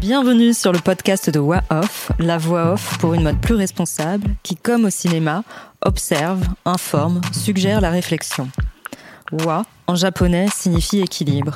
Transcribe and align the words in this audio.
Bienvenue 0.00 0.54
sur 0.54 0.70
le 0.70 0.78
podcast 0.78 1.28
de 1.28 1.40
Voix 1.40 1.62
Off, 1.70 2.12
la 2.20 2.38
voix 2.38 2.72
off 2.72 2.98
pour 2.98 3.14
une 3.14 3.24
mode 3.24 3.40
plus 3.40 3.56
responsable 3.56 4.30
qui, 4.44 4.54
comme 4.54 4.84
au 4.84 4.90
cinéma, 4.90 5.42
observe, 5.84 6.40
informe, 6.64 7.20
suggère 7.32 7.80
la 7.80 7.90
réflexion. 7.90 8.48
Wa 9.32 9.64
en 9.88 9.96
japonais 9.96 10.46
signifie 10.54 11.00
équilibre. 11.00 11.52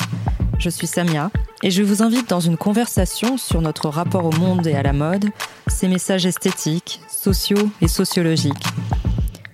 Je 0.59 0.71
suis 0.71 0.89
Samia 0.89 1.31
et 1.63 1.71
je 1.71 1.85
vous 1.85 2.03
invite 2.03 2.29
dans 2.29 2.41
une 2.41 2.57
conversation 2.57 3.37
sur 3.37 3.61
notre 3.61 3.89
rapport 3.89 4.25
au 4.25 4.33
monde 4.33 4.67
et 4.67 4.75
à 4.75 4.83
la 4.83 4.93
mode, 4.93 5.27
ses 5.69 5.87
messages 5.87 6.27
esthétiques, 6.27 7.01
sociaux 7.09 7.71
et 7.81 7.89
sociologiques. 7.89 8.67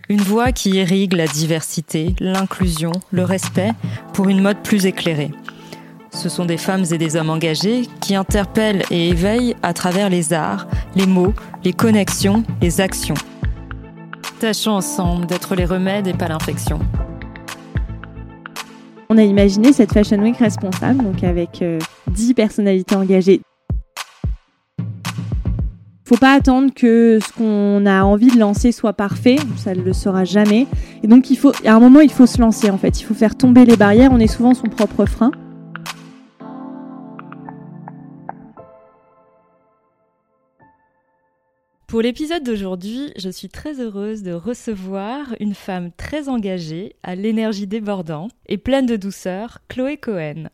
Une 0.08 0.22
voix 0.22 0.50
qui 0.50 0.70
irrigue 0.70 1.12
la 1.12 1.26
diversité, 1.26 2.14
l'inclusion, 2.20 2.92
le 3.10 3.24
respect 3.24 3.72
pour 4.14 4.30
une 4.30 4.40
mode 4.40 4.62
plus 4.62 4.86
éclairée. 4.86 5.30
Ce 6.10 6.28
sont 6.28 6.44
des 6.44 6.56
femmes 6.56 6.84
et 6.90 6.98
des 6.98 7.16
hommes 7.16 7.30
engagés 7.30 7.82
qui 8.00 8.14
interpellent 8.14 8.82
et 8.90 9.10
éveillent 9.10 9.54
à 9.62 9.72
travers 9.72 10.08
les 10.08 10.32
arts, 10.32 10.66
les 10.96 11.06
mots, 11.06 11.34
les 11.64 11.72
connexions, 11.72 12.42
les 12.60 12.80
actions. 12.80 13.14
Tâchons 14.40 14.72
ensemble 14.72 15.26
d'être 15.26 15.54
les 15.54 15.64
remèdes 15.64 16.06
et 16.06 16.14
pas 16.14 16.28
l'infection. 16.28 16.78
On 19.10 19.18
a 19.18 19.22
imaginé 19.22 19.72
cette 19.72 19.92
Fashion 19.92 20.18
Week 20.18 20.36
responsable, 20.36 21.02
donc 21.02 21.24
avec 21.24 21.64
10 22.08 22.30
euh, 22.30 22.34
personnalités 22.34 22.94
engagées. 22.94 23.40
Faut 26.04 26.16
pas 26.16 26.32
attendre 26.32 26.72
que 26.74 27.18
ce 27.20 27.32
qu'on 27.32 27.84
a 27.84 28.02
envie 28.02 28.28
de 28.28 28.38
lancer 28.38 28.72
soit 28.72 28.94
parfait, 28.94 29.36
ça 29.56 29.74
ne 29.74 29.82
le 29.82 29.92
sera 29.92 30.24
jamais. 30.24 30.66
Et 31.02 31.06
donc 31.06 31.26
à 31.66 31.74
un 31.74 31.80
moment, 31.80 32.00
il 32.00 32.10
faut 32.10 32.26
se 32.26 32.40
lancer 32.40 32.70
en 32.70 32.78
fait. 32.78 33.00
Il 33.00 33.04
faut 33.04 33.14
faire 33.14 33.36
tomber 33.36 33.66
les 33.66 33.76
barrières. 33.76 34.10
On 34.12 34.18
est 34.18 34.26
souvent 34.26 34.54
son 34.54 34.68
propre 34.68 35.04
frein. 35.04 35.32
Pour 41.88 42.02
l'épisode 42.02 42.44
d'aujourd'hui, 42.44 43.14
je 43.16 43.30
suis 43.30 43.48
très 43.48 43.80
heureuse 43.80 44.22
de 44.22 44.32
recevoir 44.32 45.34
une 45.40 45.54
femme 45.54 45.90
très 45.90 46.28
engagée, 46.28 46.94
à 47.02 47.14
l'énergie 47.14 47.66
débordante 47.66 48.30
et 48.44 48.58
pleine 48.58 48.84
de 48.84 48.96
douceur, 48.96 49.60
Chloé 49.68 49.96
Cohen. 49.96 50.50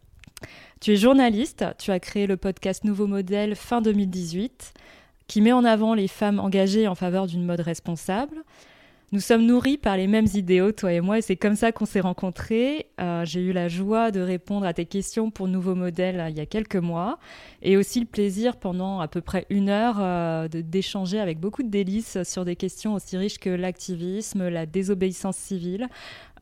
Tu 0.81 0.93
es 0.93 0.97
journaliste, 0.97 1.65
tu 1.77 1.91
as 1.91 1.99
créé 1.99 2.29
le 2.29 2.37
podcast 2.37 2.85
Nouveau 2.85 3.09
Modèle 3.09 3.57
fin 3.57 3.81
2018, 3.81 4.75
qui 5.27 5.41
met 5.41 5.51
en 5.51 5.65
avant 5.65 5.95
les 5.95 6.07
femmes 6.07 6.39
engagées 6.39 6.87
en 6.87 6.95
faveur 6.95 7.27
d'une 7.27 7.45
mode 7.45 7.63
responsable. 7.63 8.45
Nous 9.15 9.21
sommes 9.21 9.47
nourris 9.47 9.79
par 9.79 9.97
les 9.97 10.09
mêmes 10.09 10.27
idéaux, 10.35 10.73
toi 10.73 10.93
et 10.93 11.01
moi, 11.01 11.19
et 11.19 11.23
c'est 11.23 11.37
comme 11.37 11.55
ça 11.55 11.71
qu'on 11.71 11.85
s'est 11.87 12.01
rencontrés. 12.01 12.89
Euh, 13.01 13.25
j'ai 13.25 13.43
eu 13.43 13.53
la 13.53 13.69
joie 13.69 14.11
de 14.11 14.19
répondre 14.19 14.67
à 14.67 14.75
tes 14.75 14.87
questions 14.87 15.31
pour 15.31 15.47
Nouveau 15.47 15.77
Modèle 15.77 16.19
euh, 16.19 16.31
il 16.31 16.37
y 16.37 16.41
a 16.41 16.47
quelques 16.47 16.75
mois, 16.75 17.21
et 17.63 17.77
aussi 17.77 18.01
le 18.01 18.07
plaisir 18.07 18.57
pendant 18.57 18.99
à 18.99 19.07
peu 19.07 19.21
près 19.21 19.47
une 19.51 19.69
heure 19.69 19.99
euh, 20.01 20.49
d'échanger 20.49 21.21
avec 21.21 21.39
beaucoup 21.39 21.63
de 21.63 21.69
délices 21.69 22.25
sur 22.25 22.45
des 22.45 22.57
questions 22.57 22.95
aussi 22.95 23.17
riches 23.17 23.39
que 23.39 23.51
l'activisme, 23.51 24.49
la 24.49 24.67
désobéissance 24.67 25.37
civile, 25.37 25.87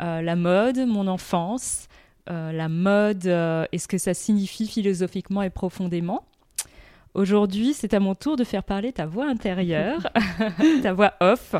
la 0.01 0.35
mode, 0.35 0.79
mon 0.79 1.09
enfance, 1.09 1.89
la 2.27 2.69
mode 2.71 3.27
et 3.27 3.79
ce 3.79 3.87
que 3.87 3.99
ça 3.99 4.15
signifie 4.15 4.67
philosophiquement 4.67 5.43
et 5.43 5.51
profondément. 5.51 6.25
Aujourd'hui, 7.13 7.75
c'est 7.75 7.93
à 7.93 8.01
mon 8.01 8.15
tour 8.15 8.37
de 8.37 8.45
faire 8.45 8.65
parler 8.65 8.93
ta 8.93 9.05
voix 9.05 9.27
intérieure, 9.27 10.09
ta 10.83 10.95
voix 10.95 11.13
off. 11.21 11.55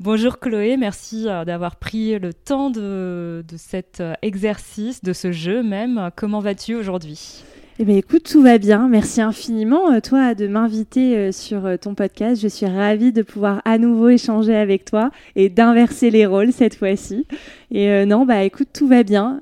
Bonjour 0.00 0.38
Chloé, 0.38 0.76
merci 0.76 1.28
euh, 1.28 1.44
d'avoir 1.44 1.74
pris 1.74 2.20
le 2.20 2.32
temps 2.32 2.70
de, 2.70 3.44
cet 3.56 4.00
euh, 4.00 4.14
exercice, 4.22 5.02
de 5.02 5.12
ce 5.12 5.32
jeu 5.32 5.64
même. 5.64 6.10
Comment 6.14 6.38
vas-tu 6.38 6.76
aujourd'hui? 6.76 7.42
Eh 7.80 7.84
bien, 7.84 7.96
écoute, 7.96 8.24
tout 8.24 8.42
va 8.42 8.58
bien. 8.58 8.88
Merci 8.88 9.20
infiniment, 9.20 9.92
euh, 9.92 10.00
toi, 10.00 10.34
de 10.34 10.48
m'inviter 10.48 11.30
sur 11.30 11.78
ton 11.80 11.94
podcast. 11.94 12.42
Je 12.42 12.48
suis 12.48 12.66
ravie 12.66 13.12
de 13.12 13.22
pouvoir 13.22 13.62
à 13.64 13.78
nouveau 13.78 14.08
échanger 14.08 14.56
avec 14.56 14.84
toi 14.84 15.10
et 15.36 15.48
d'inverser 15.48 16.10
les 16.10 16.26
rôles 16.26 16.52
cette 16.52 16.74
fois-ci. 16.74 17.26
Et 17.70 18.04
non, 18.06 18.24
bah 18.24 18.42
écoute, 18.44 18.68
tout 18.72 18.88
va 18.88 19.02
bien. 19.02 19.40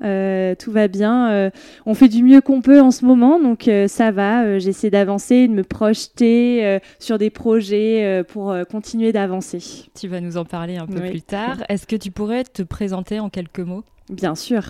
tout 0.58 0.70
va 0.70 0.88
bien. 0.88 1.50
on 1.86 1.94
fait 1.94 2.08
du 2.08 2.22
mieux 2.22 2.40
qu'on 2.40 2.60
peut 2.60 2.80
en 2.80 2.90
ce 2.90 3.04
moment, 3.04 3.40
donc 3.40 3.70
ça 3.86 4.10
va. 4.10 4.58
J'essaie 4.58 4.90
d'avancer, 4.90 5.48
de 5.48 5.52
me 5.52 5.62
projeter 5.62 6.80
sur 6.98 7.18
des 7.18 7.30
projets 7.30 8.24
pour 8.28 8.54
continuer 8.70 9.12
d'avancer. 9.12 9.60
Tu 9.98 10.08
vas 10.08 10.20
nous 10.20 10.36
en 10.36 10.44
parler 10.44 10.76
un 10.76 10.86
peu 10.86 11.00
plus 11.00 11.22
tard. 11.22 11.62
Est-ce 11.68 11.86
que 11.86 11.96
tu 11.96 12.10
pourrais 12.10 12.44
te 12.44 12.62
présenter 12.62 13.20
en 13.20 13.30
quelques 13.30 13.60
mots? 13.60 13.84
Bien 14.10 14.36
sûr. 14.36 14.62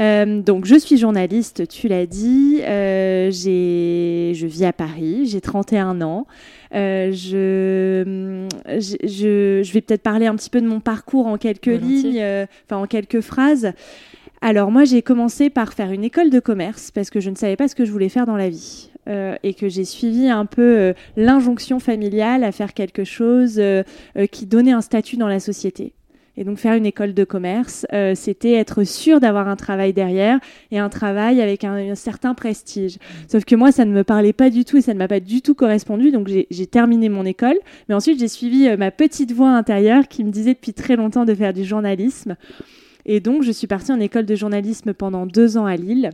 Euh, 0.00 0.40
donc, 0.40 0.64
je 0.64 0.74
suis 0.74 0.96
journaliste, 0.96 1.68
tu 1.68 1.86
l'as 1.86 2.06
dit. 2.06 2.58
Euh, 2.62 3.30
je 3.30 4.46
vis 4.46 4.64
à 4.64 4.72
Paris, 4.72 5.26
j'ai 5.26 5.40
31 5.40 6.02
ans. 6.02 6.26
Euh, 6.74 7.12
je, 7.12 8.48
je, 8.66 9.62
je, 9.62 9.72
vais 9.72 9.80
peut-être 9.80 10.02
parler 10.02 10.26
un 10.26 10.34
petit 10.34 10.50
peu 10.50 10.60
de 10.60 10.66
mon 10.66 10.80
parcours 10.80 11.28
en 11.28 11.38
quelques 11.38 11.66
lignes, 11.66 12.20
enfin 12.66 12.82
en 12.82 12.86
quelques 12.86 13.20
phrases. 13.20 13.72
Alors, 14.40 14.72
moi, 14.72 14.82
j'ai 14.82 15.02
commencé 15.02 15.50
par 15.50 15.72
faire 15.72 15.92
une 15.92 16.02
école 16.02 16.30
de 16.30 16.40
commerce 16.40 16.90
parce 16.90 17.10
que 17.10 17.20
je 17.20 17.30
ne 17.30 17.36
savais 17.36 17.56
pas 17.56 17.68
ce 17.68 17.76
que 17.76 17.84
je 17.84 17.92
voulais 17.92 18.08
faire 18.08 18.26
dans 18.26 18.36
la 18.36 18.48
vie. 18.48 18.90
et 19.06 19.54
que 19.54 19.68
j'ai 19.68 19.84
suivi 19.84 20.28
un 20.28 20.46
peu 20.46 20.94
l'injonction 21.16 21.78
familiale 21.78 22.42
à 22.42 22.50
faire 22.50 22.74
quelque 22.74 23.04
chose 23.04 23.62
qui 24.32 24.46
donnait 24.46 24.72
un 24.72 24.80
statut 24.80 25.16
dans 25.16 25.28
la 25.28 25.38
société. 25.38 25.92
Et 26.36 26.44
donc 26.44 26.58
faire 26.58 26.74
une 26.74 26.86
école 26.86 27.14
de 27.14 27.24
commerce, 27.24 27.86
euh, 27.92 28.14
c'était 28.14 28.52
être 28.52 28.82
sûr 28.84 29.20
d'avoir 29.20 29.48
un 29.48 29.56
travail 29.56 29.92
derrière 29.92 30.40
et 30.70 30.78
un 30.78 30.88
travail 30.88 31.40
avec 31.40 31.62
un, 31.62 31.94
certain 31.94 32.34
prestige. 32.34 32.98
Sauf 33.28 33.44
que 33.44 33.54
moi, 33.54 33.70
ça 33.70 33.84
ne 33.84 33.92
me 33.92 34.02
parlait 34.02 34.32
pas 34.32 34.50
du 34.50 34.64
tout 34.64 34.76
et 34.76 34.80
ça 34.80 34.94
ne 34.94 34.98
m'a 34.98 35.06
pas 35.06 35.20
du 35.20 35.42
tout 35.42 35.54
correspondu. 35.54 36.10
Donc 36.10 36.28
j'ai 36.28 36.66
terminé 36.66 37.08
mon 37.08 37.24
école, 37.24 37.56
mais 37.88 37.94
ensuite 37.94 38.18
j'ai 38.18 38.28
suivi 38.28 38.68
euh, 38.68 38.76
ma 38.76 38.90
petite 38.90 39.32
voix 39.32 39.50
intérieure 39.50 40.08
qui 40.08 40.24
me 40.24 40.30
disait 40.30 40.54
depuis 40.54 40.72
très 40.72 40.96
longtemps 40.96 41.24
de 41.24 41.34
faire 41.34 41.52
du 41.52 41.64
journalisme. 41.64 42.36
Et 43.06 43.20
donc 43.20 43.42
je 43.42 43.52
suis 43.52 43.66
partie 43.66 43.92
en 43.92 44.00
école 44.00 44.26
de 44.26 44.34
journalisme 44.34 44.92
pendant 44.92 45.26
deux 45.26 45.56
ans 45.56 45.66
à 45.66 45.76
Lille. 45.76 46.10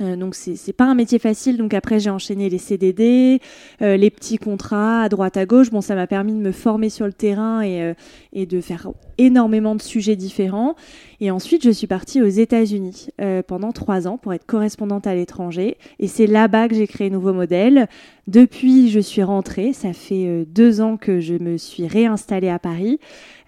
Euh, 0.00 0.16
donc 0.16 0.34
c'est 0.34 0.72
pas 0.72 0.84
un 0.84 0.94
métier 0.94 1.18
facile. 1.18 1.56
Donc 1.56 1.74
après 1.74 2.00
j'ai 2.00 2.10
enchaîné 2.10 2.48
les 2.48 2.58
CDD, 2.58 3.40
euh, 3.82 3.96
les 3.96 4.10
petits 4.10 4.38
contrats 4.38 5.02
à 5.02 5.08
droite 5.08 5.36
à 5.36 5.46
gauche. 5.46 5.70
Bon 5.70 5.80
ça 5.80 5.94
m'a 5.94 6.06
permis 6.06 6.32
de 6.32 6.38
me 6.38 6.52
former 6.52 6.90
sur 6.90 7.06
le 7.06 7.12
terrain 7.12 7.62
et, 7.62 7.82
euh, 7.82 7.94
et 8.32 8.46
de 8.46 8.60
faire 8.60 8.88
énormément 9.18 9.74
de 9.74 9.82
sujets 9.82 10.16
différents. 10.16 10.76
Et 11.20 11.30
ensuite 11.30 11.64
je 11.64 11.70
suis 11.70 11.86
partie 11.86 12.22
aux 12.22 12.26
États-Unis 12.26 13.08
pendant 13.46 13.72
trois 13.72 14.06
ans 14.06 14.18
pour 14.18 14.32
être 14.34 14.46
correspondante 14.46 15.06
à 15.06 15.14
l'étranger. 15.14 15.76
Et 15.98 16.08
c'est 16.08 16.26
là-bas 16.26 16.68
que 16.68 16.74
j'ai 16.74 16.86
créé 16.86 17.10
Nouveau 17.10 17.32
Modèle. 17.32 17.88
Depuis 18.26 18.90
je 18.90 19.00
suis 19.00 19.22
rentrée. 19.22 19.72
Ça 19.72 19.92
fait 19.92 20.44
deux 20.46 20.80
ans 20.80 20.96
que 20.96 21.20
je 21.20 21.34
me 21.34 21.56
suis 21.56 21.86
réinstallée 21.86 22.48
à 22.48 22.58
Paris. 22.58 22.98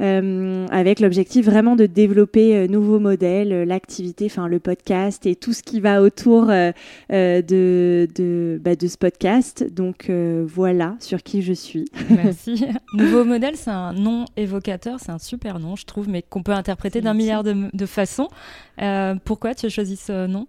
Euh, 0.00 0.66
avec 0.70 1.00
l'objectif 1.00 1.44
vraiment 1.44 1.74
de 1.74 1.86
développer 1.86 2.54
euh, 2.54 2.68
nouveaux 2.68 3.00
modèles, 3.00 3.52
euh, 3.52 3.64
l'activité, 3.64 4.26
enfin 4.26 4.46
le 4.46 4.60
podcast 4.60 5.26
et 5.26 5.34
tout 5.34 5.52
ce 5.52 5.64
qui 5.64 5.80
va 5.80 6.02
autour 6.02 6.46
de, 6.46 6.72
de, 7.48 8.60
bah, 8.62 8.76
de 8.76 8.86
ce 8.86 8.96
podcast. 8.96 9.66
Donc 9.72 10.10
voilà 10.46 10.96
sur 11.00 11.22
qui 11.22 11.42
je 11.42 11.52
suis. 11.52 11.86
Merci. 12.10 12.64
Nouveau 12.94 13.24
modèle, 13.24 13.56
c'est 13.56 13.70
un 13.70 13.92
nom 13.92 14.24
évocateur, 14.36 14.98
c'est 15.00 15.10
un 15.10 15.18
super 15.18 15.58
nom, 15.58 15.74
je 15.76 15.84
trouve, 15.84 16.08
mais 16.08 16.22
qu'on 16.22 16.42
peut 16.42 16.52
interpréter 16.52 17.00
d'un 17.00 17.14
milliard 17.14 17.42
de, 17.42 17.52
de 17.72 17.86
façons. 17.86 18.28
pourquoi 19.24 19.54
tu 19.54 19.66
as 19.66 19.68
choisi 19.68 19.96
ce 19.96 20.26
nom? 20.26 20.46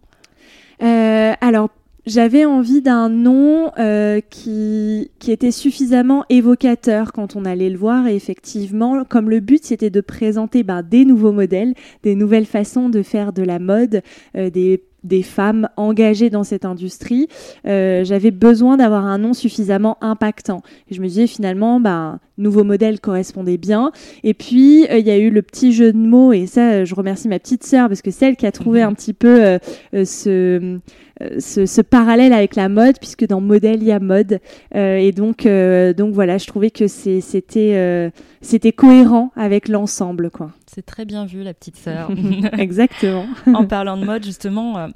Alors 0.80 1.70
j'avais 2.09 2.46
envie 2.46 2.81
d'un 2.81 3.08
nom 3.09 3.72
euh, 3.78 4.20
qui, 4.30 5.12
qui 5.19 5.31
était 5.31 5.52
suffisamment 5.52 6.25
évocateur 6.30 7.14
quand 7.14 7.36
on 7.36 7.46
allait 7.46 7.69
le 7.69 7.78
voir. 7.78 8.08
Et 8.08 8.16
effectivement, 8.16 9.03
comme 9.03 9.30
le 9.30 9.40
but 9.40 9.64
c'était 9.64 9.90
de 9.90 10.02
présenter 10.02 10.63
ben, 10.63 10.81
des 10.81 11.06
nouveaux 11.06 11.31
modèles, 11.31 11.74
des 12.04 12.16
nouvelles 12.16 12.45
façons 12.45 12.89
de 12.89 13.04
faire 13.04 13.34
de 13.34 13.44
la 13.44 13.60
mode, 13.60 14.01
euh, 14.36 14.50
des 14.50 14.84
des 15.04 15.24
femmes 15.24 15.69
engagées 15.78 16.30
dans 16.30 16.44
cette 16.44 16.66
industrie, 16.66 17.28
euh, 17.68 18.04
j'avais 18.04 18.31
besoin 18.31 18.78
d'avoir 18.78 19.06
un 19.06 19.18
nom 19.18 19.34
suffisamment 19.34 19.98
impactant. 20.01 20.62
Et 20.90 20.96
je 20.96 21.01
me 21.01 21.07
disais 21.07 21.28
finalement, 21.28 21.80
ben, 21.80 22.19
nouveau 22.38 22.63
modèle 22.63 23.00
correspondait 23.00 23.57
bien. 23.57 23.92
Et 24.24 24.34
puis, 24.34 24.86
il 24.90 25.06
y 25.06 25.12
a 25.12 25.18
eu 25.18 25.30
le 25.30 25.42
petit 25.42 25.74
jeu 25.74 25.92
de 25.92 25.98
mots, 25.98 26.34
et 26.34 26.46
ça, 26.46 26.86
je 26.86 26.96
remercie 26.96 27.28
ma 27.28 27.40
petite 27.40 27.63
sœur, 27.63 27.88
parce 27.88 28.01
que 28.01 28.12
c'est 28.12 28.28
elle 28.28 28.36
qui 28.36 28.46
a 28.46 28.51
trouvé 28.51 28.81
mhm. 28.81 28.90
un 28.90 28.94
petit 28.94 29.13
peu 29.13 29.60
ce, 29.94 30.80
euh, 31.22 31.40
ce, 31.40 31.81
parallèle 31.81 32.34
avec 32.34 32.56
la 32.56 32.69
mode, 32.69 32.98
puisque 33.00 33.25
dans 33.25 33.42
modèle, 33.42 33.81
il 33.81 33.88
y 33.88 33.92
a 33.92 34.00
mode. 34.00 34.40
Euh, 34.75 34.98
et 34.98 35.12
donc, 35.12 35.46
euh, 35.46 35.94
donc 35.94 36.13
voilà, 36.13 36.38
je 36.38 36.48
trouvais 36.48 36.72
que 36.72 36.88
c'était 36.88 38.12
c'était 38.42 38.72
cohérent 38.72 39.31
avec 39.36 39.68
l'ensemble. 39.68 40.30
quoi. 40.30 40.51
C'est 40.71 40.86
très 40.86 41.06
bien 41.06 41.25
vu, 41.25 41.42
la 41.42 41.54
petite 41.54 41.77
sœur. 41.77 42.12
Exactement. 42.57 43.25
en 43.48 43.66
parlant 43.66 43.98
de 43.98 44.06
mode, 44.06 44.24
justement, 44.24 44.89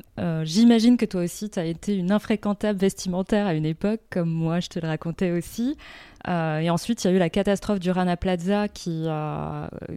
j'imagine 0.43 0.97
que 0.97 1.05
toi 1.05 1.23
aussi, 1.23 1.49
tu 1.49 1.59
as 1.59 1.65
été 1.65 1.95
une 1.95 2.11
infréquentable 2.11 2.79
vestimentaire 2.79 3.47
à 3.47 3.53
une 3.53 3.65
époque, 3.65 4.01
comme 4.09 4.29
moi, 4.29 4.59
je 4.59 4.67
te 4.67 4.79
le 4.79 4.87
racontais 4.87 5.31
aussi. 5.31 5.75
et 6.27 6.69
ensuite, 6.69 7.03
il 7.03 7.07
y 7.07 7.09
a 7.11 7.13
eu 7.13 7.19
la 7.19 7.29
catastrophe 7.29 7.79
du 7.79 7.89
Rana 7.91 8.17
Plaza 8.17 8.67
qui 8.67 9.07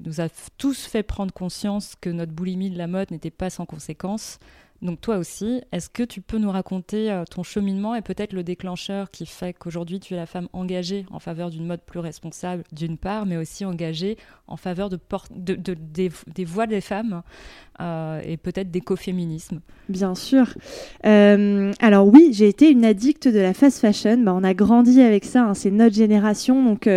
nous 0.04 0.20
a 0.20 0.28
tous 0.56 0.86
fait 0.86 1.02
prendre 1.02 1.32
conscience 1.32 1.94
que 2.00 2.10
notre 2.10 2.32
boulimie 2.32 2.70
de 2.70 2.78
la 2.78 2.86
mode 2.86 3.10
n'était 3.10 3.30
pas 3.30 3.50
sans 3.50 3.66
conséquences. 3.66 4.38
Donc 4.82 5.00
toi 5.00 5.16
aussi, 5.16 5.62
est-ce 5.72 5.88
que 5.88 6.02
tu 6.02 6.20
peux 6.20 6.38
nous 6.38 6.50
raconter 6.50 7.10
euh, 7.10 7.24
ton 7.24 7.42
cheminement 7.42 7.94
et 7.94 8.02
peut-être 8.02 8.32
le 8.32 8.42
déclencheur 8.42 9.10
qui 9.10 9.24
fait 9.24 9.54
qu'aujourd'hui 9.54 10.00
tu 10.00 10.14
es 10.14 10.16
la 10.16 10.26
femme 10.26 10.48
engagée 10.52 11.06
en 11.10 11.18
faveur 11.18 11.50
d'une 11.50 11.66
mode 11.66 11.80
plus 11.80 12.00
responsable 12.00 12.64
d'une 12.72 12.98
part, 12.98 13.26
mais 13.26 13.36
aussi 13.36 13.64
engagée 13.64 14.16
en 14.48 14.56
faveur 14.56 14.90
de, 14.90 14.98
de, 15.34 15.74
des, 15.74 16.44
voix 16.44 16.66
des 16.66 16.80
femmes 16.80 17.22
euh, 17.80 18.20
et 18.24 18.36
peut-être 18.36 18.70
d'écoféminisme? 18.70 19.60
Bien 19.88 20.14
sûr. 20.14 20.54
Euh, 21.04 21.72
alors 21.80 22.06
oui, 22.06 22.30
j'ai 22.32 22.48
été 22.48 22.70
une 22.70 22.84
addicte 22.84 23.28
de 23.28 23.38
la 23.38 23.54
fast 23.54 23.80
fashion. 23.80 24.18
Bah, 24.18 24.34
on 24.34 24.44
a 24.44 24.54
grandi 24.54 25.00
avec 25.00 25.24
ça, 25.24 25.44
hein. 25.44 25.54
c'est 25.54 25.70
notre 25.70 25.94
génération. 25.94 26.62
Donc 26.62 26.88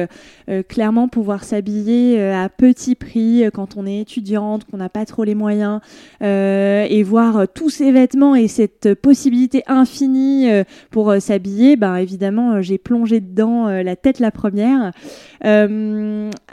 clairement, 0.68 1.08
pouvoir 1.08 1.44
s'habiller 1.44 2.22
à 2.22 2.50
petit 2.50 2.96
prix 2.96 3.46
quand 3.54 3.78
on 3.78 3.86
est 3.86 4.02
étudiante, 4.02 4.66
qu'on 4.66 4.78
n'a 4.78 4.90
pas 4.90 5.06
trop 5.06 5.24
les 5.24 5.36
moyens, 5.36 5.80
et 6.22 7.04
voir 7.04 7.48
tout 7.48 7.70
ces 7.80 7.94
vêtements 7.94 8.36
et 8.36 8.50
cette 8.50 8.94
possibilité 8.96 9.64
infinie 9.66 10.52
euh, 10.52 10.66
pour 10.92 11.12
euh, 11.12 11.22
s'habiller, 11.22 11.78
ben 11.78 11.96
évidemment, 11.96 12.56
euh, 12.56 12.62
j'ai 12.62 12.78
plongé 12.78 13.22
dedans 13.22 13.68
la 13.70 13.96
tête 13.96 14.20
la 14.20 14.32
première. 14.32 14.92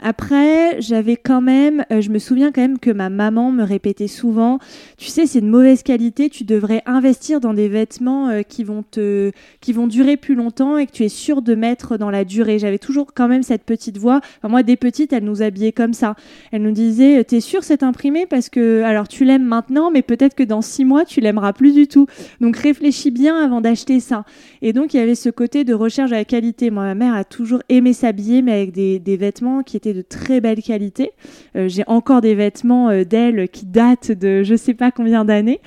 après, 0.01 0.79
j'avais 0.79 1.17
quand 1.17 1.41
même, 1.41 1.83
je 1.89 2.09
me 2.09 2.19
souviens 2.19 2.51
quand 2.53 2.61
même 2.61 2.79
que 2.79 2.91
ma 2.91 3.09
maman 3.09 3.51
me 3.51 3.63
répétait 3.63 4.07
souvent, 4.07 4.59
tu 4.97 5.07
sais, 5.07 5.25
c'est 5.25 5.41
de 5.41 5.47
mauvaise 5.47 5.83
qualité, 5.83 6.29
tu 6.29 6.45
devrais 6.45 6.81
investir 6.85 7.41
dans 7.41 7.53
des 7.53 7.67
vêtements 7.67 8.41
qui 8.47 8.63
vont 8.63 8.83
te, 8.83 9.31
qui 9.59 9.73
vont 9.73 9.87
durer 9.87 10.15
plus 10.15 10.35
longtemps 10.35 10.77
et 10.77 10.85
que 10.85 10.91
tu 10.91 11.03
es 11.03 11.09
sûr 11.09 11.41
de 11.41 11.55
mettre 11.55 11.97
dans 11.97 12.09
la 12.09 12.23
durée. 12.23 12.59
J'avais 12.59 12.79
toujours 12.79 13.13
quand 13.13 13.27
même 13.27 13.43
cette 13.43 13.63
petite 13.63 13.97
voix. 13.97 14.21
moi, 14.43 14.63
des 14.63 14.77
petites, 14.77 15.11
elle 15.11 15.25
nous 15.25 15.41
habillait 15.41 15.73
comme 15.73 15.93
ça. 15.93 16.15
Elle 16.51 16.61
nous 16.61 16.71
disait, 16.71 17.23
t'es 17.25 17.41
sûr 17.41 17.63
c'est 17.63 17.83
imprimé? 17.83 18.25
Parce 18.25 18.49
que, 18.49 18.83
alors 18.83 19.07
tu 19.07 19.25
l'aimes 19.25 19.45
maintenant, 19.45 19.91
mais 19.91 20.01
peut-être 20.01 20.35
que 20.35 20.43
dans 20.43 20.61
six 20.61 20.85
mois 20.85 21.03
tu 21.07 21.21
l'aimeras 21.21 21.53
plus 21.53 21.73
du 21.73 21.87
tout. 21.87 22.07
Donc 22.41 22.57
réfléchis 22.57 23.11
bien 23.11 23.37
avant 23.43 23.61
d'acheter 23.61 23.99
ça. 23.99 24.25
Et 24.61 24.73
donc 24.73 24.93
il 24.93 24.97
y 24.97 24.99
avait 24.99 25.15
ce 25.15 25.29
côté 25.29 25.63
de 25.63 25.73
recherche 25.73 26.11
à 26.11 26.15
la 26.15 26.25
qualité. 26.25 26.69
Moi, 26.69 26.83
ma 26.83 26.95
mère 26.95 27.13
a 27.15 27.23
toujours 27.23 27.61
aimé 27.69 27.93
s'habiller, 27.93 28.41
mais 28.41 28.53
avec 28.53 28.71
des, 28.71 29.17
vêtements 29.17 29.63
qui 29.63 29.77
étaient 29.77 29.93
de 29.93 30.01
très 30.01 30.41
belle 30.41 30.61
qualité. 30.61 31.11
Euh, 31.55 31.67
j'ai 31.67 31.83
encore 31.87 32.21
des 32.21 32.35
vêtements 32.35 32.89
euh, 32.89 33.03
d'elle 33.03 33.49
qui 33.49 33.65
datent 33.65 34.11
de 34.11 34.43
je 34.43 34.55
sais 34.55 34.73
pas 34.73 34.91
combien 34.91 35.25
d'années. 35.25 35.59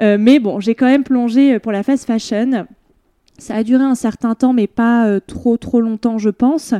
Euh, 0.00 0.16
mais 0.18 0.38
bon, 0.38 0.60
j'ai 0.60 0.74
quand 0.74 0.86
même 0.86 1.04
plongé 1.04 1.58
pour 1.58 1.72
la 1.72 1.82
fast 1.82 2.06
fashion. 2.06 2.66
Ça 3.36 3.56
a 3.56 3.62
duré 3.64 3.82
un 3.82 3.96
certain 3.96 4.34
temps, 4.34 4.52
mais 4.52 4.66
pas 4.66 5.20
trop 5.26 5.56
trop 5.56 5.80
longtemps, 5.80 6.18
je 6.18 6.30
pense. 6.30 6.74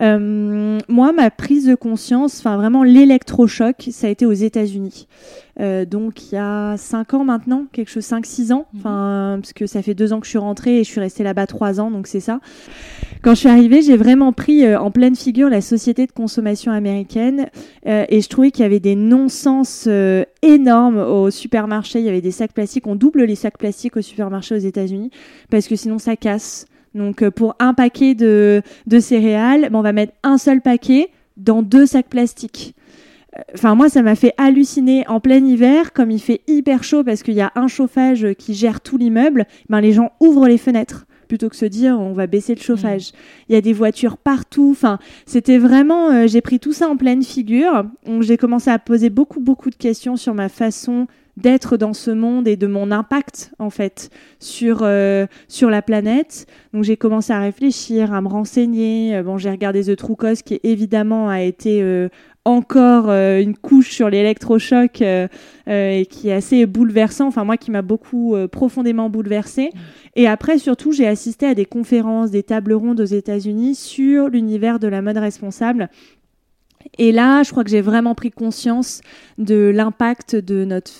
moi, 0.00 1.12
ma 1.12 1.30
prise 1.30 1.66
de 1.66 1.74
conscience, 1.74 2.38
enfin 2.38 2.56
vraiment 2.56 2.82
l'électrochoc, 2.82 3.88
ça 3.90 4.06
a 4.06 4.10
été 4.10 4.24
aux 4.24 4.32
États-Unis. 4.32 5.06
Euh, 5.60 5.84
donc 5.84 6.30
il 6.30 6.36
y 6.36 6.38
a 6.38 6.76
5 6.76 7.14
ans 7.14 7.24
maintenant, 7.24 7.66
quelque 7.72 7.90
chose 7.90 8.04
5-6 8.04 8.52
ans, 8.52 8.66
mhm. 8.72 8.80
enfin 8.80 9.38
parce 9.40 9.52
que 9.52 9.66
ça 9.66 9.82
fait 9.82 9.94
2 9.94 10.12
ans 10.12 10.20
que 10.20 10.26
je 10.26 10.30
suis 10.30 10.38
rentrée 10.38 10.78
et 10.78 10.84
je 10.84 10.88
suis 10.88 11.00
restée 11.00 11.24
là-bas 11.24 11.46
3 11.46 11.80
ans, 11.80 11.90
donc 11.90 12.06
c'est 12.06 12.20
ça. 12.20 12.40
Quand 13.22 13.34
je 13.34 13.40
suis 13.40 13.48
arrivée, 13.48 13.82
j'ai 13.82 13.96
vraiment 13.96 14.32
pris 14.32 14.64
euh, 14.64 14.78
en 14.78 14.90
pleine 14.90 15.16
figure 15.16 15.48
la 15.48 15.60
société 15.60 16.06
de 16.06 16.12
consommation 16.12 16.70
américaine 16.70 17.48
euh, 17.86 18.04
et 18.08 18.20
je 18.20 18.28
trouvais 18.28 18.50
qu'il 18.50 18.62
y 18.62 18.66
avait 18.66 18.80
des 18.80 18.94
non-sens 18.94 19.88
énormes 20.42 20.98
au 20.98 21.30
supermarché. 21.30 21.98
Il 21.98 22.04
y 22.04 22.08
avait 22.08 22.20
des 22.20 22.30
sacs 22.30 22.52
plastiques, 22.52 22.86
on 22.86 22.96
double 22.96 23.24
les 23.24 23.34
sacs 23.34 23.58
plastiques 23.58 23.96
au 23.96 24.02
supermarché 24.02 24.54
aux 24.54 24.58
États-Unis 24.58 25.10
parce 25.50 25.66
que 25.66 25.76
sinon 25.76 25.98
ça 25.98 26.16
casse. 26.16 26.66
Donc 26.94 27.28
pour 27.30 27.54
un 27.58 27.74
paquet 27.74 28.14
de, 28.14 28.62
de 28.86 29.00
céréales, 29.00 29.68
ben, 29.70 29.78
on 29.78 29.82
va 29.82 29.92
mettre 29.92 30.12
un 30.22 30.38
seul 30.38 30.60
paquet 30.60 31.08
dans 31.36 31.62
deux 31.62 31.86
sacs 31.86 32.08
plastiques. 32.08 32.74
Enfin, 33.54 33.74
moi, 33.74 33.88
ça 33.88 34.02
m'a 34.02 34.14
fait 34.14 34.32
halluciner 34.36 35.06
en 35.06 35.20
plein 35.20 35.44
hiver, 35.44 35.92
comme 35.92 36.10
il 36.10 36.18
fait 36.20 36.40
hyper 36.48 36.82
chaud 36.82 37.04
parce 37.04 37.22
qu'il 37.22 37.34
y 37.34 37.40
a 37.40 37.52
un 37.54 37.68
chauffage 37.68 38.26
qui 38.38 38.54
gère 38.54 38.80
tout 38.80 38.96
l'immeuble. 38.96 39.46
Ben, 39.68 39.80
les 39.80 39.92
gens 39.92 40.10
ouvrent 40.20 40.48
les 40.48 40.58
fenêtres 40.58 41.06
plutôt 41.28 41.48
que 41.48 41.56
se 41.56 41.66
dire 41.66 41.98
on 42.00 42.12
va 42.12 42.26
baisser 42.26 42.54
le 42.54 42.60
chauffage. 42.60 43.12
Il 43.48 43.54
y 43.54 43.58
a 43.58 43.60
des 43.60 43.72
voitures 43.72 44.16
partout. 44.16 44.70
Enfin, 44.72 44.98
c'était 45.26 45.58
vraiment. 45.58 46.10
Euh, 46.10 46.26
j'ai 46.26 46.40
pris 46.40 46.58
tout 46.58 46.72
ça 46.72 46.88
en 46.88 46.96
pleine 46.96 47.22
figure. 47.22 47.84
J'ai 48.20 48.36
commencé 48.36 48.70
à 48.70 48.78
poser 48.78 49.10
beaucoup, 49.10 49.40
beaucoup 49.40 49.70
de 49.70 49.76
questions 49.76 50.16
sur 50.16 50.34
ma 50.34 50.48
façon 50.48 51.06
d'être 51.36 51.76
dans 51.76 51.92
ce 51.92 52.10
monde 52.10 52.48
et 52.48 52.56
de 52.56 52.66
mon 52.66 52.90
impact 52.90 53.52
en 53.60 53.70
fait 53.70 54.10
sur 54.40 54.80
euh, 54.82 55.26
sur 55.46 55.70
la 55.70 55.82
planète. 55.82 56.46
Donc 56.72 56.82
j'ai 56.82 56.96
commencé 56.96 57.32
à 57.32 57.38
réfléchir, 57.38 58.12
à 58.12 58.20
me 58.20 58.28
renseigner. 58.28 59.16
Euh, 59.16 59.22
bon, 59.22 59.38
j'ai 59.38 59.50
regardé 59.50 59.84
The 59.84 59.96
True 59.96 60.16
Cause 60.16 60.42
qui 60.42 60.58
évidemment 60.64 61.28
a 61.28 61.42
été 61.42 62.08
encore 62.48 63.10
euh, 63.10 63.40
une 63.40 63.56
couche 63.56 63.90
sur 63.90 64.08
l'électrochoc 64.08 65.02
euh, 65.02 65.28
euh, 65.68 65.90
et 65.90 66.06
qui 66.06 66.30
est 66.30 66.32
assez 66.32 66.64
bouleversant. 66.66 67.26
Enfin, 67.26 67.44
moi 67.44 67.56
qui 67.56 67.70
m'a 67.70 67.82
beaucoup 67.82 68.36
profondément 68.50 69.10
bouleversé. 69.10 69.70
Et 70.16 70.26
après, 70.26 70.58
surtout, 70.58 70.92
j'ai 70.92 71.06
assisté 71.06 71.46
à 71.46 71.54
des 71.54 71.66
conférences, 71.66 72.30
des 72.30 72.42
tables 72.42 72.72
rondes 72.72 73.00
aux 73.00 73.04
États-Unis 73.04 73.74
sur 73.74 74.28
l'univers 74.28 74.78
de 74.78 74.88
la 74.88 75.02
mode 75.02 75.18
responsable. 75.18 75.90
Et 76.96 77.12
là, 77.12 77.42
je 77.42 77.50
crois 77.50 77.64
que 77.64 77.70
j'ai 77.70 77.80
vraiment 77.80 78.14
pris 78.14 78.30
conscience 78.30 79.02
de 79.36 79.70
l'impact 79.74 80.36
de 80.36 80.64
notre 80.64 80.92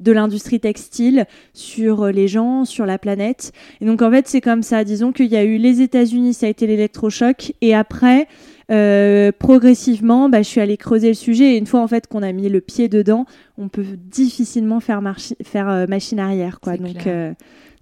de 0.00 0.12
l'industrie 0.12 0.58
textile 0.58 1.26
sur 1.52 2.06
les 2.06 2.28
gens, 2.28 2.64
sur 2.64 2.86
la 2.86 2.98
planète. 2.98 3.52
Et 3.80 3.84
donc 3.84 4.02
en 4.02 4.10
fait, 4.10 4.26
c'est 4.26 4.40
comme 4.40 4.62
ça. 4.62 4.84
Disons 4.84 5.12
qu'il 5.12 5.26
y 5.26 5.36
a 5.36 5.44
eu 5.44 5.58
les 5.58 5.80
États-Unis, 5.80 6.34
ça 6.34 6.46
a 6.46 6.48
été 6.48 6.66
l'électrochoc, 6.66 7.52
et 7.60 7.74
après, 7.74 8.26
euh, 8.70 9.32
progressivement, 9.38 10.28
bah, 10.28 10.42
je 10.42 10.48
suis 10.48 10.60
allée 10.60 10.76
creuser 10.76 11.08
le 11.08 11.14
sujet. 11.14 11.54
Et 11.54 11.56
une 11.56 11.66
fois 11.66 11.80
en 11.80 11.88
fait 11.88 12.06
qu'on 12.06 12.22
a 12.22 12.32
mis 12.32 12.48
le 12.48 12.60
pied 12.60 12.88
dedans, 12.88 13.24
on 13.56 13.68
peut 13.68 13.84
difficilement 13.96 14.80
faire, 14.80 15.02
faire 15.42 15.68
euh, 15.68 15.86
machine 15.86 16.20
arrière. 16.20 16.60
Quoi. 16.60 16.76
Donc, 16.76 17.06
euh, 17.06 17.32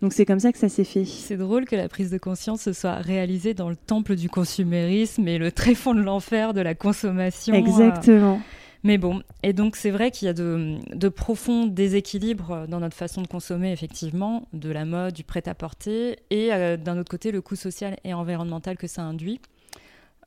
donc 0.00 0.12
c'est 0.12 0.24
comme 0.24 0.38
ça 0.38 0.52
que 0.52 0.58
ça 0.58 0.68
s'est 0.68 0.84
fait. 0.84 1.04
C'est 1.04 1.36
drôle 1.36 1.64
que 1.64 1.76
la 1.76 1.88
prise 1.88 2.10
de 2.10 2.18
conscience 2.18 2.62
se 2.62 2.72
soit 2.72 2.94
réalisée 2.94 3.54
dans 3.54 3.68
le 3.68 3.76
temple 3.76 4.14
du 4.14 4.28
consumérisme 4.28 5.26
et 5.26 5.38
le 5.38 5.50
tréfonds 5.50 5.94
de 5.94 6.02
l'enfer 6.02 6.54
de 6.54 6.60
la 6.60 6.74
consommation. 6.74 7.54
Exactement. 7.54 8.40
Mais 8.84 8.98
bon, 8.98 9.20
et 9.42 9.52
donc 9.52 9.74
c'est 9.74 9.90
vrai 9.90 10.12
qu'il 10.12 10.26
y 10.26 10.28
a 10.28 10.34
de, 10.34 10.76
de, 10.94 11.08
profonds 11.08 11.66
déséquilibres 11.66 12.68
dans 12.68 12.78
notre 12.78 12.94
façon 12.94 13.20
de 13.20 13.26
consommer, 13.26 13.72
effectivement, 13.72 14.46
de 14.52 14.70
la 14.70 14.84
mode, 14.84 15.12
du 15.12 15.24
prêt-à-porter, 15.24 16.18
et 16.30 16.50
d'un 16.76 16.96
autre 16.96 17.10
côté, 17.10 17.32
le 17.32 17.40
coût 17.40 17.56
social 17.56 17.96
et 18.04 18.14
environnemental 18.14 18.76
que 18.76 18.86
ça 18.86 19.02
induit. 19.02 19.40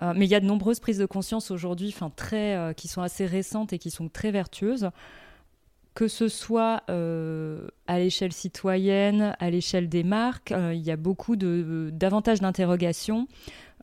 Euh, 0.02 0.14
mais 0.16 0.26
il 0.26 0.30
y 0.30 0.36
a 0.36 0.40
de 0.40 0.46
nombreuses 0.46 0.80
prises 0.80 0.98
de 0.98 1.06
conscience 1.06 1.52
aujourd'hui, 1.52 1.94
très, 2.16 2.56
euh, 2.56 2.74
qui 2.74 2.88
sont 2.88 3.02
assez 3.02 3.26
récentes 3.26 3.74
et 3.74 3.80
qui 3.80 3.92
sont 3.92 4.08
très 4.10 4.32
vertueuses, 4.32 4.90
que 5.94 6.08
ce 6.08 6.28
soit 6.28 6.84
euh, 6.90 7.68
à 7.88 8.00
l'échelle 8.00 8.32
citoyenne, 8.32 9.36
à 9.40 9.50
l'échelle 9.50 9.90
des 9.90 10.04
marques. 10.04 10.54
il 10.56 10.82
y 10.82 10.92
a 10.92 10.96
beaucoup 10.96 11.36
de, 11.36 11.90
davantage 11.92 12.40
d'interrogations, 12.40 13.28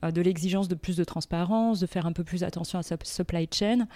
de 0.02 0.20
l'exigence 0.20 0.68
de 0.68 0.74
plus 0.74 0.96
de 0.96 1.04
transparence, 1.04 1.80
de 1.80 1.86
faire 1.86 2.06
un 2.06 2.12
peu 2.12 2.24
plus 2.24 2.44
attention 2.44 2.78
à 2.78 2.82
sa 2.82 2.96
supply 3.02 3.48
chain. 3.52 3.86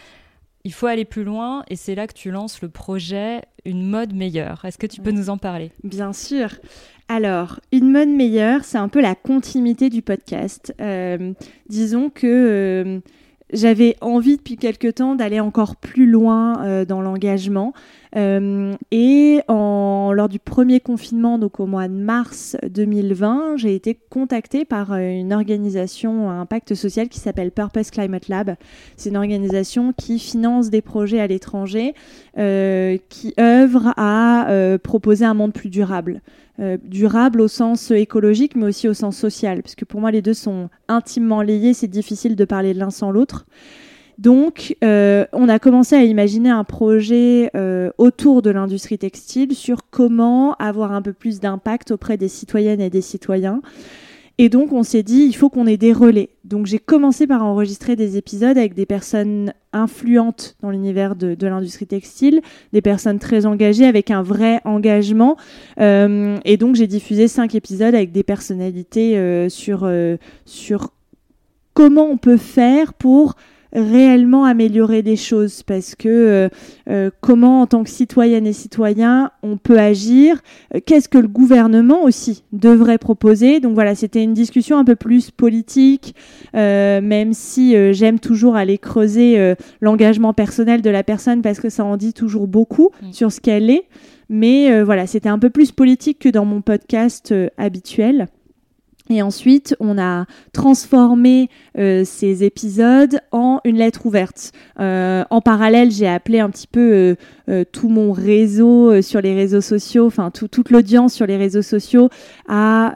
Il 0.64 0.74
faut 0.74 0.86
aller 0.86 1.06
plus 1.06 1.24
loin 1.24 1.64
et 1.68 1.76
c'est 1.76 1.94
là 1.94 2.06
que 2.06 2.12
tu 2.12 2.30
lances 2.30 2.60
le 2.60 2.68
projet 2.68 3.42
Une 3.64 3.88
mode 3.88 4.12
meilleure. 4.12 4.62
Est-ce 4.66 4.76
que 4.76 4.86
tu 4.86 5.00
peux 5.00 5.10
nous 5.10 5.30
en 5.30 5.38
parler? 5.38 5.72
Bien 5.84 6.12
sûr. 6.12 6.50
Alors, 7.12 7.58
une 7.72 7.90
mode 7.90 8.08
meilleure, 8.08 8.62
c'est 8.62 8.78
un 8.78 8.86
peu 8.86 9.00
la 9.00 9.16
continuité 9.16 9.90
du 9.90 10.00
podcast. 10.00 10.72
Euh, 10.80 11.32
disons 11.68 12.08
que 12.08 12.24
euh, 12.24 13.00
j'avais 13.52 13.96
envie 14.00 14.36
depuis 14.36 14.56
quelque 14.56 14.86
temps 14.86 15.16
d'aller 15.16 15.40
encore 15.40 15.74
plus 15.74 16.06
loin 16.06 16.64
euh, 16.64 16.84
dans 16.84 17.02
l'engagement. 17.02 17.72
Et 18.16 19.40
en, 19.48 20.12
lors 20.12 20.28
du 20.28 20.38
premier 20.38 20.80
confinement, 20.80 21.38
donc 21.38 21.60
au 21.60 21.66
mois 21.66 21.88
de 21.88 21.94
mars 21.94 22.56
2020, 22.68 23.56
j'ai 23.56 23.74
été 23.74 23.98
contactée 24.10 24.64
par 24.64 24.94
une 24.94 25.32
organisation 25.32 26.28
à 26.30 26.34
impact 26.34 26.74
social 26.74 27.08
qui 27.08 27.20
s'appelle 27.20 27.50
Purpose 27.50 27.90
Climate 27.90 28.28
Lab. 28.28 28.56
C'est 28.96 29.10
une 29.10 29.16
organisation 29.16 29.92
qui 29.92 30.18
finance 30.18 30.70
des 30.70 30.82
projets 30.82 31.20
à 31.20 31.26
l'étranger, 31.26 31.94
qui 32.34 33.34
œuvre 33.38 33.92
à 33.96 34.78
proposer 34.82 35.24
un 35.24 35.34
monde 35.34 35.52
plus 35.52 35.70
durable. 35.70 36.20
Euh, 36.60 36.76
durable 36.84 37.40
au 37.40 37.48
sens 37.48 37.90
écologique, 37.90 38.54
mais 38.54 38.66
aussi 38.66 38.86
au 38.86 38.92
sens 38.92 39.16
social, 39.16 39.62
parce 39.62 39.74
que 39.74 39.86
pour 39.86 39.98
moi, 39.98 40.10
les 40.10 40.20
deux 40.20 40.34
sont 40.34 40.68
intimement 40.88 41.40
liés, 41.40 41.72
c'est 41.72 41.88
difficile 41.88 42.36
de 42.36 42.44
parler 42.44 42.74
l'un 42.74 42.90
sans 42.90 43.10
l'autre. 43.10 43.46
Donc, 44.20 44.76
euh, 44.84 45.24
on 45.32 45.48
a 45.48 45.58
commencé 45.58 45.96
à 45.96 46.04
imaginer 46.04 46.50
un 46.50 46.64
projet 46.64 47.50
euh, 47.56 47.90
autour 47.96 48.42
de 48.42 48.50
l'industrie 48.50 48.98
textile 48.98 49.54
sur 49.54 49.88
comment 49.90 50.54
avoir 50.56 50.92
un 50.92 51.00
peu 51.00 51.14
plus 51.14 51.40
d'impact 51.40 51.90
auprès 51.90 52.18
des 52.18 52.28
citoyennes 52.28 52.82
et 52.82 52.90
des 52.90 53.00
citoyens. 53.00 53.62
Et 54.36 54.50
donc, 54.50 54.74
on 54.74 54.82
s'est 54.82 55.02
dit, 55.02 55.22
il 55.22 55.32
faut 55.32 55.48
qu'on 55.48 55.66
ait 55.66 55.78
des 55.78 55.94
relais. 55.94 56.28
Donc, 56.44 56.66
j'ai 56.66 56.78
commencé 56.78 57.26
par 57.26 57.42
enregistrer 57.42 57.96
des 57.96 58.18
épisodes 58.18 58.58
avec 58.58 58.74
des 58.74 58.84
personnes 58.84 59.54
influentes 59.72 60.54
dans 60.60 60.68
l'univers 60.68 61.16
de, 61.16 61.34
l'industrie 61.46 61.86
textile, 61.86 62.42
des 62.74 62.82
personnes 62.82 63.18
très 63.18 63.46
engagées 63.46 63.86
avec 63.86 64.10
un 64.10 64.22
vrai 64.22 64.60
engagement. 64.66 65.38
Euh, 65.80 66.36
et 66.44 66.58
donc, 66.58 66.74
j'ai 66.74 66.86
diffusé 66.86 67.26
cinq 67.26 67.54
épisodes 67.54 67.94
avec 67.94 68.12
des 68.12 68.22
personnalités 68.22 69.48
sur, 69.48 69.90
sur 70.44 70.92
comment 71.72 72.04
on 72.04 72.18
peut 72.18 72.36
faire 72.36 72.92
pour 72.92 73.36
réellement 73.72 74.44
améliorer 74.44 75.02
des 75.02 75.16
choses 75.16 75.62
parce 75.62 75.94
que 75.94 76.08
euh, 76.08 76.48
euh, 76.88 77.10
comment 77.20 77.62
en 77.62 77.66
tant 77.66 77.84
que 77.84 77.90
citoyenne 77.90 78.46
et 78.46 78.52
citoyen 78.52 79.30
on 79.42 79.56
peut 79.56 79.78
agir, 79.78 80.40
euh, 80.74 80.80
qu'est-ce 80.84 81.08
que 81.08 81.18
le 81.18 81.28
gouvernement 81.28 82.02
aussi 82.02 82.44
devrait 82.52 82.98
proposer? 82.98 83.60
Donc 83.60 83.74
voilà, 83.74 83.94
c'était 83.94 84.22
une 84.22 84.34
discussion 84.34 84.78
un 84.78 84.84
peu 84.84 84.96
plus 84.96 85.30
politique, 85.30 86.14
même 86.54 87.32
si 87.32 87.74
j'aime 87.92 88.18
toujours 88.18 88.56
aller 88.56 88.78
creuser 88.78 89.54
l'engagement 89.80 90.32
personnel 90.32 90.82
de 90.82 90.90
la 90.90 91.02
personne 91.02 91.42
parce 91.42 91.60
que 91.60 91.68
ça 91.68 91.84
en 91.84 91.96
dit 91.96 92.12
toujours 92.12 92.46
beaucoup 92.46 92.90
mm. 93.02 93.12
sur 93.12 93.32
ce 93.32 93.40
qu'elle 93.40 93.70
est. 93.70 93.84
Mais 94.28 94.82
voilà, 94.82 95.06
c'était 95.06 95.28
un 95.28 95.38
peu 95.38 95.50
plus 95.50 95.72
politique 95.72 96.18
que 96.18 96.28
dans 96.28 96.44
mon 96.44 96.60
podcast 96.60 97.34
habituel. 97.56 98.28
Et 99.10 99.22
ensuite, 99.22 99.74
on 99.80 99.98
a 99.98 100.26
transformé 100.52 101.48
euh, 101.76 102.04
ces 102.04 102.44
épisodes 102.44 103.18
en 103.32 103.60
une 103.64 103.76
lettre 103.76 104.06
ouverte. 104.06 104.52
Euh, 104.78 105.24
en 105.30 105.40
parallèle, 105.40 105.90
j'ai 105.90 106.06
appelé 106.06 106.38
un 106.38 106.48
petit 106.48 106.68
peu 106.68 107.16
euh, 107.48 107.64
tout 107.72 107.88
mon 107.88 108.12
réseau 108.12 109.02
sur 109.02 109.20
les 109.20 109.34
réseaux 109.34 109.60
sociaux, 109.60 110.06
enfin 110.06 110.30
toute 110.30 110.70
l'audience 110.70 111.12
sur 111.12 111.26
les 111.26 111.36
réseaux 111.36 111.62
sociaux, 111.62 112.08
à 112.48 112.94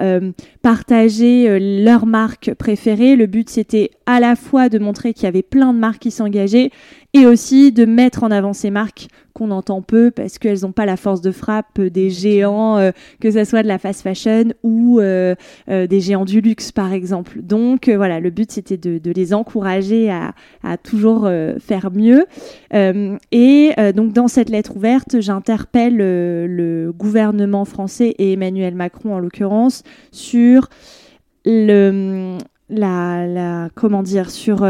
partager 0.62 1.58
leurs 1.82 2.06
marques 2.06 2.54
préférées. 2.54 3.16
Le 3.16 3.26
but, 3.26 3.50
c'était 3.50 3.90
à 4.06 4.20
la 4.20 4.36
fois 4.36 4.68
de 4.68 4.78
montrer 4.78 5.14
qu'il 5.14 5.24
y 5.24 5.26
avait 5.26 5.42
plein 5.42 5.74
de 5.74 5.78
marques 5.78 6.02
qui 6.02 6.12
s'engageaient 6.12 6.70
et 7.12 7.26
aussi 7.26 7.72
de 7.72 7.84
mettre 7.84 8.22
en 8.22 8.30
avant 8.30 8.52
ces 8.52 8.70
marques 8.70 9.08
qu'on 9.34 9.50
entend 9.50 9.82
peu 9.82 10.12
parce 10.12 10.38
qu'elles 10.38 10.60
n'ont 10.62 10.72
pas 10.72 10.86
la 10.86 10.96
force 10.96 11.20
de 11.20 11.32
frappe 11.32 11.80
des 11.80 12.08
géants, 12.08 12.78
euh, 12.78 12.92
que 13.20 13.30
ce 13.32 13.44
soit 13.44 13.62
de 13.64 13.68
la 13.68 13.78
fast 13.78 14.02
fashion 14.02 14.44
ou 14.62 15.00
euh, 15.00 15.34
euh, 15.68 15.86
des 15.88 16.00
géants 16.00 16.24
du 16.24 16.40
luxe 16.40 16.70
par 16.70 16.92
exemple. 16.92 17.42
Donc 17.42 17.88
voilà, 17.88 18.20
le 18.20 18.30
but 18.30 18.52
c'était 18.52 18.76
de, 18.76 18.98
de, 18.98 19.10
les 19.10 19.34
encourager 19.34 20.10
à, 20.10 20.34
à 20.62 20.76
toujours 20.76 21.28
faire 21.60 21.90
mieux. 21.92 22.26
et 22.72 23.70
donc 23.94 24.12
dans 24.12 24.28
cette 24.28 24.50
lettre 24.50 24.76
ouverte, 24.76 25.20
j'interpelle 25.20 25.96
le 25.96 26.92
gouvernement 26.96 27.64
français 27.64 28.14
et 28.18 28.32
Emmanuel 28.32 28.74
Macron 28.74 29.14
en 29.14 29.18
l'occurrence 29.18 29.82
sur 30.12 30.68
le 31.44 32.38
la, 32.70 33.26
la 33.26 33.68
comment 33.74 34.02
dire 34.02 34.30
sur 34.30 34.66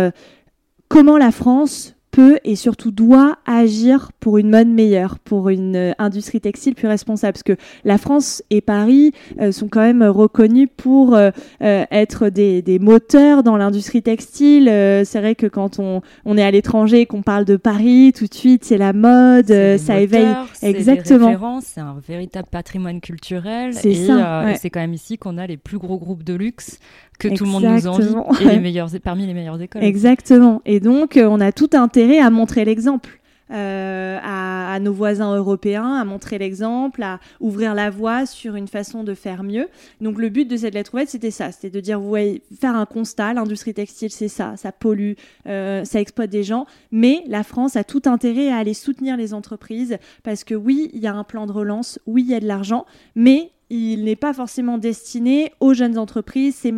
comment 0.89 1.19
la 1.19 1.31
France 1.31 1.94
peut 2.15 2.39
et 2.45 2.55
surtout 2.55 2.93
doit 2.93 3.39
agir 3.45 4.13
pour 4.21 4.39
une 4.39 4.49
mode 4.49 4.69
meilleure, 4.69 5.19
pour 5.19 5.49
une 5.49 5.75
euh, 5.75 5.93
industrie 5.99 6.41
textile 6.41 6.77
plus 6.77 6.87
responsable. 6.87 7.33
Parce 7.33 7.43
que 7.43 7.57
la 7.85 7.99
France 7.99 8.41
et 8.51 8.61
Paris 8.61 9.11
euh, 9.41 9.51
sont 9.51 9.67
quand 9.67 9.81
même 9.81 10.05
reconnus 10.05 10.69
pour 10.77 11.17
euh, 11.17 11.33
être 11.61 12.29
des, 12.29 12.63
des, 12.63 12.79
moteurs 12.79 13.43
dans 13.43 13.57
l'industrie 13.57 14.03
textile. 14.03 14.67
c'est 14.67 15.19
vrai 15.19 15.35
que 15.35 15.47
quand 15.47 15.81
on, 15.81 16.03
on 16.25 16.39
est 16.39 16.43
à 16.43 16.51
l'étranger 16.51 17.01
et 17.01 17.07
qu'on 17.07 17.23
parle 17.23 17.45
de 17.45 17.57
Paris, 17.57 18.13
tout 18.17 18.27
de 18.27 18.35
suite 18.35 18.65
c'est 18.65 18.79
la 18.79 18.93
mode, 18.93 19.53
ça 19.79 20.01
éveille. 20.01 20.35
Exactement. 20.63 21.61
C'est 21.63 21.81
un 21.81 21.97
véritable 22.07 22.49
patrimoine 22.51 23.01
culturel. 23.01 23.75
C'est 23.75 23.95
ça. 23.95 24.53
Et 24.53 24.55
c'est 24.57 24.71
quand 24.71 24.81
même 24.81 24.95
ici 24.95 25.19
qu'on 25.19 25.39
a 25.39 25.47
les 25.47 25.57
plus 25.57 25.79
gros 25.79 25.99
groupes 25.99 26.23
de 26.23 26.35
luxe 26.35 26.79
que 27.19 27.29
tout 27.29 27.45
le 27.45 27.51
monde 27.51 27.65
nous 27.65 27.87
envie 27.87 28.43
et 28.43 28.45
les 28.45 28.61
meilleurs, 28.61 28.89
parmi 29.03 29.27
les 29.27 29.35
meilleures 29.35 29.61
écoles. 29.61 29.85
Exactement. 29.85 30.63
Et 30.65 30.81
donc, 30.81 31.17
euh, 31.17 31.27
on 31.27 31.41
a 31.41 31.53
tout 31.53 31.71
intérêt 31.73 32.19
à 32.19 32.31
montrer 32.31 32.65
l'exemple. 32.65 33.21
Euh, 33.51 34.19
à, 34.23 34.81
nos 34.81 34.93
voisins 34.93 35.37
européens, 35.37 35.97
à 35.97 36.05
montrer 36.05 36.39
l'exemple, 36.39 37.03
à 37.03 37.21
ouvrir 37.41 37.75
la 37.75 37.91
voie 37.91 38.27
sur 38.27 38.57
une 38.57 38.67
façon 38.67 39.05
de 39.05 39.15
faire 39.15 39.45
mieux. 39.45 39.69
Donc 40.01 40.19
le 40.19 40.31
but 40.31 40.49
de 40.49 40.57
cette 40.57 40.75
lettre 40.75 40.95
ouverte, 40.95 41.11
c'était 41.11 41.31
ça, 41.31 41.53
c'était 41.53 41.71
de 41.71 41.79
dire, 41.79 42.01
vous 42.01 42.09
voyez, 42.09 42.43
faire 42.59 42.75
un 42.75 42.87
constat, 42.87 43.35
l'industrie 43.35 43.75
textile, 43.75 44.11
c'est 44.11 44.29
ça, 44.29 44.57
ça 44.57 44.73
pollue, 44.73 45.13
euh, 45.47 45.85
ça 45.85 46.01
exploite 46.01 46.31
des 46.31 46.43
gens, 46.43 46.67
mais 46.91 47.23
la 47.29 47.45
France 47.45 47.77
a 47.77 47.85
tout 47.85 48.03
intérêt 48.07 48.51
à 48.51 48.57
aller 48.57 48.75
soutenir 48.75 49.17
les 49.17 49.35
entreprises 49.35 49.99
parce 50.25 50.43
que 50.43 50.55
oui, 50.55 50.91
il 50.95 51.01
y 51.01 51.07
a 51.07 51.15
un 51.15 51.25
plan 51.25 51.47
de 51.47 51.53
relance, 51.53 52.01
oui, 52.07 52.23
il 52.27 52.31
y 52.31 52.35
a 52.35 52.41
de 52.41 52.49
l'argent, 52.49 52.87
mais 53.15 53.53
il 53.71 54.05
n'est 54.05 54.17
pas 54.17 54.33
forcément 54.33 54.79
destiné 54.79 55.53
aux 55.61 55.75
jeunes 55.75 55.99
entreprises. 55.99 56.57
C'est, 56.61 56.75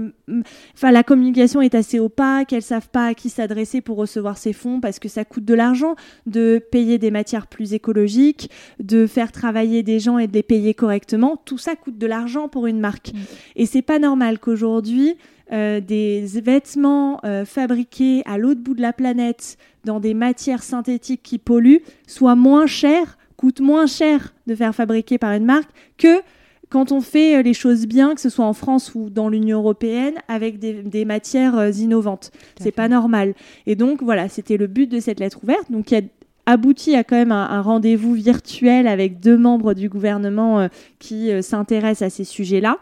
enfin, 0.75 0.90
la 0.90 1.02
communication 1.02 1.61
est 1.61 1.75
assez 1.75 1.99
opaque. 1.99 2.52
Elles 2.52 2.62
savent 2.62 2.88
pas 2.88 3.09
à 3.09 3.14
qui 3.14 3.28
s'adresser 3.28 3.81
pour 3.81 3.97
recevoir 3.97 4.38
ces 4.38 4.52
fonds 4.52 4.81
parce 4.81 4.99
que 4.99 5.09
ça 5.09 5.25
coûte 5.25 5.45
de 5.45 5.55
l'argent 5.55 5.97
de 6.26 6.62
payer 6.71 6.99
des 6.99 7.11
matières 7.11 7.47
plus 7.47 7.75
écologiques, 7.75 8.50
de 8.81 9.07
faire 9.07 9.33
travailler 9.33 9.83
des 9.83 9.99
gens 9.99 10.19
et 10.19 10.26
de 10.26 10.33
les 10.33 10.43
payer 10.43 10.75
correctement. 10.75 11.37
Tout 11.45 11.59
ça 11.59 11.76
coûte 11.76 11.99
de 11.99 12.07
l'argent 12.07 12.49
pour 12.49 12.66
une 12.66 12.81
marque. 12.81 13.12
Mm. 13.12 13.19
Et 13.57 13.66
c'est 13.66 13.83
pas 13.83 13.99
normal 13.99 14.38
qu'aujourd'hui 14.38 15.16
euh, 15.52 15.81
des 15.81 16.25
vêtements 16.43 17.21
euh, 17.25 17.45
fabriqués 17.45 18.23
à 18.26 18.37
l'autre 18.37 18.61
bout 18.61 18.75
de 18.75 18.83
la 18.83 18.93
planète 18.93 19.59
dans 19.85 20.00
des 20.00 20.12
matières 20.12 20.64
synthétiques 20.64 21.23
qui 21.23 21.38
polluent 21.38 21.83
soient 22.09 22.35
moins 22.35 22.66
chers, 22.66 23.16
coûtent 23.37 23.61
moins 23.61 23.87
cher 23.87 24.35
de 24.49 24.57
faire 24.57 24.75
fabriquer 24.75 25.19
par 25.19 25.33
une 25.33 25.45
marque 25.45 25.71
que 25.99 26.21
quand 26.68 26.92
on 26.92 27.00
fait 27.00 27.37
euh, 27.37 27.42
les 27.42 27.54
choses 27.54 27.87
bien, 27.87 28.14
que 28.14 28.20
ce 28.20 28.28
soit 28.28 28.44
en 28.44 28.52
France 28.52 28.94
ou 28.94 29.11
dans 29.11 29.28
l'Union 29.28 29.58
européenne, 29.58 30.14
avec 30.28 30.58
des, 30.58 31.04
matières 31.04 31.56
euh, 31.56 31.70
innovantes. 31.70 32.30
C'est 32.61 32.73
pas 32.73 32.88
normal. 32.88 33.35
Et 33.66 33.76
donc, 33.76 34.02
voilà, 34.02 34.28
c'était 34.28 34.56
le 34.56 34.66
but 34.66 34.88
de 34.88 35.00
cette 35.00 35.20
lettre 35.20 35.40
ouverte. 35.42 35.70
Donc, 35.70 35.90
y 35.90 35.96
a 35.96 36.00
abouti 36.46 36.94
à 36.94 37.04
quand 37.04 37.16
même 37.16 37.32
un, 37.32 37.61
rendez-vous 37.61 38.14
virtuel 38.14 38.87
avec 38.87 39.20
deux 39.20 39.37
membres 39.37 39.75
du 39.75 39.88
gouvernement 39.88 40.61
euh, 40.61 40.68
qui 40.99 41.30
s'intéressent 41.42 42.06
à 42.06 42.11
ces 42.11 42.25
sujets-là. 42.25 42.78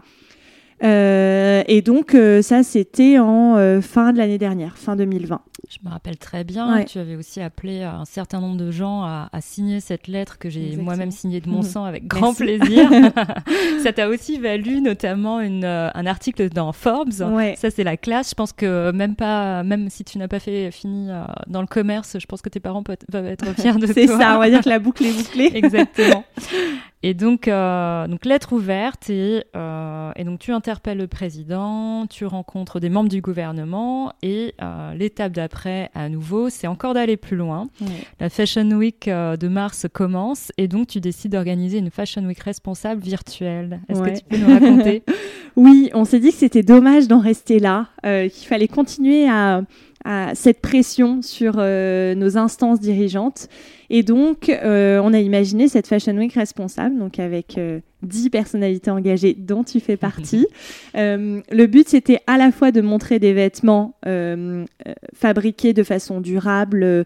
Et 0.82 1.82
donc, 1.82 2.16
ça, 2.42 2.62
c'était 2.62 3.18
en 3.18 3.80
fin 3.80 4.12
de 4.12 4.18
l'année 4.18 4.38
dernière, 4.38 4.76
fin 4.76 4.96
2020. 4.96 5.40
Je 5.70 5.78
me 5.84 5.90
rappelle 5.90 6.16
très 6.18 6.44
bien. 6.44 6.84
Tu 6.84 6.98
avais 6.98 7.16
aussi 7.16 7.40
appelé 7.40 7.82
un 7.82 8.04
certain 8.04 8.40
nombre 8.40 8.56
de 8.56 8.70
gens 8.70 9.02
à, 9.02 9.28
signer 9.40 9.80
cette 9.80 10.08
lettre 10.08 10.38
que 10.38 10.48
j'ai 10.48 10.76
moi-même 10.76 11.10
signée 11.10 11.40
de 11.40 11.48
mon 11.48 11.58
mhm. 11.58 11.62
sang 11.62 11.84
avec 11.84 12.06
grand 12.06 12.34
plaisir. 12.34 12.90
ça 13.82 13.92
t'a 13.92 14.08
aussi 14.08 14.38
valu 14.38 14.80
notamment 14.80 15.40
une, 15.40 15.64
euh, 15.64 15.90
un 15.94 16.06
article 16.06 16.48
dans 16.50 16.72
Forbes. 16.72 17.12
Ça, 17.12 17.70
c'est 17.70 17.84
la 17.84 17.96
classe. 17.96 18.30
Je 18.30 18.34
pense 18.34 18.52
que 18.52 18.90
même 18.92 19.16
pas, 19.16 19.62
même 19.62 19.90
si 19.90 20.04
tu 20.04 20.18
n'as 20.18 20.28
pas 20.28 20.38
fait 20.38 20.70
fini 20.70 21.10
euh, 21.10 21.24
dans 21.46 21.60
le 21.60 21.66
commerce, 21.66 22.16
je 22.18 22.26
pense 22.26 22.42
que 22.42 22.48
tes 22.48 22.60
parents 22.60 22.82
peuvent, 22.82 23.26
être 23.26 23.54
fiers 23.60 23.72
de 23.74 23.86
toi. 23.86 23.94
c'est 23.94 24.06
ça. 24.06 24.36
On 24.36 24.38
va 24.38 24.50
dire 24.50 24.62
que 24.62 24.68
la 24.68 24.78
boucle 24.78 25.04
est 25.04 25.12
bouclée. 25.12 25.50
Exactement. 25.54 26.24
Et 27.06 27.12
donc, 27.12 27.48
euh, 27.48 28.08
donc 28.08 28.24
lettre 28.24 28.54
ouverte, 28.54 29.10
et, 29.10 29.44
euh, 29.54 30.10
et, 30.16 30.24
donc 30.24 30.38
tu 30.38 30.52
interpelles 30.52 30.96
le 30.96 31.06
président, 31.06 32.06
tu 32.06 32.24
rencontres 32.24 32.80
des 32.80 32.88
membres 32.88 33.10
du 33.10 33.20
gouvernement, 33.20 34.14
et 34.22 34.54
euh, 34.62 34.94
l'étape 34.94 35.32
d'après, 35.32 35.90
à 35.94 36.08
nouveau, 36.08 36.48
c'est 36.48 36.66
encore 36.66 36.94
d'aller 36.94 37.18
plus 37.18 37.36
loin. 37.36 37.68
La 38.20 38.30
Fashion 38.30 38.70
Week 38.70 39.04
de 39.06 39.48
mars 39.48 39.86
commence, 39.92 40.50
et 40.56 40.66
donc 40.66 40.86
tu 40.86 41.00
décides 41.00 41.32
d'organiser 41.32 41.76
une 41.76 41.90
Fashion 41.90 42.24
Week 42.24 42.38
responsable 42.38 43.02
virtuelle. 43.02 43.82
Est-ce 43.90 44.00
que 44.00 44.18
tu 44.18 44.24
peux 44.24 44.38
nous 44.38 44.54
raconter 44.54 45.02
Oui, 45.56 45.90
on 45.92 46.06
s'est 46.06 46.20
dit 46.20 46.30
que 46.30 46.38
c'était 46.38 46.62
dommage 46.62 47.06
d'en 47.06 47.20
rester 47.20 47.58
là, 47.58 47.88
qu'il 48.02 48.48
fallait 48.48 48.66
continuer 48.66 49.28
à 49.28 49.60
à 50.06 50.34
cette 50.34 50.60
pression 50.60 51.22
sur 51.22 51.54
nos 51.56 52.36
instances 52.36 52.78
dirigeantes. 52.78 53.48
Et 53.96 54.02
donc, 54.02 54.48
euh, 54.48 55.00
on 55.04 55.14
a 55.14 55.20
imaginé 55.20 55.68
cette 55.68 55.86
Fashion 55.86 56.16
Week 56.16 56.32
responsable, 56.32 56.98
donc 56.98 57.20
avec 57.20 57.56
euh, 57.58 57.78
dix 58.02 58.24
10 58.24 58.30
personnalités 58.30 58.90
engagées 58.90 59.34
dont 59.34 59.62
tu 59.62 59.78
fais 59.78 59.96
partie. 59.96 60.48
le 60.94 61.66
but, 61.66 61.88
c'était 61.88 62.18
à 62.26 62.36
la 62.36 62.50
fois 62.50 62.72
de 62.72 62.80
montrer 62.80 63.20
des 63.20 63.32
vêtements 63.32 63.94
fabriqués 65.14 65.74
de 65.74 65.84
façon 65.84 66.20
durable, 66.20 67.04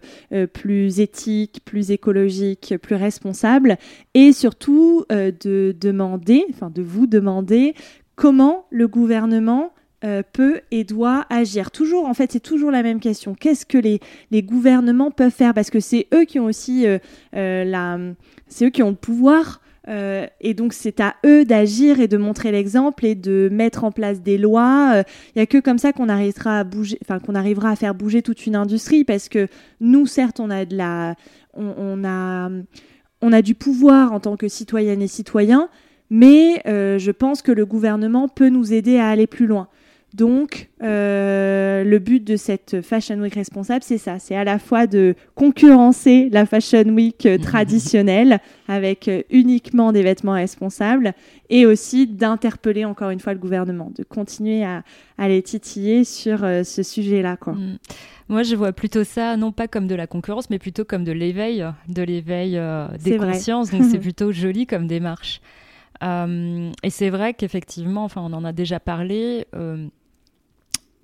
plus 0.53 0.99
éthique, 0.99 1.61
plus 1.63 1.91
écologique, 1.91 2.73
plus 2.81 2.95
responsable, 2.95 3.77
et 4.15 4.33
surtout 4.33 5.05
de 5.11 5.75
demander, 5.79 6.43
enfin 6.49 6.71
de 6.71 6.81
vous 6.81 7.05
demander 7.05 7.75
comment 8.15 8.65
le 8.71 8.87
gouvernement 8.87 9.73
euh, 10.05 10.23
peut 10.31 10.61
et 10.71 10.85
doit 10.85 11.25
agir. 11.29 11.71
Toujours, 11.71 12.05
en 12.05 12.13
fait, 12.13 12.31
c'est 12.31 12.39
toujours 12.39 12.71
la 12.71 12.83
même 12.83 13.01
question. 13.01 13.35
Qu'est-ce 13.35 13.65
que 13.65 13.77
les, 13.77 13.99
gouvernements 14.43 15.11
peuvent 15.11 15.29
faire? 15.29 15.53
Parce 15.53 15.69
que 15.69 15.81
c'est 15.81 16.07
eux 16.13 16.23
qui 16.23 16.39
ont 16.39 16.45
aussi 16.45 16.87
euh, 16.87 16.99
euh, 17.35 17.65
la, 17.65 17.97
c'est 18.47 18.67
eux 18.67 18.69
qui 18.69 18.81
ont 18.81 18.91
le 18.91 18.95
pouvoir. 18.95 19.59
et 19.89 20.53
donc 20.53 20.71
c'est 20.71 21.01
à 21.01 21.15
eux 21.25 21.43
d'agir 21.43 21.99
et 21.99 22.07
de 22.07 22.15
montrer 22.15 22.51
l'exemple 22.53 23.05
et 23.05 23.15
de 23.15 23.49
mettre 23.51 23.83
en 23.83 23.91
place 23.91 24.21
des 24.21 24.37
lois. 24.37 25.03
Il 25.35 25.39
n'y 25.39 25.41
a 25.41 25.45
que 25.45 25.57
comme 25.57 25.79
ça 25.79 25.91
qu'on 25.91 26.07
arrivera 26.07 26.59
à 26.59 26.63
bouger, 26.63 26.97
enfin 27.03 27.19
qu'on 27.19 27.35
arrivera 27.35 27.71
à 27.71 27.75
faire 27.75 27.93
bouger 27.93 28.21
toute 28.21 28.45
une 28.45 28.55
industrie 28.55 29.03
parce 29.03 29.27
que 29.27 29.49
nous 29.81 30.05
certes 30.05 30.39
on 30.39 30.49
a 30.49 30.63
de 30.63 30.77
la, 30.77 31.15
on 31.55 32.05
a, 32.05 32.49
on 33.21 33.33
a 33.33 33.41
du 33.41 33.53
pouvoir 33.53 34.13
en 34.13 34.21
tant 34.21 34.37
que 34.37 34.47
citoyennes 34.47 35.01
et 35.01 35.07
citoyens, 35.07 35.67
mais 36.09 36.61
je 36.65 37.11
pense 37.11 37.41
que 37.41 37.51
le 37.51 37.65
gouvernement 37.65 38.29
peut 38.29 38.49
nous 38.49 38.71
aider 38.71 38.97
à 38.97 39.09
aller 39.09 39.27
plus 39.27 39.47
loin. 39.47 39.67
Donc, 40.15 40.69
euh, 40.81 41.83
le 41.83 41.99
but 41.99 42.23
de 42.23 42.35
cette 42.35 42.81
Fashion 42.81 43.19
Week 43.19 43.35
responsable, 43.35 43.83
c'est 43.83 43.99
ça. 43.99 44.17
C'est 44.17 44.35
à 44.35 44.43
la 44.43 44.57
fois 44.57 44.87
de 44.87 45.13
concurrencer 45.35 46.29
la 46.31 46.47
Fashion 46.47 46.85
Week 46.89 47.27
euh, 47.27 47.37
traditionnelle 47.37 48.39
avec 48.67 49.07
euh, 49.07 49.21
uniquement 49.29 49.91
des 49.91 50.01
vêtements 50.01 50.33
responsables 50.33 51.13
et 51.51 51.67
aussi 51.67 52.07
d'interpeller 52.07 52.85
encore 52.85 53.11
une 53.11 53.19
fois 53.19 53.33
le 53.33 53.39
gouvernement, 53.39 53.91
de 53.95 54.03
continuer 54.03 54.63
à, 54.65 54.83
les 55.19 55.43
titiller 55.43 56.03
sur 56.03 56.39
ce 56.39 56.81
sujet-là. 56.81 57.37
Mm. 57.45 57.75
Moi, 58.29 58.43
je 58.43 58.55
vois 58.55 58.71
plutôt 58.71 59.03
ça, 59.03 59.37
non 59.37 59.51
pas 59.51 59.67
comme 59.67 59.85
de 59.85 59.95
la 59.95 60.07
concurrence, 60.07 60.49
mais 60.49 60.59
plutôt 60.59 60.85
comme 60.85 61.03
de 61.03 61.11
l'éveil, 61.11 61.65
de 61.87 62.01
l'éveil 62.01 62.59
des 63.03 63.17
consciences. 63.17 63.71
Donc, 63.71 63.83
c'est 63.83 63.99
plutôt 63.99 64.31
joli 64.31 64.65
comme 64.65 64.87
démarche. 64.87 65.41
et 66.01 66.89
c'est 66.89 67.09
vrai 67.09 67.33
qu'effectivement, 67.33 68.05
enfin, 68.05 68.21
on 68.23 68.33
en 68.33 68.45
a 68.45 68.53
déjà 68.53 68.79
parlé 68.79 69.45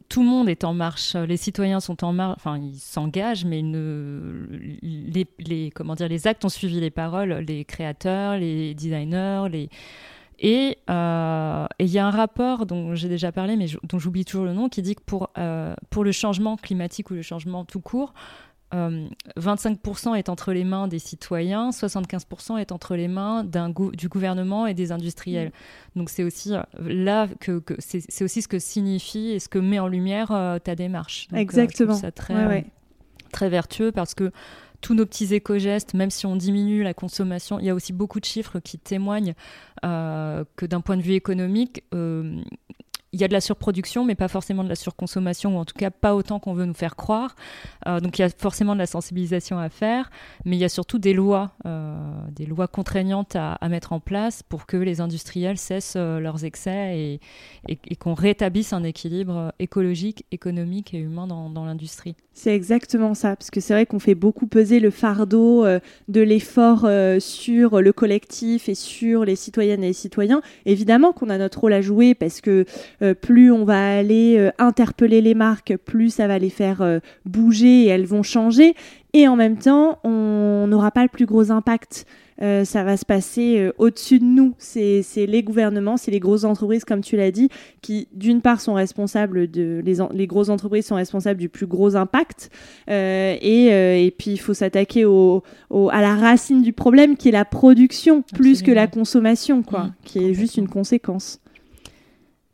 tout 0.10 0.22
le 0.22 0.30
monde 0.30 0.50
est 0.50 0.64
en 0.64 0.74
marche, 0.74 1.16
les 1.16 1.38
citoyens 1.38 1.80
sont 1.80 2.04
en 2.04 2.14
marche, 2.14 2.36
enfin 2.38 2.58
ils 2.58 2.80
s'engagent, 2.80 3.46
mais 3.46 3.62
les, 4.82 5.72
comment 5.74 5.96
dire, 5.96 6.08
les 6.08 6.28
actes 6.28 6.46
ont 6.46 6.50
suivi 6.50 6.80
les 6.80 6.92
paroles, 6.92 7.34
les 7.48 7.66
créateurs, 7.66 8.38
les 8.38 8.74
designers, 8.74 9.48
les... 9.52 9.70
Euh, 10.44 11.66
et 11.80 11.86
il 11.86 11.90
y 11.90 12.00
a 12.00 12.06
un 12.06 12.12
rapport 12.12 12.66
dont 12.66 12.96
j'ai 12.96 13.08
déjà 13.08 13.32
parlé, 13.32 13.56
mais 13.56 13.68
dont 13.84 14.00
j'oublie 14.00 14.26
toujours 14.26 14.46
le 14.46 14.54
nom, 14.54 14.70
qui 14.70 14.82
dit 14.82 14.96
que 14.96 15.02
pour, 15.06 15.30
euh, 15.38 15.74
pour 15.90 16.04
le 16.04 16.12
changement 16.12 16.58
climatique 16.58 17.10
ou 17.10 17.14
le 17.14 17.22
changement 17.22 17.66
tout 17.66 17.80
court, 17.80 18.14
25% 18.74 20.10
euh, 20.10 20.14
est 20.16 20.30
entre 20.30 20.54
les 20.54 20.64
mains 20.64 20.88
des 20.88 21.00
citoyens, 21.00 21.70
75% 21.70 22.58
est 22.58 22.72
entre 22.72 22.96
les 22.96 23.08
mains 23.08 23.44
du 23.94 24.10
gouvernement 24.10 24.68
et 24.68 24.74
des 24.74 24.92
industriels. 24.92 25.50
Mm. 25.96 26.00
Donc 26.00 26.10
c'est 26.10 26.24
aussi 26.24 26.54
euh, 26.54 26.64
là 26.80 27.28
que, 27.40 27.62
c'est 27.80 28.24
aussi 28.24 28.42
ce 28.42 28.48
que 28.48 28.60
signifie 28.60 29.30
et 29.30 29.40
ce 29.40 29.50
que 29.50 29.60
met 29.60 29.80
en 29.80 29.88
lumière 29.88 30.32
euh, 30.32 30.60
ta 30.60 30.76
démarche. 30.76 31.28
Exactement. 31.34 31.94
ça 31.94 32.12
très, 32.12 32.66
très 33.32 33.50
vertueux 33.50 33.92
parce 33.92 34.14
que 34.14 34.32
tous 34.82 34.94
nos 34.94 35.06
petits 35.06 35.34
éco-gestes, 35.34 35.94
même 35.94 36.12
si 36.12 36.26
on 36.26 36.36
diminue 36.36 36.84
la 36.84 36.94
consommation, 36.94 37.60
il 37.60 37.66
y 37.66 37.70
a 37.70 37.76
aussi 37.76 37.94
beaucoup 37.94 38.20
de 38.20 38.26
chiffres 38.26 38.60
qui 38.60 38.78
témoignent 38.78 39.34
que 39.82 40.66
d'un 40.66 40.82
point 40.82 40.98
de 40.98 41.02
vue 41.02 41.14
économique, 41.14 41.84
il 43.16 43.22
y 43.22 43.24
a 43.24 43.30
de 43.30 43.34
la 43.34 43.40
surproduction, 43.40 44.04
mais 44.04 44.16
pas 44.16 44.28
forcément 44.28 44.62
de 44.62 44.68
la 44.68 44.76
surconsommation, 44.76 45.56
ou 45.56 45.60
en 45.60 45.64
tout 45.64 45.74
cas 45.74 45.90
pas 45.90 46.16
autant 46.16 46.38
qu'on 46.40 46.54
veut 46.54 46.66
nous 46.66 46.74
faire 46.74 46.98
croire. 46.98 47.36
Euh, 47.88 48.02
donc 48.02 48.20
il 48.20 48.24
y 48.24 48.26
a 48.26 48.30
forcément 48.30 48.74
de 48.74 48.80
la 48.80 48.88
sensibilisation 48.88 49.58
à 49.58 49.70
faire, 49.70 50.10
mais 50.44 50.58
il 50.58 50.60
y 50.60 50.66
a 50.66 50.70
surtout 50.70 51.00
des 51.00 51.14
lois, 51.14 51.54
euh, 51.66 51.96
des 52.36 52.46
lois 52.46 52.68
contraignantes 52.68 53.38
à, 53.38 53.58
mettre 53.70 53.94
en 53.94 54.02
place 54.02 54.44
pour 54.44 54.66
que 54.66 54.76
les 54.76 55.00
industriels 55.00 55.58
cessent 55.58 55.96
euh, 55.96 56.20
leurs 56.20 56.44
excès 56.44 57.20
et, 57.68 57.96
qu'on 57.98 58.14
rétablisse 58.14 58.74
un 58.74 58.84
équilibre 58.84 59.54
écologique, 59.60 60.26
économique 60.32 60.94
et 60.94 60.98
humain 60.98 61.26
dans, 61.26 61.66
l'industrie. 61.66 62.16
C'est 62.34 62.54
exactement 62.54 63.14
ça, 63.14 63.38
parce 63.38 63.50
que 63.50 63.62
c'est 63.62 63.74
vrai 63.74 63.86
qu'on 63.86 64.00
fait 64.00 64.14
beaucoup 64.14 64.46
peser 64.46 64.82
le 64.82 64.92
fardeau 64.92 65.66
de 65.66 66.22
l'effort 66.22 66.88
sur 67.20 67.82
le 67.82 67.94
collectif 67.94 68.68
et 68.68 68.76
sur 68.76 69.24
les 69.24 69.36
citoyennes 69.36 69.84
et 69.84 69.88
les 69.88 69.94
citoyens. 69.94 70.42
Évidemment 70.66 71.14
qu'on 71.14 71.30
a 71.30 71.38
notre 71.38 71.62
rôle 71.62 71.74
à 71.74 71.82
jouer 71.82 72.14
parce 72.14 72.42
que 72.42 72.66
plus 73.14 73.52
on 73.52 73.66
va 73.66 73.98
aller 73.98 74.38
euh, 74.38 74.52
interpeller 74.58 75.22
les 75.22 75.36
marques, 75.36 75.76
plus 75.86 76.10
ça 76.10 76.28
va 76.28 76.40
les 76.40 76.50
faire 76.50 76.82
euh, 76.82 77.00
bouger 77.26 77.84
et 77.84 77.88
elles 77.88 78.06
vont 78.06 78.24
changer. 78.24 78.74
Et 79.14 79.28
en 79.28 79.36
même 79.36 79.58
temps, 79.58 80.00
on 80.04 80.66
n'aura 80.68 80.92
pas 80.92 81.04
le 81.04 81.10
plus 81.10 81.26
gros 81.26 81.50
impact. 81.50 82.06
ça 82.42 82.84
va 82.84 82.98
se 82.98 83.06
passer 83.06 83.72
au-dessus 83.78 84.20
de 84.20 84.26
nous. 84.26 84.56
C'est 84.58 85.06
les 85.16 85.42
gouvernements, 85.42 85.96
c'est 85.96 86.12
les 86.12 86.20
grosses 86.20 86.44
entreprises, 86.44 86.84
comme 86.84 87.00
tu 87.00 87.16
l'as 87.16 87.32
dit, 87.32 87.48
qui 87.82 88.10
d'une 88.12 88.42
part 88.42 88.60
sont 88.60 88.74
responsables 88.74 89.50
de 89.50 89.82
les, 89.86 89.96
les, 90.12 90.28
grosses 90.28 90.50
entreprises 90.50 90.88
sont 90.88 90.96
responsables 90.96 91.40
du 91.40 91.48
plus 91.48 91.66
gros 91.66 91.96
impact. 91.96 92.50
Et, 92.90 93.68
et, 94.06 94.12
puis 94.12 94.32
il 94.32 94.38
faut 94.38 94.54
s'attaquer 94.54 95.06
au, 95.06 95.44
à 95.94 96.02
la 96.02 96.16
racine 96.16 96.62
du 96.62 96.74
problème, 96.74 97.16
qui 97.16 97.30
est 97.30 97.32
la 97.32 97.46
production, 97.46 98.22
plus 98.22 98.64
que 98.64 98.72
la 98.72 98.88
consommation, 98.88 99.64
quoi, 99.64 99.84
mmh, 99.84 99.94
qui 100.04 100.26
est 100.26 100.34
juste 100.34 100.58
une 100.58 100.68
conséquence. 100.68 101.40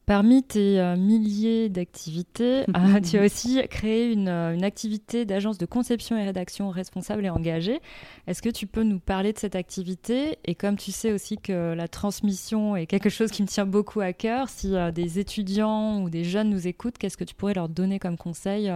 Parmi 0.07 0.43
tes 0.43 0.79
euh, 0.79 0.97
milliers 0.97 1.69
d'activités, 1.69 2.65
euh, 2.75 2.99
tu 3.09 3.17
as 3.17 3.23
aussi 3.23 3.61
créé 3.69 4.11
une, 4.11 4.27
euh, 4.27 4.53
une 4.53 4.63
activité 4.63 5.25
d'agence 5.25 5.57
de 5.57 5.65
conception 5.65 6.17
et 6.17 6.23
rédaction 6.23 6.69
responsable 6.69 7.25
et 7.25 7.29
engagée. 7.29 7.79
Est-ce 8.27 8.41
que 8.41 8.49
tu 8.49 8.65
peux 8.65 8.83
nous 8.83 8.99
parler 8.99 9.31
de 9.31 9.37
cette 9.37 9.55
activité? 9.55 10.39
Et 10.43 10.55
comme 10.55 10.75
tu 10.75 10.91
sais 10.91 11.11
aussi 11.13 11.37
que 11.37 11.73
la 11.73 11.87
transmission 11.87 12.75
est 12.75 12.87
quelque 12.87 13.09
chose 13.09 13.29
qui 13.31 13.43
me 13.43 13.47
tient 13.47 13.67
beaucoup 13.67 14.01
à 14.01 14.11
cœur, 14.11 14.49
si 14.49 14.73
des 14.93 15.19
étudiants 15.19 16.01
ou 16.01 16.09
des 16.09 16.23
jeunes 16.23 16.49
nous 16.49 16.67
écoutent, 16.67 16.97
qu'est-ce 16.97 17.17
que 17.17 17.23
tu 17.23 17.35
pourrais 17.35 17.53
leur 17.53 17.69
donner 17.69 17.99
comme 17.99 18.17
conseil 18.17 18.71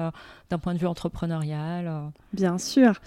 d'un 0.50 0.58
point 0.60 0.74
de 0.74 0.80
vue 0.80 0.88
entrepreneurial 0.88 1.92
Bien 2.34 2.58
sûr. 2.58 3.02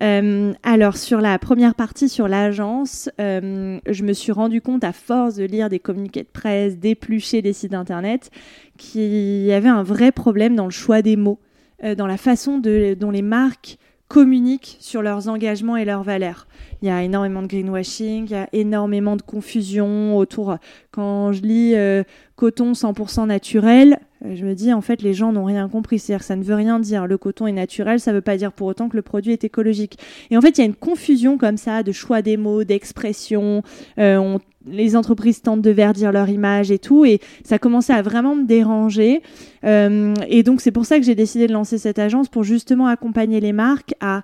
alors 0.00 0.96
sur 0.96 1.20
la 1.20 1.38
première 1.38 1.74
partie, 1.74 2.08
sur 2.08 2.28
l'agence, 2.28 3.08
je 3.18 4.02
me 4.02 4.12
suis 4.12 4.32
rendu 4.32 4.60
compte 4.60 4.84
à 4.84 4.92
force 4.92 5.36
de 5.36 5.44
lire 5.44 5.68
des 5.68 5.78
communiqués 5.78 6.22
de 6.22 6.28
presse, 6.28 6.78
d'éplucher 6.78 7.42
des 7.42 7.52
sites 7.52 7.74
Internet, 7.74 8.30
qui 8.76 9.50
avait 9.52 9.68
un 9.68 9.82
vrai 9.82 10.12
problème 10.12 10.56
dans 10.56 10.64
le 10.64 10.70
choix 10.70 11.02
des 11.02 11.16
mots, 11.16 11.38
euh, 11.84 11.94
dans 11.94 12.06
la 12.06 12.16
façon 12.16 12.58
dont 12.58 13.10
les 13.10 13.22
marques 13.22 13.78
communiquent 14.08 14.76
sur 14.78 15.00
leurs 15.00 15.28
engagements 15.28 15.76
et 15.76 15.86
leurs 15.86 16.02
valeurs. 16.02 16.46
Il 16.82 16.88
y 16.88 16.90
a 16.90 17.02
énormément 17.02 17.40
de 17.40 17.46
greenwashing, 17.46 18.26
il 18.26 18.32
y 18.32 18.34
a 18.34 18.48
énormément 18.52 19.16
de 19.16 19.22
confusion 19.22 20.16
autour. 20.16 20.58
Quand 20.90 21.32
je 21.32 21.40
lis 21.40 21.74
euh, 21.74 22.02
coton 22.36 22.72
100% 22.72 23.26
naturel, 23.26 23.98
euh, 24.24 24.34
je 24.34 24.44
me 24.44 24.54
dis 24.54 24.72
en 24.72 24.80
fait 24.80 25.02
les 25.02 25.14
gens 25.14 25.32
n'ont 25.32 25.44
rien 25.44 25.68
compris. 25.68 25.98
C'est-à-dire 25.98 26.24
ça 26.24 26.36
ne 26.36 26.42
veut 26.42 26.54
rien 26.54 26.78
dire. 26.78 27.06
Le 27.06 27.18
coton 27.18 27.46
est 27.46 27.52
naturel, 27.52 28.00
ça 28.00 28.10
ne 28.10 28.16
veut 28.16 28.22
pas 28.22 28.36
dire 28.36 28.52
pour 28.52 28.66
autant 28.66 28.88
que 28.88 28.96
le 28.96 29.02
produit 29.02 29.32
est 29.32 29.44
écologique. 29.44 29.98
Et 30.30 30.36
en 30.36 30.40
fait, 30.40 30.58
il 30.58 30.58
y 30.58 30.62
a 30.62 30.66
une 30.66 30.74
confusion 30.74 31.38
comme 31.38 31.56
ça 31.56 31.82
de 31.82 31.92
choix 31.92 32.22
des 32.22 32.36
mots, 32.36 32.64
d'expression. 32.64 33.62
on 33.98 34.38
les 34.66 34.96
entreprises 34.96 35.42
tentent 35.42 35.62
de 35.62 35.70
verdir 35.70 36.12
leur 36.12 36.28
image 36.28 36.70
et 36.70 36.78
tout, 36.78 37.04
et 37.04 37.20
ça 37.44 37.58
commençait 37.58 37.92
à 37.92 38.02
vraiment 38.02 38.34
me 38.34 38.44
déranger. 38.44 39.22
Euh, 39.64 40.14
et 40.28 40.42
donc 40.42 40.60
c'est 40.60 40.70
pour 40.70 40.86
ça 40.86 40.98
que 40.98 41.04
j'ai 41.04 41.14
décidé 41.14 41.46
de 41.46 41.52
lancer 41.52 41.78
cette 41.78 41.98
agence 41.98 42.28
pour 42.28 42.44
justement 42.44 42.86
accompagner 42.86 43.40
les 43.40 43.52
marques 43.52 43.94
à 44.00 44.22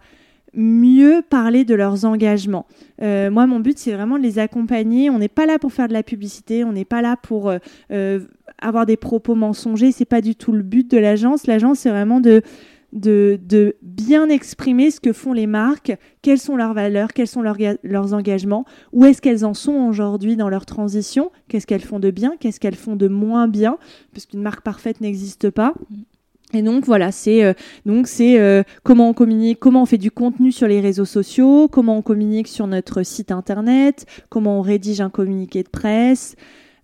mieux 0.59 1.23
parler 1.29 1.65
de 1.65 1.75
leurs 1.75 2.05
engagements. 2.05 2.67
Euh, 3.01 3.31
moi, 3.31 3.47
mon 3.47 3.61
but, 3.61 3.79
c'est 3.79 3.93
vraiment 3.93 4.19
de 4.19 4.23
les 4.23 4.39
accompagner. 4.39 5.09
On 5.09 5.19
n'est 5.19 5.29
pas 5.29 5.47
là 5.47 5.59
pour 5.59 5.73
faire 5.73 5.89
de 5.89 5.93
la 5.93 6.03
publicité, 6.03 6.65
on 6.65 6.73
n'est 6.73 6.85
pas 6.85 7.01
là 7.01 7.17
pour 7.17 7.51
euh, 7.91 8.21
avoir 8.61 8.85
des 8.85 8.97
propos 8.97 9.35
mensongers. 9.35 9.93
C'est 9.93 10.05
pas 10.05 10.21
du 10.21 10.35
tout 10.35 10.53
le 10.53 10.63
but 10.63 10.91
de 10.91 10.99
l'agence. 10.99 11.47
L'agence, 11.47 11.81
c'est 11.81 11.91
vraiment 11.91 12.21
de 12.21 12.43
de, 12.93 13.77
bien 13.83 14.29
exprimer 14.29 14.91
ce 14.91 15.01
que 15.01 15.13
font 15.13 15.33
les 15.33 15.47
marques, 15.47 15.97
quelles 16.23 16.39
sont 16.39 16.57
leurs 16.57 16.75
valeurs, 16.75 17.13
quels 17.13 17.29
sont 17.29 17.43
leurs, 17.43 18.15
engagements, 18.15 18.65
où 18.93 19.05
est-ce 19.05 19.21
qu'elles 19.21 19.45
en 19.45 19.55
sont 19.55 19.73
aujourd'hui 19.73 20.37
dans 20.37 20.49
leur 20.49 20.67
transition, 20.67 21.31
qu'est-ce 21.49 21.67
qu'elles 21.67 21.83
font 21.83 22.01
de 22.01 22.11
bien, 22.11 22.33
qu'est-ce 22.41 22.61
qu'elles 22.61 22.77
font 22.77 22.97
de 22.97 23.09
moins 23.09 23.49
bien, 23.49 23.79
parce 24.13 24.27
qu'une 24.27 24.43
marque 24.43 24.63
parfaite 24.63 25.01
n'existe 25.01 25.51
pas. 25.51 25.75
Et 26.55 26.63
donc 26.63 26.87
voilà, 26.87 27.13
c'est 27.13 27.45
euh, 27.45 27.53
donc 27.85 28.07
c'est 28.07 28.41
euh, 28.41 28.63
comment 28.83 29.11
on 29.11 29.13
communique, 29.13 29.59
comment 29.61 29.83
on 29.83 29.87
fait 29.87 29.99
du 29.99 30.11
contenu 30.11 30.51
sur 30.51 30.67
les 30.67 30.81
réseaux 30.81 31.05
sociaux, 31.05 31.69
comment 31.69 31.99
on 31.99 32.03
communique 32.03 32.49
sur 32.49 32.67
notre 32.67 33.03
site 33.03 33.31
internet, 33.31 34.07
comment 34.31 34.59
on 34.59 34.63
rédige 34.63 35.03
un 35.03 35.11
communiqué 35.11 35.63
de 35.63 35.69
presse, 35.69 36.37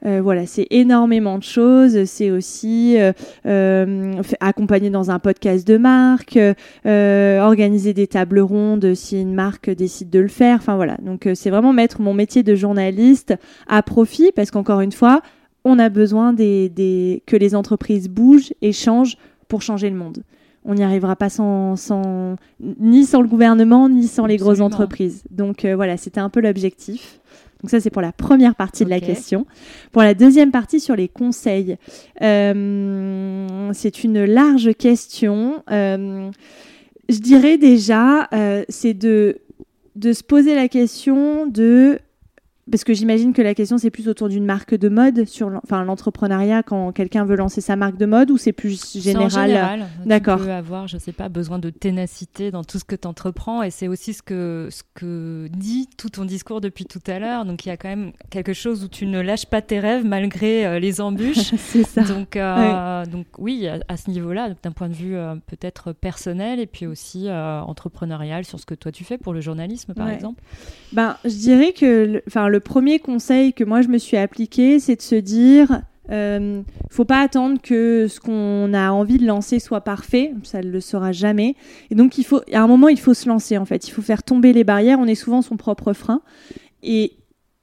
euh, 0.06 0.20
voilà, 0.22 0.46
c'est 0.46 0.66
énormément 0.70 1.38
de 1.38 1.42
choses. 1.42 2.04
C'est 2.04 2.30
aussi 2.30 2.96
euh, 2.98 3.12
euh, 3.46 4.12
accompagner 4.40 4.90
dans 4.90 5.10
un 5.10 5.18
podcast 5.18 5.66
de 5.66 5.78
marque, 5.78 6.38
organiser 6.84 7.94
des 7.94 8.06
tables 8.06 8.40
rondes 8.40 8.94
si 8.94 9.20
une 9.20 9.34
marque 9.34 9.70
décide 9.70 10.10
de 10.10 10.20
le 10.20 10.28
faire. 10.28 10.56
Enfin 10.56 10.76
voilà, 10.76 10.96
donc 11.02 11.28
c'est 11.34 11.50
vraiment 11.50 11.72
mettre 11.72 12.00
mon 12.00 12.14
métier 12.14 12.42
de 12.42 12.54
journaliste 12.54 13.34
à 13.66 13.82
profit 13.82 14.30
parce 14.32 14.50
qu'encore 14.50 14.80
une 14.80 14.92
fois, 14.92 15.22
on 15.64 15.78
a 15.78 15.88
besoin 15.88 16.34
des, 16.34 17.22
que 17.26 17.36
les 17.36 17.54
entreprises 17.54 18.08
bougent 18.08 18.52
et 18.60 18.72
changent 18.72 19.16
pour 19.54 19.62
changer 19.62 19.88
le 19.88 19.94
monde. 19.94 20.24
On 20.64 20.74
n'y 20.74 20.82
arrivera 20.82 21.14
pas 21.14 21.28
sans, 21.28 21.76
sans, 21.76 22.34
ni 22.58 23.04
sans 23.04 23.20
le 23.20 23.28
gouvernement, 23.28 23.88
ni 23.88 24.08
sans 24.08 24.26
les 24.26 24.36
grosses 24.36 24.58
entreprises. 24.58 25.22
Donc 25.30 25.64
voilà, 25.64 25.96
c'était 25.96 26.18
un 26.18 26.28
peu 26.28 26.40
l'objectif. 26.40 27.20
Donc 27.62 27.70
ça, 27.70 27.78
c'est 27.78 27.90
pour 27.90 28.02
la 28.02 28.10
première 28.10 28.56
partie 28.56 28.84
de 28.84 28.90
la 28.90 28.98
question. 28.98 29.46
Pour 29.92 30.02
la 30.02 30.14
deuxième 30.14 30.50
partie 30.50 30.80
sur 30.80 30.96
les 30.96 31.06
conseils, 31.06 31.76
euh, 32.20 33.70
c'est 33.72 34.02
une 34.02 34.24
large 34.24 34.74
question. 34.74 35.62
Euh, 35.70 36.30
je 37.08 37.18
dirais 37.20 37.56
déjà, 37.56 38.28
euh, 38.32 38.64
c'est 38.68 38.94
de, 38.94 39.38
de 39.94 40.12
se 40.12 40.24
poser 40.24 40.56
la 40.56 40.66
question 40.66 41.46
de 41.46 42.00
parce 42.70 42.84
que 42.84 42.94
j'imagine 42.94 43.32
que 43.32 43.42
la 43.42 43.54
question 43.54 43.78
c'est 43.78 43.90
plus 43.90 44.08
autour 44.08 44.28
d'une 44.28 44.44
marque 44.44 44.74
de 44.74 44.88
mode 44.88 45.26
sur 45.26 45.50
enfin 45.62 45.84
l'entrepreneuriat 45.84 46.62
quand 46.62 46.92
quelqu'un 46.92 47.24
veut 47.24 47.36
lancer 47.36 47.60
sa 47.60 47.76
marque 47.76 47.96
de 47.96 48.06
mode 48.06 48.30
ou 48.30 48.38
c'est 48.38 48.52
plus 48.52 48.98
général, 49.00 49.30
général 49.30 49.86
D'accord. 50.06 50.38
Tu 50.38 50.44
peux 50.44 50.52
avoir, 50.52 50.88
je 50.88 50.98
sais 50.98 51.12
pas, 51.12 51.28
besoin 51.28 51.58
de 51.58 51.70
ténacité 51.70 52.50
dans 52.50 52.64
tout 52.64 52.78
ce 52.78 52.84
que 52.84 52.96
tu 52.96 53.06
entreprends 53.06 53.62
et 53.62 53.70
c'est 53.70 53.88
aussi 53.88 54.14
ce 54.14 54.22
que 54.22 54.68
ce 54.70 54.82
que 54.94 55.48
dit 55.50 55.88
tout 55.96 56.08
ton 56.08 56.24
discours 56.24 56.60
depuis 56.60 56.84
tout 56.84 57.02
à 57.06 57.18
l'heure. 57.18 57.44
Donc 57.44 57.64
il 57.66 57.68
y 57.68 57.72
a 57.72 57.76
quand 57.76 57.88
même 57.88 58.12
quelque 58.30 58.52
chose 58.52 58.84
où 58.84 58.88
tu 58.88 59.06
ne 59.06 59.20
lâches 59.20 59.46
pas 59.46 59.62
tes 59.62 59.80
rêves 59.80 60.04
malgré 60.04 60.66
euh, 60.66 60.78
les 60.78 61.00
embûches. 61.00 61.54
c'est 61.58 61.84
ça. 61.84 62.02
Donc 62.02 62.36
euh, 62.36 63.04
donc 63.06 63.26
oui, 63.38 63.68
à, 63.68 63.96
ce 63.96 64.10
niveau-là, 64.10 64.50
d'un 64.62 64.72
point 64.72 64.88
de 64.88 64.94
vue 64.94 65.16
euh, 65.16 65.34
peut-être 65.46 65.92
personnel 65.92 66.60
et 66.60 66.66
puis 66.66 66.86
aussi 66.86 67.28
entrepreneurial 67.30 68.44
sur 68.44 68.58
ce 68.58 68.66
que 68.66 68.74
toi 68.74 68.92
tu 68.92 69.04
fais 69.04 69.18
pour 69.18 69.32
le 69.32 69.40
journalisme 69.40 69.94
par 69.94 70.08
exemple. 70.08 70.42
Ben 70.92 71.16
je 71.24 71.36
dirais 71.36 71.72
que 71.72 72.22
enfin 72.28 72.48
le 72.54 72.60
premier 72.60 73.00
conseil 73.00 73.52
que 73.52 73.64
moi 73.64 73.82
je 73.82 73.88
me 73.88 73.98
suis 73.98 74.16
appliqué, 74.16 74.78
c'est 74.78 74.94
de 74.94 75.02
se 75.02 75.16
dire 75.16 75.82
euh, 76.12 76.62
faut 76.88 77.04
pas 77.04 77.20
attendre 77.20 77.60
que 77.60 78.06
ce 78.06 78.20
qu'on 78.20 78.72
a 78.72 78.92
envie 78.92 79.18
de 79.18 79.26
lancer 79.26 79.58
soit 79.58 79.80
parfait, 79.80 80.32
ça 80.44 80.60
ne 80.60 80.70
le 80.70 80.80
sera 80.80 81.10
jamais. 81.10 81.56
Et 81.90 81.96
donc 81.96 82.16
il 82.16 82.24
faut, 82.24 82.42
à 82.52 82.60
un 82.60 82.68
moment, 82.68 82.86
il 82.86 83.00
faut 83.00 83.12
se 83.12 83.28
lancer 83.28 83.58
en 83.58 83.64
fait. 83.64 83.88
Il 83.88 83.90
faut 83.90 84.02
faire 84.02 84.22
tomber 84.22 84.52
les 84.52 84.62
barrières. 84.62 85.00
On 85.00 85.06
est 85.06 85.16
souvent 85.16 85.42
son 85.42 85.56
propre 85.56 85.94
frein 85.94 86.20
et 86.84 87.14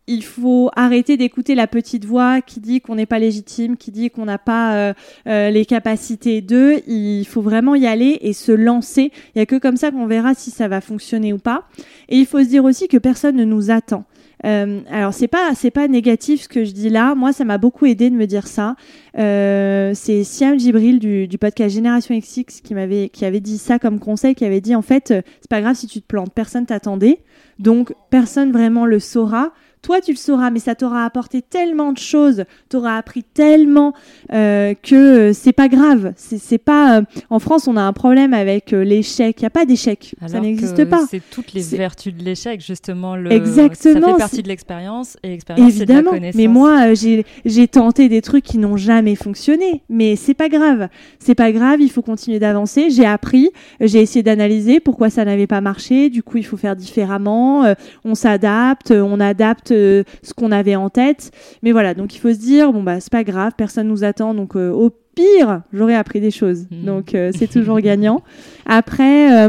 il 0.08 0.26
faut 0.26 0.70
arrêter 0.76 1.16
d'écouter 1.16 1.56
la 1.56 1.68
petite 1.68 2.04
voix 2.04 2.42
qui 2.42 2.60
dit 2.60 2.82
qu'on 2.82 2.96
n'est 2.96 3.06
pas 3.06 3.20
légitime, 3.20 3.78
qui 3.78 3.92
dit 3.92 4.10
qu'on 4.10 4.26
n'a 4.26 4.40
pas 4.40 4.76
euh, 4.76 4.94
euh, 5.28 5.52
les 5.52 5.66
capacités 5.66 6.42
d'eux. 6.42 6.82
Il 6.86 7.24
faut 7.24 7.42
vraiment 7.42 7.76
y 7.76 7.88
aller 7.88 8.18
et 8.20 8.34
se 8.34 8.52
lancer. 8.52 9.14
Il 9.28 9.38
n'y 9.38 9.42
a 9.42 9.46
que 9.46 9.56
comme 9.56 9.78
ça 9.78 9.90
qu'on 9.92 10.08
verra 10.08 10.34
si 10.34 10.52
ça 10.52 10.68
va 10.68 10.82
fonctionner 10.82 11.32
ou 11.32 11.38
pas. 11.38 11.64
Et 12.10 12.18
il 12.18 12.26
faut 12.26 12.40
se 12.40 12.50
dire 12.50 12.66
aussi 12.66 12.90
que 12.90 12.98
personne 12.98 13.38
ne 13.38 13.46
nous 13.46 13.72
attend. 13.72 14.04
Euh, 14.46 14.82
alors 14.90 15.14
c'est 15.14 15.28
pas 15.28 15.54
c'est 15.56 15.72
pas 15.72 15.88
négatif 15.88 16.44
ce 16.44 16.50
que 16.50 16.66
je 16.66 16.72
dis 16.72 16.90
là. 16.90 17.16
Moi 17.16 17.34
ça 17.34 17.44
m'a 17.44 17.58
beaucoup 17.58 17.86
aidé 17.86 18.10
de 18.10 18.16
me 18.16 18.26
dire 18.26 18.48
ça. 18.48 18.76
Euh, 19.18 19.92
c'est 19.94 20.24
Siam 20.24 20.60
Gibril 20.60 21.00
du, 21.00 21.28
du, 21.28 21.38
podcast 21.38 21.76
Génération 21.76 22.18
XX 22.18 22.62
qui 22.62 22.74
m'avait 22.74 23.10
qui 23.10 23.26
avait 23.26 23.40
dit 23.40 23.58
ça 23.58 23.78
comme 23.78 24.00
conseil, 24.00 24.36
qui 24.36 24.46
avait 24.46 24.62
dit 24.62 24.76
en 24.76 24.82
fait 24.82 25.12
euh, 25.12 25.22
c'est 25.42 25.50
pas 25.50 25.62
grave 25.62 25.76
si 25.76 25.88
tu 25.88 26.02
te 26.02 26.08
plantes, 26.08 26.34
personne 26.34 26.66
t'attendait, 26.66 27.20
donc 27.60 27.94
personne 28.10 28.52
vraiment 28.52 28.86
le 28.86 29.00
saura. 29.00 29.52
Toi, 29.82 30.00
tu 30.00 30.12
le 30.12 30.18
sauras, 30.18 30.52
mais 30.52 30.60
ça 30.60 30.76
t'aura 30.76 31.06
apporté 31.06 31.42
tellement 31.42 31.92
de 31.92 31.98
choses, 31.98 32.44
t'aura 32.70 32.98
appris 32.98 33.24
tellement 33.24 33.94
euh, 34.32 34.76
que 34.76 35.34
c'est 35.34 35.54
pas 35.54 35.70
grave. 35.70 36.14
C'est 36.18 36.60
pas. 36.60 37.00
Euh, 37.00 37.02
en 37.32 37.40
France, 37.40 37.68
on 37.68 37.76
a 37.78 37.82
un 37.82 37.94
problème 37.94 38.36
avec 38.36 38.74
euh, 38.74 38.84
l'échec. 38.84 39.38
Il 39.40 39.44
y 39.44 39.46
a 39.48 39.50
pas 39.50 39.66
d'échec. 39.66 40.14
Ça 40.28 40.40
n'existe 40.40 40.86
pas. 40.86 41.08
C'est 41.10 41.22
toutes 41.32 41.54
les 41.54 41.64
vertus 41.64 42.14
de 42.14 42.24
l'échec, 42.24 42.62
justement. 42.62 43.16
Le... 43.16 43.32
Exactement. 43.32 44.08
Ça 44.08 44.14
fait 44.14 44.20
partie 44.20 44.44
de 44.44 44.48
l'expérience 44.50 45.18
et 45.24 45.30
l'expérience, 45.30 45.74
c'est 45.74 45.86
de 45.86 45.94
la 45.94 46.04
connaissance. 46.04 46.36
Mais 46.36 46.48
moi, 46.48 46.94
j'ai 46.94 47.68
tenté 47.68 48.08
des 48.08 48.22
trucs 48.22 48.44
qui 48.44 48.60
n'ont 48.60 48.78
jamais 48.78 49.16
fonctionné. 49.16 49.82
Mais 49.90 50.16
c'est 50.16 50.36
pas 50.36 50.50
grave. 50.50 50.90
C'est 51.18 51.36
pas 51.36 51.52
grave. 51.52 51.82
Il 51.82 51.90
faut 51.90 52.04
continuer 52.04 52.38
d'avancer. 52.38 52.92
J'ai 52.92 53.06
appris. 53.06 53.50
J'ai 53.80 54.02
essayé 54.02 54.22
d'analyser 54.22 54.80
pourquoi 54.80 55.10
ça 55.10 55.26
n'avait 55.26 55.48
pas 55.48 55.62
marché. 55.62 56.12
Du 56.12 56.22
coup, 56.22 56.38
il 56.38 56.46
faut 56.46 56.58
faire 56.58 56.76
différemment. 56.76 57.74
on 58.06 58.14
s'adapte. 58.14 58.92
On 58.92 59.20
adapte 59.20 59.71
euh, 59.72 60.04
ce 60.24 60.34
qu'on 60.34 60.52
avait 60.52 60.76
en 60.76 60.90
tête. 60.90 61.32
Mais 61.64 61.72
voilà, 61.72 61.94
donc 61.94 62.16
il 62.16 62.20
faut 62.20 62.34
se 62.34 62.40
dire, 62.40 62.72
bon, 62.72 62.84
bah, 62.84 63.00
c'est 63.00 63.12
pas 63.12 63.24
grave, 63.24 63.54
personne 63.58 63.88
nous 63.88 64.04
attend, 64.04 64.34
donc 64.34 64.56
euh, 64.56 64.70
au 64.72 64.90
pire, 64.90 65.62
j'aurais 65.74 65.96
appris 65.96 66.22
des 66.22 66.32
choses. 66.32 66.68
Mmh. 66.72 66.86
Donc 66.86 67.16
euh, 67.16 67.32
c'est 67.34 67.48
toujours 67.52 67.80
gagnant. 67.80 68.24
Après, 68.66 69.48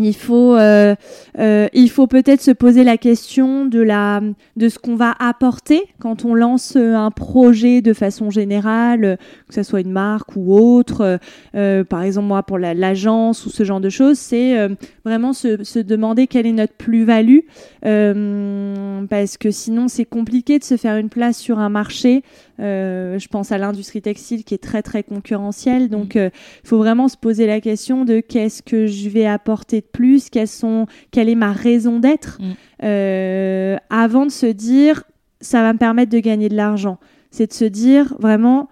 il 0.00 0.14
faut, 0.14 0.56
euh, 0.56 0.94
euh, 1.38 1.68
il 1.72 1.90
faut 1.90 2.06
peut-être 2.06 2.40
se 2.40 2.50
poser 2.50 2.84
la 2.84 2.96
question 2.96 3.66
de, 3.66 3.80
la, 3.80 4.20
de 4.56 4.68
ce 4.68 4.78
qu'on 4.78 4.96
va 4.96 5.14
apporter 5.18 5.82
quand 5.98 6.24
on 6.24 6.34
lance 6.34 6.76
un 6.76 7.10
projet 7.10 7.82
de 7.82 7.92
façon 7.92 8.30
générale, 8.30 9.18
que 9.48 9.54
ce 9.54 9.62
soit 9.62 9.80
une 9.80 9.92
marque 9.92 10.36
ou 10.36 10.54
autre. 10.54 11.18
Euh, 11.54 11.84
par 11.84 12.02
exemple, 12.02 12.28
moi, 12.28 12.42
pour 12.42 12.58
l'agence 12.58 13.46
ou 13.46 13.50
ce 13.50 13.64
genre 13.64 13.80
de 13.80 13.90
choses, 13.90 14.18
c'est 14.18 14.56
vraiment 15.04 15.32
se, 15.32 15.62
se, 15.64 15.78
demander 15.78 16.26
quelle 16.26 16.46
est 16.46 16.52
notre 16.52 16.74
plus-value, 16.74 17.40
parce 17.82 19.36
que 19.36 19.50
sinon, 19.50 19.88
c'est 19.88 20.04
compliqué 20.04 20.58
de 20.58 20.64
se 20.64 20.76
faire 20.76 20.96
une 20.96 21.08
place 21.08 21.38
sur 21.38 21.58
un 21.58 21.68
marché 21.68 22.22
euh, 22.60 23.18
je 23.18 23.28
pense 23.28 23.52
à 23.52 23.58
l'industrie 23.58 24.02
textile 24.02 24.44
qui 24.44 24.54
est 24.54 24.62
très 24.62 24.82
très 24.82 25.02
concurrentielle. 25.02 25.88
Donc, 25.88 26.14
mm. 26.14 26.18
euh, 26.18 26.30
il 26.64 26.68
faut 26.68 26.78
vraiment 26.78 27.08
se 27.08 27.16
poser 27.16 27.46
la 27.46 27.60
question 27.60 28.04
de 28.04 28.20
qu'est-ce 28.20 28.62
que 28.62 28.86
je 28.86 29.08
vais 29.08 29.26
apporter 29.26 29.80
de 29.80 29.86
plus, 29.86 30.28
sont, 30.46 30.86
quelle 31.10 31.28
est 31.28 31.34
ma 31.34 31.52
raison 31.52 31.98
d'être, 31.98 32.38
mm. 32.40 32.52
euh, 32.84 33.76
avant 33.88 34.26
de 34.26 34.30
se 34.30 34.46
dire 34.46 35.04
ça 35.40 35.62
va 35.62 35.72
me 35.72 35.78
permettre 35.78 36.12
de 36.12 36.18
gagner 36.18 36.48
de 36.48 36.56
l'argent. 36.56 36.98
C'est 37.30 37.46
de 37.46 37.52
se 37.52 37.64
dire 37.64 38.14
vraiment 38.18 38.68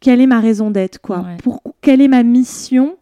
quelle 0.00 0.20
est 0.20 0.26
ma 0.26 0.40
raison 0.40 0.70
d'être, 0.70 1.00
quoi. 1.00 1.26
Pour, 1.42 1.62
quelle 1.80 2.00
est 2.00 2.08
ma 2.08 2.22
mission? 2.22 2.96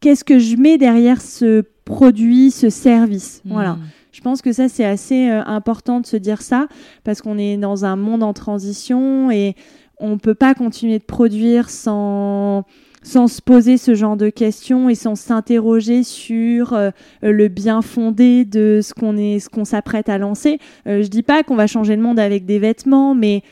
Qu'est-ce 0.00 0.24
que 0.24 0.38
je 0.38 0.56
mets 0.56 0.78
derrière 0.78 1.20
ce 1.20 1.62
produit, 1.84 2.50
ce 2.50 2.70
service? 2.70 3.42
Voilà. 3.44 3.74
Mm. 3.74 3.80
Je 4.14 4.20
pense 4.20 4.42
que 4.42 4.52
ça, 4.52 4.68
c'est 4.68 4.84
assez 4.84 5.28
euh, 5.28 5.42
important 5.44 5.98
de 5.98 6.06
se 6.06 6.16
dire 6.16 6.40
ça, 6.40 6.68
parce 7.02 7.20
qu'on 7.20 7.36
est 7.36 7.56
dans 7.56 7.84
un 7.84 7.96
monde 7.96 8.22
en 8.22 8.32
transition 8.32 9.28
et 9.32 9.56
on 9.98 10.10
ne 10.10 10.16
peut 10.16 10.36
pas 10.36 10.54
continuer 10.54 11.00
de 11.00 11.04
produire 11.04 11.68
sans 11.68 12.64
sans 13.02 13.26
se 13.28 13.42
poser 13.42 13.76
ce 13.76 13.94
genre 13.94 14.16
de 14.16 14.30
questions 14.30 14.88
et 14.88 14.94
sans 14.94 15.14
s'interroger 15.14 16.04
sur 16.04 16.72
euh, 16.72 16.90
le 17.20 17.48
bien 17.48 17.82
fondé 17.82 18.46
de 18.46 18.80
ce 18.82 18.94
qu'on 18.94 19.18
est, 19.18 19.40
ce 19.40 19.50
qu'on 19.50 19.66
s'apprête 19.66 20.08
à 20.08 20.16
lancer. 20.16 20.58
Euh, 20.86 21.02
je 21.02 21.08
dis 21.08 21.22
pas 21.22 21.42
qu'on 21.42 21.54
va 21.54 21.66
changer 21.66 21.96
le 21.96 22.02
monde 22.02 22.18
avec 22.18 22.46
des 22.46 22.58
vêtements, 22.58 23.14
mais 23.14 23.42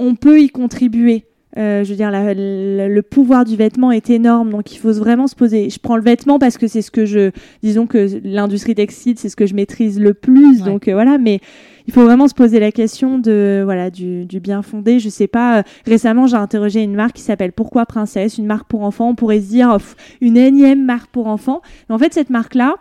on 0.00 0.14
peut 0.14 0.40
y 0.40 0.48
contribuer. 0.48 1.27
Euh, 1.56 1.82
je 1.82 1.90
veux 1.90 1.96
dire, 1.96 2.10
le 2.12 3.00
pouvoir 3.00 3.44
du 3.44 3.56
vêtement 3.56 3.90
est 3.90 4.10
énorme, 4.10 4.50
donc 4.50 4.72
il 4.72 4.78
faut 4.78 4.92
vraiment 4.92 5.26
se 5.26 5.34
poser. 5.34 5.70
Je 5.70 5.78
prends 5.78 5.96
le 5.96 6.02
vêtement 6.02 6.38
parce 6.38 6.58
que 6.58 6.66
c'est 6.66 6.82
ce 6.82 6.90
que 6.90 7.06
je, 7.06 7.30
disons 7.62 7.86
que 7.86 8.20
l'industrie 8.22 8.74
textile, 8.74 9.18
c'est 9.18 9.28
ce 9.28 9.36
que 9.36 9.46
je 9.46 9.54
maîtrise 9.54 9.98
le 9.98 10.12
plus, 10.14 10.62
donc 10.62 10.88
euh, 10.88 10.92
voilà. 10.92 11.16
Mais 11.16 11.40
il 11.86 11.94
faut 11.94 12.04
vraiment 12.04 12.28
se 12.28 12.34
poser 12.34 12.60
la 12.60 12.70
question 12.70 13.18
de 13.18 13.62
voilà 13.64 13.90
du, 13.90 14.26
bien 14.40 14.60
fondé. 14.62 14.98
Je 14.98 15.08
sais 15.08 15.26
pas. 15.26 15.60
Euh, 15.60 15.62
récemment, 15.86 16.26
j'ai 16.26 16.36
interrogé 16.36 16.82
une 16.82 16.94
marque 16.94 17.14
qui 17.14 17.22
s'appelle 17.22 17.52
Pourquoi 17.52 17.86
Princesse, 17.86 18.36
une 18.36 18.46
marque 18.46 18.68
pour 18.68 18.82
enfants. 18.82 19.08
On 19.08 19.14
pourrait 19.14 19.40
se 19.40 19.48
dire 19.48 19.76
une 20.20 20.36
énième 20.36 20.84
marque 20.84 21.10
pour 21.10 21.28
enfants. 21.28 21.62
Mais 21.88 21.94
en 21.94 21.98
fait, 21.98 22.12
cette 22.12 22.30
marque 22.30 22.54
là 22.54 22.74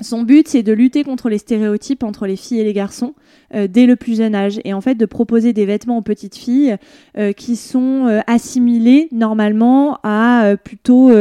son 0.00 0.22
but, 0.22 0.48
c'est 0.48 0.62
de 0.62 0.72
lutter 0.72 1.04
contre 1.04 1.28
les 1.28 1.38
stéréotypes 1.38 2.02
entre 2.02 2.26
les 2.26 2.36
filles 2.36 2.60
et 2.60 2.64
les 2.64 2.72
garçons 2.72 3.14
euh, 3.54 3.68
dès 3.68 3.86
le 3.86 3.96
plus 3.96 4.16
jeune 4.16 4.34
âge 4.34 4.60
et 4.64 4.72
en 4.72 4.80
fait 4.80 4.94
de 4.94 5.06
proposer 5.06 5.52
des 5.52 5.66
vêtements 5.66 5.98
aux 5.98 6.02
petites 6.02 6.36
filles 6.36 6.76
euh, 7.18 7.32
qui 7.32 7.56
sont 7.56 8.06
euh, 8.06 8.20
assimilés 8.26 9.08
normalement 9.12 9.98
à 10.02 10.54
plutôt, 10.64 11.12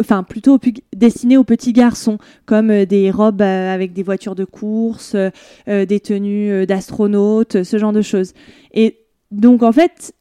enfin 0.00 0.22
plutôt 0.22 0.58
destinés 0.94 1.36
aux 1.36 1.44
petits 1.44 1.72
garçons, 1.72 2.18
comme 2.46 2.84
des 2.84 3.10
robes 3.10 3.42
avec 3.42 3.92
des 3.92 4.02
voitures 4.02 4.34
de 4.34 4.44
course, 4.44 5.16
des 5.66 6.00
tenues 6.00 6.66
d'astronautes, 6.66 7.62
ce 7.62 7.78
genre 7.78 7.92
de 7.92 8.02
choses. 8.02 8.32
Et 8.72 9.00
donc 9.30 9.62
en 9.62 9.72
fait, 9.72 10.14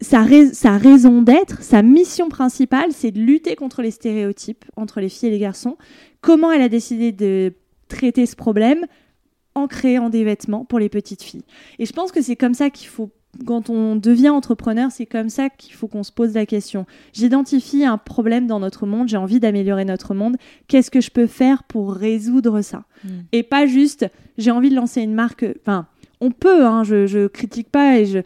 sa, 0.00 0.26
sa, 0.52 0.76
raison 0.76 1.22
d'être, 1.22 1.62
sa 1.62 1.82
mission 1.82 2.28
principale, 2.28 2.92
c'est 2.92 3.12
de 3.12 3.20
lutter 3.20 3.56
contre 3.56 3.80
les 3.80 3.90
stéréotypes 3.90 4.64
entre 4.76 5.00
les 5.00 5.08
filles 5.08 5.30
et 5.30 5.32
les 5.32 5.38
garçons 5.38 5.76
comment 6.26 6.50
elle 6.50 6.62
a 6.62 6.68
décidé 6.68 7.12
de 7.12 7.54
traiter 7.86 8.26
ce 8.26 8.34
problème 8.34 8.84
en 9.54 9.68
créant 9.68 10.10
des 10.10 10.24
vêtements 10.24 10.64
pour 10.64 10.80
les 10.80 10.88
petites 10.88 11.22
filles. 11.22 11.44
Et 11.78 11.86
je 11.86 11.92
pense 11.92 12.10
que 12.10 12.20
c'est 12.20 12.34
comme 12.34 12.52
ça 12.52 12.68
qu'il 12.68 12.88
faut, 12.88 13.10
quand 13.46 13.70
on 13.70 13.94
devient 13.94 14.30
entrepreneur, 14.30 14.90
c'est 14.90 15.06
comme 15.06 15.28
ça 15.28 15.48
qu'il 15.48 15.74
faut 15.74 15.86
qu'on 15.86 16.02
se 16.02 16.10
pose 16.10 16.34
la 16.34 16.44
question. 16.44 16.84
J'identifie 17.12 17.84
un 17.84 17.96
problème 17.96 18.48
dans 18.48 18.58
notre 18.58 18.86
monde, 18.86 19.08
j'ai 19.08 19.16
envie 19.16 19.38
d'améliorer 19.38 19.84
notre 19.84 20.14
monde. 20.14 20.36
Qu'est-ce 20.66 20.90
que 20.90 21.00
je 21.00 21.10
peux 21.10 21.28
faire 21.28 21.62
pour 21.62 21.94
résoudre 21.94 22.60
ça? 22.60 22.84
Mm. 23.04 23.08
Et 23.30 23.44
pas 23.44 23.66
juste, 23.66 24.06
j'ai 24.36 24.50
envie 24.50 24.70
de 24.70 24.74
lancer 24.74 25.00
une 25.00 25.14
marque. 25.14 25.46
Enfin, 25.60 25.86
on 26.20 26.30
peut, 26.30 26.64
hein, 26.64 26.84
je, 26.84 27.06
je 27.06 27.26
critique 27.26 27.70
pas, 27.70 27.98
et 27.98 28.06
je, 28.06 28.18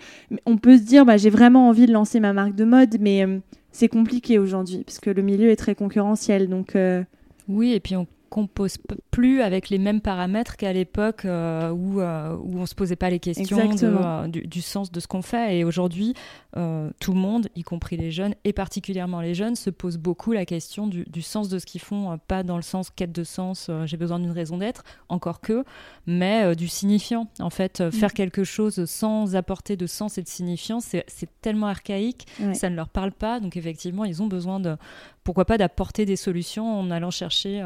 on 0.46 0.56
peut 0.56 0.76
se 0.78 0.82
dire, 0.82 1.04
bah, 1.04 1.16
j'ai 1.16 1.30
vraiment 1.30 1.68
envie 1.68 1.86
de 1.86 1.92
lancer 1.92 2.20
ma 2.20 2.32
marque 2.32 2.54
de 2.54 2.64
mode, 2.64 2.96
mais 3.00 3.24
euh, 3.24 3.38
c'est 3.72 3.88
compliqué 3.88 4.38
aujourd'hui 4.38 4.84
parce 4.84 5.00
que 5.00 5.10
le 5.10 5.22
milieu 5.22 5.50
est 5.50 5.56
très 5.56 5.74
concurrentiel. 5.74 6.48
Donc, 6.48 6.76
euh, 6.76 7.02
oui, 7.48 7.72
et 7.72 7.80
puis 7.80 7.96
on 7.96 8.06
compose 8.30 8.78
plus 9.10 9.42
avec 9.42 9.68
les 9.68 9.78
mêmes 9.78 10.00
paramètres 10.00 10.56
qu'à 10.56 10.72
l'époque 10.72 11.24
euh, 11.24 11.70
où, 11.70 12.00
euh, 12.00 12.36
où 12.36 12.60
on 12.60 12.66
se 12.66 12.74
posait 12.74 12.96
pas 12.96 13.10
les 13.10 13.18
questions 13.18 13.58
euh, 13.82 14.28
du, 14.28 14.62
sens 14.62 14.90
de 14.90 15.00
ce 15.00 15.08
qu'on 15.08 15.20
fait. 15.20 15.58
Et 15.58 15.64
aujourd'hui, 15.64 16.14
tout 16.54 17.12
le 17.12 17.18
monde, 17.18 17.48
y 17.56 17.62
compris 17.62 17.96
les 17.96 18.10
jeunes, 18.10 18.34
et 18.44 18.52
particulièrement 18.52 19.20
les 19.20 19.34
jeunes, 19.34 19.56
se 19.56 19.70
pose 19.70 19.98
beaucoup 19.98 20.32
la 20.32 20.46
question 20.46 20.86
du, 20.86 21.22
sens 21.22 21.48
de 21.48 21.58
ce 21.58 21.66
qu'ils 21.66 21.80
font, 21.80 22.18
pas 22.28 22.42
dans 22.42 22.56
le 22.56 22.62
sens 22.62 22.90
quête 22.90 23.12
de 23.12 23.24
sens, 23.24 23.70
j'ai 23.84 23.96
besoin 23.96 24.18
d'une 24.18 24.30
raison 24.30 24.58
d'être, 24.58 24.84
encore 25.08 25.40
que, 25.40 25.64
mais 26.06 26.54
du 26.54 26.68
signifiant. 26.68 27.28
En 27.40 27.50
fait, 27.50 27.80
mm. 27.80 27.90
faire 27.90 28.14
quelque 28.14 28.44
chose 28.44 28.84
sans 28.84 29.34
apporter 29.34 29.76
de 29.76 29.86
sens 29.86 30.18
et 30.18 30.22
de 30.22 30.28
signifiant, 30.28 30.80
c'est 30.80 31.04
tellement 31.42 31.66
archaïque, 31.66 32.26
ça 32.54 32.70
ne 32.70 32.76
leur 32.76 32.88
parle 32.88 33.12
pas. 33.12 33.40
Donc 33.40 33.56
effectivement, 33.56 34.04
ils 34.04 34.22
ont 34.22 34.28
besoin 34.28 34.60
de, 34.60 34.76
pourquoi 35.24 35.44
pas, 35.44 35.58
d'apporter 35.58 36.06
des 36.06 36.16
solutions 36.16 36.78
en 36.78 36.90
allant 36.90 37.10
chercher 37.10 37.60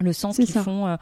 le 0.00 0.12
sens 0.12 0.36
qu'ils 0.36 0.48
font 0.48 0.86
euh, 0.86 0.96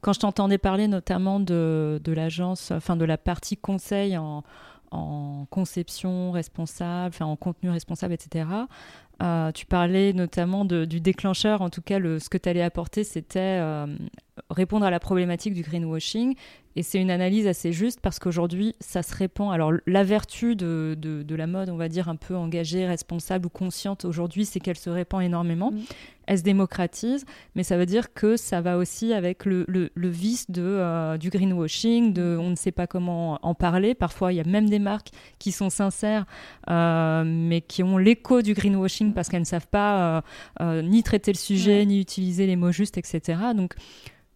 quand 0.00 0.12
je 0.12 0.20
t'entendais 0.20 0.58
parler 0.58 0.86
notamment 0.86 1.40
de, 1.40 2.00
de 2.02 2.12
l'agence, 2.12 2.70
enfin 2.70 2.96
de 2.96 3.04
la 3.04 3.16
partie 3.16 3.56
conseil 3.56 4.18
en, 4.18 4.44
en 4.90 5.46
conception 5.50 6.30
responsable, 6.30 7.14
enfin 7.14 7.26
en 7.26 7.36
contenu 7.36 7.70
responsable, 7.70 8.12
etc. 8.14 8.46
Euh, 9.22 9.52
tu 9.52 9.64
parlais 9.64 10.12
notamment 10.12 10.64
de, 10.64 10.84
du 10.84 11.00
déclencheur, 11.00 11.62
en 11.62 11.70
tout 11.70 11.82
cas 11.82 11.98
le, 11.98 12.18
ce 12.18 12.28
que 12.28 12.38
tu 12.38 12.48
allais 12.48 12.62
apporter, 12.62 13.04
c'était 13.04 13.38
euh, 13.60 13.86
répondre 14.50 14.84
à 14.84 14.90
la 14.90 15.00
problématique 15.00 15.54
du 15.54 15.62
greenwashing. 15.62 16.34
Et 16.76 16.82
c'est 16.82 17.00
une 17.00 17.12
analyse 17.12 17.46
assez 17.46 17.72
juste 17.72 18.00
parce 18.00 18.18
qu'aujourd'hui, 18.18 18.74
ça 18.80 19.04
se 19.04 19.14
répand. 19.14 19.52
Alors 19.52 19.72
la 19.86 20.02
vertu 20.02 20.56
de, 20.56 20.96
de, 20.98 21.22
de, 21.22 21.34
la 21.36 21.46
mode, 21.46 21.70
on 21.70 21.76
va 21.76 21.88
dire 21.88 22.08
un 22.08 22.16
peu 22.16 22.34
engagée, 22.34 22.86
responsable 22.86 23.46
ou 23.46 23.50
consciente 23.50 24.04
aujourd'hui, 24.04 24.44
c'est 24.44 24.58
qu'elle 24.58 24.76
se 24.76 24.90
répand 24.90 25.22
énormément. 25.22 25.70
Mm. 25.70 25.80
Elle 26.26 26.38
se 26.38 26.42
démocratise, 26.42 27.24
mais 27.54 27.62
ça 27.62 27.76
veut 27.76 27.86
dire 27.86 28.12
que 28.12 28.36
ça 28.36 28.60
va 28.60 28.76
aussi 28.76 29.12
avec 29.12 29.44
le, 29.44 29.64
le, 29.68 29.90
le 29.94 30.08
vice 30.08 30.50
de, 30.50 30.62
euh, 30.62 31.16
du 31.16 31.30
greenwashing, 31.30 32.12
de 32.12 32.36
on 32.40 32.50
ne 32.50 32.56
sait 32.56 32.72
pas 32.72 32.86
comment 32.86 33.38
en 33.42 33.54
parler. 33.54 33.94
Parfois, 33.94 34.32
il 34.32 34.36
y 34.36 34.40
a 34.40 34.44
même 34.44 34.68
des 34.68 34.78
marques 34.78 35.10
qui 35.38 35.52
sont 35.52 35.70
sincères, 35.70 36.26
euh, 36.70 37.24
mais 37.26 37.60
qui 37.60 37.82
ont 37.82 37.98
l'écho 37.98 38.42
du 38.42 38.54
greenwashing 38.54 39.12
parce 39.12 39.28
qu'elles 39.28 39.40
ne 39.40 39.46
savent 39.46 39.68
pas 39.68 40.22
euh, 40.60 40.82
ni 40.82 41.02
traiter 41.02 41.32
le 41.32 41.38
sujet, 41.38 41.80
ouais. 41.80 41.86
ni 41.86 42.00
utiliser 42.00 42.46
les 42.46 42.56
mots 42.56 42.72
justes, 42.72 42.98
etc. 42.98 43.38
Donc, 43.54 43.74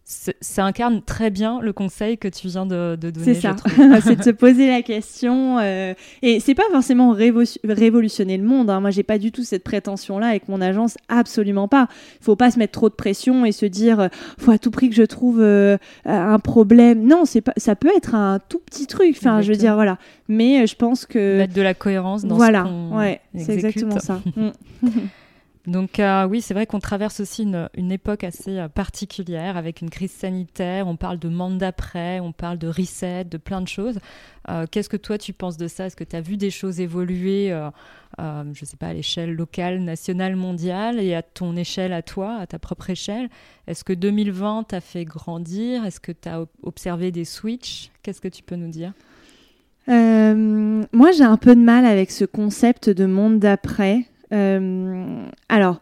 ça 0.09 0.65
incarne 0.65 1.03
très 1.03 1.29
bien 1.29 1.59
le 1.61 1.71
conseil 1.71 2.17
que 2.17 2.27
tu 2.27 2.47
viens 2.47 2.65
de, 2.65 2.97
de 2.99 3.11
donner. 3.11 3.35
C'est 3.35 3.41
ça, 3.41 3.55
c'est 4.03 4.15
de 4.15 4.23
se 4.23 4.31
poser 4.31 4.67
la 4.67 4.81
question. 4.81 5.59
Euh, 5.59 5.93
et 6.23 6.39
c'est 6.39 6.55
pas 6.55 6.63
forcément 6.71 7.11
révolutionner 7.11 8.37
le 8.37 8.43
monde. 8.43 8.71
Hein. 8.71 8.79
Moi, 8.79 8.89
j'ai 8.89 9.03
pas 9.03 9.19
du 9.19 9.31
tout 9.31 9.43
cette 9.43 9.63
prétention-là 9.63 10.29
avec 10.29 10.47
mon 10.47 10.61
agence, 10.61 10.97
absolument 11.09 11.67
pas. 11.67 11.87
Il 12.21 12.23
faut 12.23 12.35
pas 12.35 12.49
se 12.49 12.57
mettre 12.57 12.71
trop 12.71 12.89
de 12.89 12.95
pression 12.95 13.45
et 13.45 13.51
se 13.51 13.67
dire, 13.67 13.99
euh, 13.99 14.07
faut 14.39 14.49
à 14.49 14.57
tout 14.57 14.71
prix 14.71 14.89
que 14.89 14.95
je 14.95 15.03
trouve 15.03 15.41
euh, 15.41 15.77
un 16.05 16.39
problème. 16.39 17.05
Non, 17.05 17.25
c'est 17.25 17.41
pas. 17.41 17.53
Ça 17.57 17.75
peut 17.75 17.91
être 17.95 18.15
un 18.15 18.39
tout 18.49 18.59
petit 18.65 18.87
truc. 18.87 19.15
Enfin, 19.15 19.37
exactement. 19.37 19.41
je 19.43 19.51
veux 19.51 19.57
dire, 19.57 19.75
voilà. 19.75 19.99
Mais 20.27 20.63
euh, 20.63 20.65
je 20.65 20.75
pense 20.75 21.05
que 21.05 21.37
mettre 21.37 21.53
de 21.53 21.61
la 21.61 21.75
cohérence 21.75 22.25
dans 22.25 22.35
voilà. 22.35 22.63
ce 22.63 22.63
qu'on 22.63 22.97
ouais, 22.97 23.21
c'est 23.37 23.53
exactement 23.53 23.99
ça. 23.99 24.21
Donc 25.67 25.99
euh, 25.99 26.25
oui, 26.25 26.41
c'est 26.41 26.53
vrai 26.53 26.65
qu'on 26.65 26.79
traverse 26.79 27.19
aussi 27.19 27.43
une, 27.43 27.91
époque 27.91 28.23
assez 28.23 28.57
euh, 28.57 28.69
particulière 28.69 29.57
avec 29.57 29.81
une 29.81 29.89
crise 29.89 30.11
sanitaire. 30.11 30.87
On 30.87 30.95
parle 30.95 31.19
de 31.19 31.27
monde 31.27 31.57
d'après, 31.57 32.19
on 32.21 32.31
parle 32.31 32.57
de 32.57 32.67
reset, 32.67 33.25
de 33.25 33.37
plein 33.37 33.61
de 33.61 33.67
choses. 33.67 33.99
Euh, 34.49 34.65
Qu'est-ce 34.71 34.87
que 34.87 34.97
toi 34.97 35.17
tu 35.17 35.33
penses 35.33 35.57
de 35.57 35.67
ça? 35.67 35.85
Est-ce 35.85 35.97
que 35.97 36.05
tu 36.05 36.15
as 36.15 36.21
vu 36.21 36.37
des 36.37 36.49
choses 36.49 36.79
évoluer, 36.79 37.49
je 38.17 38.47
ne 38.47 38.65
sais 38.65 38.77
pas, 38.77 38.87
à 38.87 38.93
l'échelle 38.93 39.33
locale, 39.33 39.79
nationale, 39.79 40.37
mondiale 40.37 40.99
et 40.99 41.13
à 41.13 41.21
ton 41.21 41.55
échelle 41.57 41.91
à 41.91 42.01
toi, 42.01 42.37
à 42.39 42.47
ta 42.47 42.57
propre 42.57 42.89
échelle? 42.89 43.29
Est-ce 43.67 43.83
que 43.83 43.93
2020 43.93 44.63
t'a 44.69 44.81
fait 44.81 45.03
grandir? 45.03 45.85
Est-ce 45.85 45.99
que 45.99 46.13
tu 46.13 46.29
as 46.29 46.45
observé 46.63 47.11
des 47.11 47.25
switches? 47.25 47.91
Qu'est-ce 48.01 48.21
que 48.21 48.29
tu 48.29 48.43
peux 48.43 48.55
nous 48.55 48.69
dire? 48.69 48.93
Moi, 49.87 51.11
j'ai 51.11 51.23
un 51.23 51.37
peu 51.37 51.55
de 51.55 51.61
mal 51.61 51.85
avec 51.85 52.11
ce 52.11 52.23
concept 52.23 52.89
de 52.89 53.05
monde 53.05 53.39
d'après. 53.39 54.05
Euh, 54.33 55.25
alors, 55.47 55.79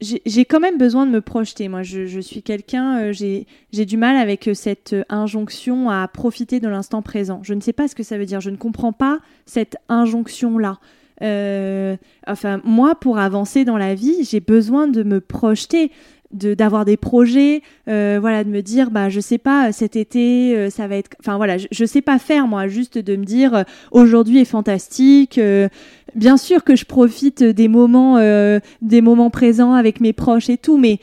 j'ai 0.00 0.44
quand 0.44 0.60
même 0.60 0.78
besoin 0.78 1.06
de 1.06 1.10
me 1.10 1.20
projeter. 1.20 1.68
Moi, 1.68 1.82
je, 1.82 2.20
suis 2.20 2.42
quelqu'un, 2.42 3.00
euh, 3.00 3.12
j'ai 3.12 3.84
du 3.84 3.96
mal 3.96 4.16
avec 4.16 4.48
cette 4.54 4.94
injonction 5.08 5.90
à 5.90 6.06
profiter 6.06 6.60
de 6.60 6.68
l'instant 6.68 7.02
présent. 7.02 7.40
Je 7.42 7.54
ne 7.54 7.60
sais 7.60 7.72
pas 7.72 7.88
ce 7.88 7.94
que 7.94 8.04
ça 8.04 8.16
veut 8.16 8.26
dire. 8.26 8.40
Je 8.40 8.50
ne 8.50 8.56
comprends 8.56 8.92
pas 8.92 9.18
cette 9.44 9.76
injonction-là. 9.88 10.78
Euh, 11.22 11.96
enfin, 12.28 12.60
moi, 12.64 12.94
pour 12.94 13.18
avancer 13.18 13.64
dans 13.64 13.76
la 13.76 13.94
vie, 13.96 14.22
j'ai 14.22 14.38
besoin 14.40 14.86
de 14.86 15.02
me 15.02 15.20
projeter 15.20 15.90
de 16.32 16.54
d'avoir 16.54 16.84
des 16.84 16.96
projets 16.96 17.62
euh, 17.88 18.18
voilà 18.20 18.44
de 18.44 18.50
me 18.50 18.60
dire 18.60 18.90
bah 18.90 19.08
je 19.08 19.18
sais 19.18 19.38
pas 19.38 19.72
cet 19.72 19.96
été 19.96 20.54
euh, 20.54 20.68
ça 20.68 20.86
va 20.86 20.96
être 20.96 21.10
enfin 21.20 21.38
voilà 21.38 21.56
je, 21.56 21.66
je 21.70 21.84
sais 21.86 22.02
pas 22.02 22.18
faire 22.18 22.46
moi 22.46 22.68
juste 22.68 22.98
de 22.98 23.16
me 23.16 23.24
dire 23.24 23.54
euh, 23.54 23.62
aujourd'hui 23.92 24.38
est 24.38 24.44
fantastique 24.44 25.38
euh, 25.38 25.68
bien 26.14 26.36
sûr 26.36 26.64
que 26.64 26.76
je 26.76 26.84
profite 26.84 27.42
des 27.42 27.68
moments 27.68 28.16
euh, 28.18 28.60
des 28.82 29.00
moments 29.00 29.30
présents 29.30 29.74
avec 29.74 30.00
mes 30.00 30.12
proches 30.12 30.48
et 30.48 30.56
tout 30.56 30.76
mais 30.76 30.98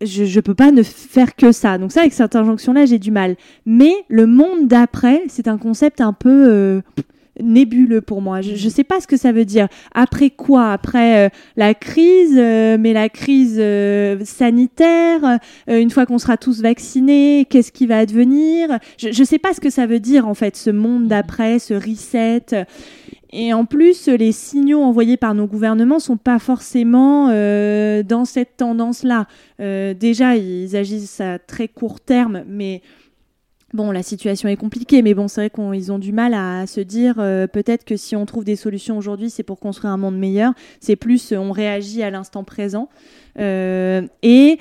je, 0.00 0.24
je 0.24 0.40
peux 0.40 0.54
pas 0.54 0.70
ne 0.70 0.82
faire 0.82 1.36
que 1.36 1.52
ça 1.52 1.78
donc 1.78 1.92
ça 1.92 2.00
avec 2.00 2.12
cette 2.12 2.36
injonction 2.36 2.72
là 2.72 2.86
j'ai 2.86 2.98
du 2.98 3.10
mal 3.10 3.36
mais 3.66 3.92
le 4.08 4.26
monde 4.26 4.66
d'après 4.66 5.22
c'est 5.28 5.48
un 5.48 5.58
concept 5.58 6.00
un 6.00 6.12
peu 6.12 6.48
euh, 6.48 6.80
nébuleux 7.42 8.02
pour 8.02 8.20
moi. 8.20 8.42
Je 8.42 8.52
ne 8.52 8.70
sais 8.70 8.84
pas 8.84 9.00
ce 9.00 9.06
que 9.06 9.16
ça 9.16 9.32
veut 9.32 9.46
dire. 9.46 9.68
Après 9.94 10.28
quoi? 10.28 10.72
Après 10.72 11.26
euh, 11.26 11.28
la 11.56 11.72
crise, 11.72 12.34
mais 12.34 12.92
la 12.92 13.08
crise 13.08 13.62
sanitaire, 14.24 15.38
une 15.66 15.90
fois 15.90 16.04
qu'on 16.04 16.18
sera 16.18 16.36
tous 16.36 16.60
vaccinés, 16.60 17.46
qu'est-ce 17.48 17.72
qui 17.72 17.86
va 17.86 17.98
advenir? 17.98 18.78
Je 18.98 19.18
ne 19.18 19.24
sais 19.24 19.38
pas 19.38 19.54
ce 19.54 19.60
que 19.60 19.70
ça 19.70 19.86
veut 19.86 20.00
dire 20.00 20.28
en 20.28 20.34
fait, 20.34 20.54
ce 20.54 20.68
monde 20.68 21.08
d'après, 21.08 21.58
ce 21.60 21.72
reset. 21.72 22.66
Et 23.32 23.52
en 23.52 23.64
plus, 23.64 24.08
les 24.08 24.32
signaux 24.32 24.82
envoyés 24.82 25.16
par 25.16 25.34
nos 25.34 25.46
gouvernements 25.46 26.00
sont 26.00 26.16
pas 26.16 26.38
forcément 26.38 27.28
euh, 27.30 28.02
dans 28.02 28.24
cette 28.24 28.56
tendance-là. 28.56 29.26
Euh, 29.60 29.94
déjà, 29.94 30.36
ils 30.36 30.76
agissent 30.76 31.20
à 31.20 31.38
très 31.38 31.68
court 31.68 32.00
terme, 32.00 32.44
mais 32.48 32.82
Bon, 33.72 33.92
la 33.92 34.02
situation 34.02 34.48
est 34.48 34.56
compliquée, 34.56 35.00
mais 35.00 35.14
bon, 35.14 35.28
c'est 35.28 35.42
vrai 35.42 35.50
qu'ils 35.50 35.92
ont 35.92 36.00
du 36.00 36.10
mal 36.10 36.34
à 36.34 36.66
se 36.66 36.80
dire 36.80 37.14
euh, 37.18 37.46
peut-être 37.46 37.84
que 37.84 37.96
si 37.96 38.16
on 38.16 38.26
trouve 38.26 38.42
des 38.42 38.56
solutions 38.56 38.98
aujourd'hui, 38.98 39.30
c'est 39.30 39.44
pour 39.44 39.60
construire 39.60 39.92
un 39.92 39.96
monde 39.96 40.18
meilleur. 40.18 40.54
C'est 40.80 40.96
plus, 40.96 41.32
on 41.32 41.52
réagit 41.52 42.02
à 42.02 42.10
l'instant 42.10 42.42
présent. 42.42 42.88
Euh, 43.38 44.02
et 44.24 44.58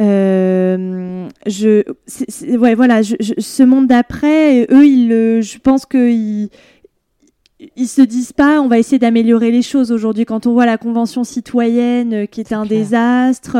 je, 0.00 1.84
c 2.08 2.56
ouais, 2.56 2.74
voilà, 2.74 3.04
ce 3.04 3.62
monde 3.62 3.86
d'après, 3.86 4.66
eux, 4.72 4.84
ils, 4.84 5.40
je 5.40 5.58
pense 5.58 5.86
qu'ils 5.86 6.50
ils 7.76 7.88
se 7.88 8.02
disent 8.02 8.32
pas 8.32 8.60
on 8.60 8.68
va 8.68 8.78
essayer 8.78 8.98
d'améliorer 8.98 9.50
les 9.50 9.62
choses 9.62 9.90
aujourd'hui 9.90 10.24
quand 10.24 10.46
on 10.46 10.52
voit 10.52 10.66
la 10.66 10.78
convention 10.78 11.24
citoyenne 11.24 12.14
euh, 12.14 12.26
qui 12.26 12.40
est, 12.40 12.52
est 12.52 12.54
un 12.54 12.64
clair. 12.64 12.78
désastre 12.78 13.56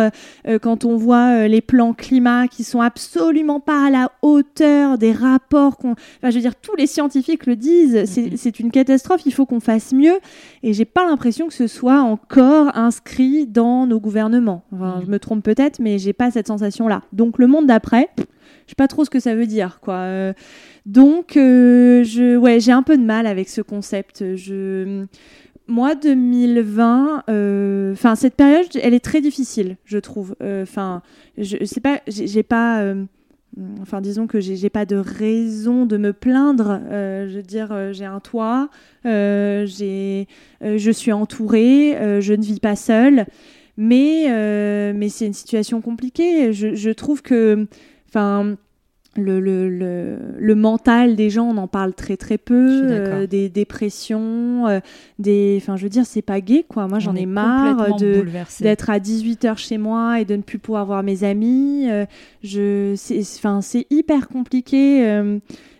euh, 0.47 0.59
quand 0.61 0.85
on 0.85 0.97
voit 0.97 1.43
euh, 1.45 1.49
les 1.49 1.61
plans 1.61 1.95
climat 1.95 2.47
qui 2.47 2.63
sont 2.63 2.81
absolument 2.81 3.59
pas 3.59 3.87
à 3.87 3.91
la 3.91 4.13
hauteur 4.23 4.99
des 4.99 5.13
rapports 5.13 5.77
qu'on 5.79 5.93
enfin 5.93 6.31
je 6.31 6.37
veux 6.37 6.41
dire 6.41 6.55
tous 6.55 6.77
les 6.77 6.87
scientifiques 6.87 7.47
le 7.47 7.57
disent 7.57 8.05
c'est 8.05 8.23
mm 8.23 8.35
-hmm. 8.35 8.61
une 8.63 8.71
catastrophe 8.71 9.23
il 9.27 9.33
faut 9.33 9.47
qu'on 9.47 9.61
fasse 9.61 9.93
mieux 9.93 10.19
et 10.63 10.73
j'ai 10.73 10.85
pas 10.85 11.05
l'impression 11.05 11.49
que 11.49 11.55
ce 11.55 11.67
soit 11.67 12.01
encore 12.01 12.77
inscrit 12.77 13.47
dans 13.47 13.87
nos 13.87 13.99
gouvernements 14.01 14.63
enfin, 14.73 14.87
mm 14.87 14.99
-hmm. 15.01 15.07
je 15.07 15.11
me 15.11 15.19
trompe 15.19 15.43
peut-être 15.43 15.81
mais 15.81 15.99
j'ai 15.99 16.13
pas 16.13 16.31
cette 16.31 16.47
sensation 16.47 16.87
là 16.89 17.03
donc 17.13 17.39
le 17.39 17.47
monde 17.49 17.67
d'après 17.67 18.09
je 18.69 18.73
sais 18.73 18.77
pas 18.77 18.89
trop 18.89 19.05
ce 19.05 19.11
que 19.11 19.21
ça 19.21 19.35
veut 19.35 19.47
dire 19.47 19.81
quoi. 19.81 19.95
Euh, 19.95 20.33
donc 20.85 21.37
euh, 21.37 22.05
je 22.05 22.37
ouais 22.37 22.61
j'ai 22.61 22.73
un 22.73 22.83
peu 22.83 22.97
de 22.97 23.03
mal 23.03 23.27
avec 23.27 23.49
ce 23.49 23.61
concept. 23.63 24.37
Je 24.37 25.07
moi 25.67 25.95
2020 25.95 27.25
euh, 27.29 27.93
enfin 27.93 28.15
cette 28.15 28.35
période 28.35 28.67
elle 28.83 28.95
est 28.95 29.05
très 29.05 29.21
difficile 29.21 29.77
je 29.85 29.99
trouve. 29.99 30.37
Enfin 30.43 31.03
je 31.37 31.65
sais 31.65 31.81
pas 31.81 32.01
j'ai 32.07 32.43
pas 32.43 32.95
enfin 33.81 34.01
disons 34.01 34.27
que 34.27 34.41
j'ai 34.41 34.71
pas 34.71 34.85
de 34.85 34.97
raison 34.97 35.87
de 35.87 35.97
me 35.97 36.13
plaindre. 36.13 36.81
Je 36.91 37.37
veux 37.37 37.43
dire 37.43 37.93
j'ai 37.93 38.05
un 38.05 38.21
toit 38.21 38.69
euh, 39.07 39.67
je 39.67 40.91
suis 40.91 41.13
entourée 41.13 42.21
je 42.21 42.35
ne 42.35 42.43
vis 42.43 42.61
pas 42.61 42.77
seule. 42.77 43.27
Mais 43.77 44.27
mais 44.95 45.09
c'est 45.09 45.27
une 45.27 45.33
situation 45.33 45.81
compliquée. 45.81 46.53
Je 46.53 46.91
trouve 46.91 47.23
que 47.23 47.67
enfin 48.09 48.57
le, 49.17 49.41
le, 49.41 49.69
le, 49.69 50.19
le, 50.39 50.55
mental 50.55 51.17
des 51.17 51.31
gens, 51.31 51.45
on 51.47 51.57
en 51.57 51.67
parle 51.67 51.93
très 51.93 52.17
très 52.17 52.39
peu, 52.39 52.83
euh, 52.91 53.27
des 53.27 53.49
dépressions, 53.49 54.67
euh, 54.69 54.81
des, 55.19 55.59
enfin 55.61 55.77
je 55.77 55.83
veux 55.83 55.89
dire, 55.89 56.07
c'est 56.07 56.23
pas 56.23 56.41
gay 56.41 56.65
quoi. 56.69 56.87
Moi 56.89 56.99
j'en 56.99 57.15
ai 57.15 57.27
marre 57.27 57.97
de 57.97 58.25
d'être 58.61 58.91
à 58.91 59.01
18 59.01 59.45
h 59.45 59.57
chez 59.57 59.79
moi 59.79 60.21
et 60.21 60.25
de 60.25 60.37
ne 60.37 60.43
plus 60.43 60.59
pouvoir 60.59 60.87
voir 60.87 61.03
mes 61.03 61.25
amis. 61.25 61.91
Euh, 61.91 62.07
je, 62.43 62.95
enfin 63.39 63.61
c'est 63.61 63.87
hyper 63.91 64.29
compliqué. 64.29 65.23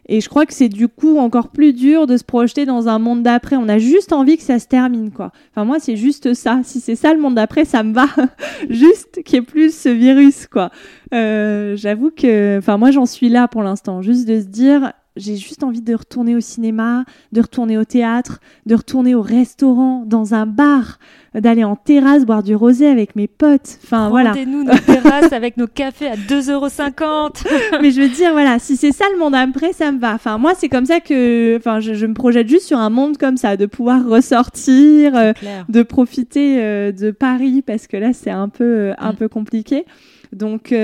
Et 0.09 0.23
je 0.23 0.29
crois 0.29 0.47
que 0.47 0.55
c'est 0.55 0.71
du 0.71 0.89
coup 0.89 1.19
encore 1.19 1.49
plus 1.49 1.75
dur 1.75 2.07
de 2.07 2.17
se 2.17 2.25
projeter 2.25 2.65
dans 2.65 2.89
un 2.89 2.99
monde 2.99 3.23
d'après. 3.23 3.57
On 3.57 3.69
a 3.69 3.79
juste 3.79 4.13
envie 4.13 4.39
que 4.39 4.43
ça 4.43 4.59
se 4.59 4.67
termine, 4.67 5.11
quoi. 5.11 5.33
Enfin, 5.51 5.67
moi, 5.67 5.79
c'est 5.81 5.97
juste 5.97 6.33
ça. 6.33 6.61
Si 6.65 6.81
c'est 6.81 6.95
ça 6.95 7.13
le 7.13 7.21
monde 7.21 7.35
d'après, 7.35 7.67
ça 7.67 7.83
me 7.83 7.93
va. 7.93 8.07
juste 8.71 9.23
qu'il 9.23 9.35
y 9.35 9.39
ait 9.39 9.43
plus 9.43 9.75
ce 9.75 9.91
virus, 9.91 10.47
quoi. 10.47 10.71
Euh, 11.13 11.77
J'avoue 11.77 12.11
que, 12.11 12.59
enfin, 12.59 12.79
moi, 12.79 12.91
j'en 12.91 13.05
suis 13.07 13.29
là 13.29 13.49
pour 13.49 13.63
l'instant. 13.63 14.01
Juste 14.01 14.27
de 14.27 14.41
se 14.41 14.47
dire, 14.47 14.93
j'ai 15.19 15.37
juste 15.37 15.63
envie 15.63 15.83
de 15.83 15.95
retourner 15.95 16.37
au 16.37 16.41
cinéma, 16.41 17.05
de 17.33 17.41
retourner 17.41 17.77
au 17.77 17.85
théâtre, 17.85 18.41
de 18.67 18.75
retourner 18.75 19.15
au 19.15 19.23
restaurant, 19.23 20.05
dans 20.07 20.35
un 20.35 20.47
bar, 20.47 20.99
d'aller 21.35 21.65
en 21.65 21.77
terrasse 21.77 22.25
boire 22.25 22.43
du 22.43 22.55
rosé 22.55 22.87
avec 22.87 23.17
mes 23.17 23.29
potes. 23.29 23.79
Enfin 23.85 24.09
voilà. 24.09 24.35
nous 24.47 24.65
nos 24.65 24.79
terrasses 24.79 25.33
avec 25.33 25.57
nos 25.57 25.67
cafés 25.67 26.09
à 26.09 26.17
2,50€. 26.17 27.47
Mais 27.83 27.91
je 27.91 28.01
veux 28.01 28.09
dire, 28.09 28.33
voilà, 28.33 28.59
si 28.59 28.77
c'est 28.77 28.93
ça 28.93 29.05
le 29.13 29.19
monde 29.19 29.35
après, 29.35 29.73
ça 29.73 29.93
me 29.93 29.99
va. 29.99 30.15
Enfin, 30.15 30.39
moi, 30.39 30.53
c'est 30.57 30.69
comme 30.69 30.87
ça 30.87 31.01
que 31.01 31.57
enfin, 31.57 31.81
je, 31.81 31.95
je, 31.95 32.07
me 32.07 32.15
projette 32.15 32.49
juste 32.49 32.67
sur 32.67 32.79
un 32.79 32.91
monde 32.91 33.19
comme 33.19 33.37
ça, 33.37 33.57
de 33.57 33.67
pouvoir 33.67 34.07
ressortir, 34.07 35.17
euh, 35.17 35.33
de 35.69 35.83
profiter 35.83 36.63
euh, 36.63 36.93
de 36.93 37.11
Paris, 37.11 37.63
parce 37.63 37.87
que 37.87 37.97
là, 37.97 38.13
c'est 38.13 38.31
un 38.31 38.49
peu, 38.49 38.65
euh, 38.65 38.95
un 38.99 39.13
mm. 39.13 39.17
peu 39.17 39.29
compliqué. 39.29 39.85
Donc, 40.33 40.75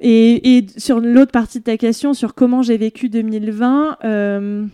Et, 0.00 0.66
sur 0.76 1.00
l'autre 1.00 1.32
partie 1.32 1.60
de 1.60 1.64
ta 1.64 1.76
question, 1.76 2.14
sur 2.14 2.34
comment 2.34 2.62
j'ai 2.62 2.76
vécu 2.76 3.08
2020, 3.08 3.98
euh, 4.04 4.66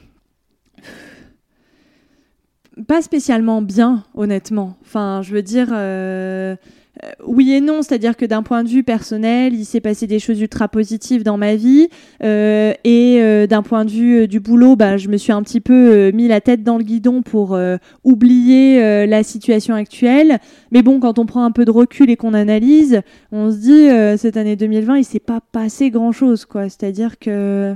pas 2.87 3.03
spécialement 3.03 3.63
bien, 3.63 4.05
honnêtement. 4.15 4.77
Enfin, 4.83 5.23
je 5.23 5.35
veux 5.35 5.43
dire, 5.43 5.69
euh, 5.73 6.57
euh, 7.03 7.11
oui 7.27 7.53
et 7.53 7.61
non, 7.63 7.81
c'est-à-dire 7.81 8.17
que 8.19 8.27
d'un 8.27 8.43
point 8.43 8.63
de 8.63 8.69
vue 8.69 8.83
personnel, 8.83 9.55
il 9.55 9.65
s'est 9.65 9.81
passé 9.81 10.07
des 10.07 10.19
choses 10.19 10.41
ultra 10.41 10.69
positives 10.69 11.23
dans 11.23 11.39
ma 11.39 11.57
vie, 11.57 11.89
euh, 12.23 12.75
et 12.85 13.19
euh, 13.21 13.47
d'un 13.47 13.63
point 13.63 13.87
de 13.87 13.91
vue 13.91 14.21
euh, 14.21 14.27
du 14.27 14.41
boulot, 14.41 14.77
bah, 14.77 14.99
je 14.99 15.09
me 15.09 15.17
suis 15.17 15.33
un 15.33 15.43
petit 15.43 15.61
peu 15.61 15.73
euh, 15.73 16.13
mis 16.13 16.29
la 16.29 16.43
tête 16.43 16.63
dans 16.63 16.77
le 16.77 16.85
guidon 16.85 17.23
pour 17.23 17.59
oublier 18.05 19.07
la 19.07 19.23
situation 19.23 19.75
actuelle. 19.75 20.39
Mais 20.71 20.83
bon, 20.83 21.01
quand 21.01 21.19
on 21.19 21.27
prend 21.27 21.45
un 21.45 21.51
peu 21.51 21.65
de 21.65 21.71
recul 21.71 22.11
et 22.11 22.17
qu'on 22.17 22.35
analyse, 22.35 23.01
on 23.31 23.51
se 23.51 23.57
dit 23.57 24.19
cette 24.19 24.37
année 24.37 24.57
2020, 24.57 24.99
il 24.99 25.05
s'est 25.05 25.19
pas 25.19 25.41
passé 25.53 25.91
grand-chose, 25.91 26.45
quoi. 26.45 26.65
C'est-à-dire 26.65 27.19
que 27.19 27.75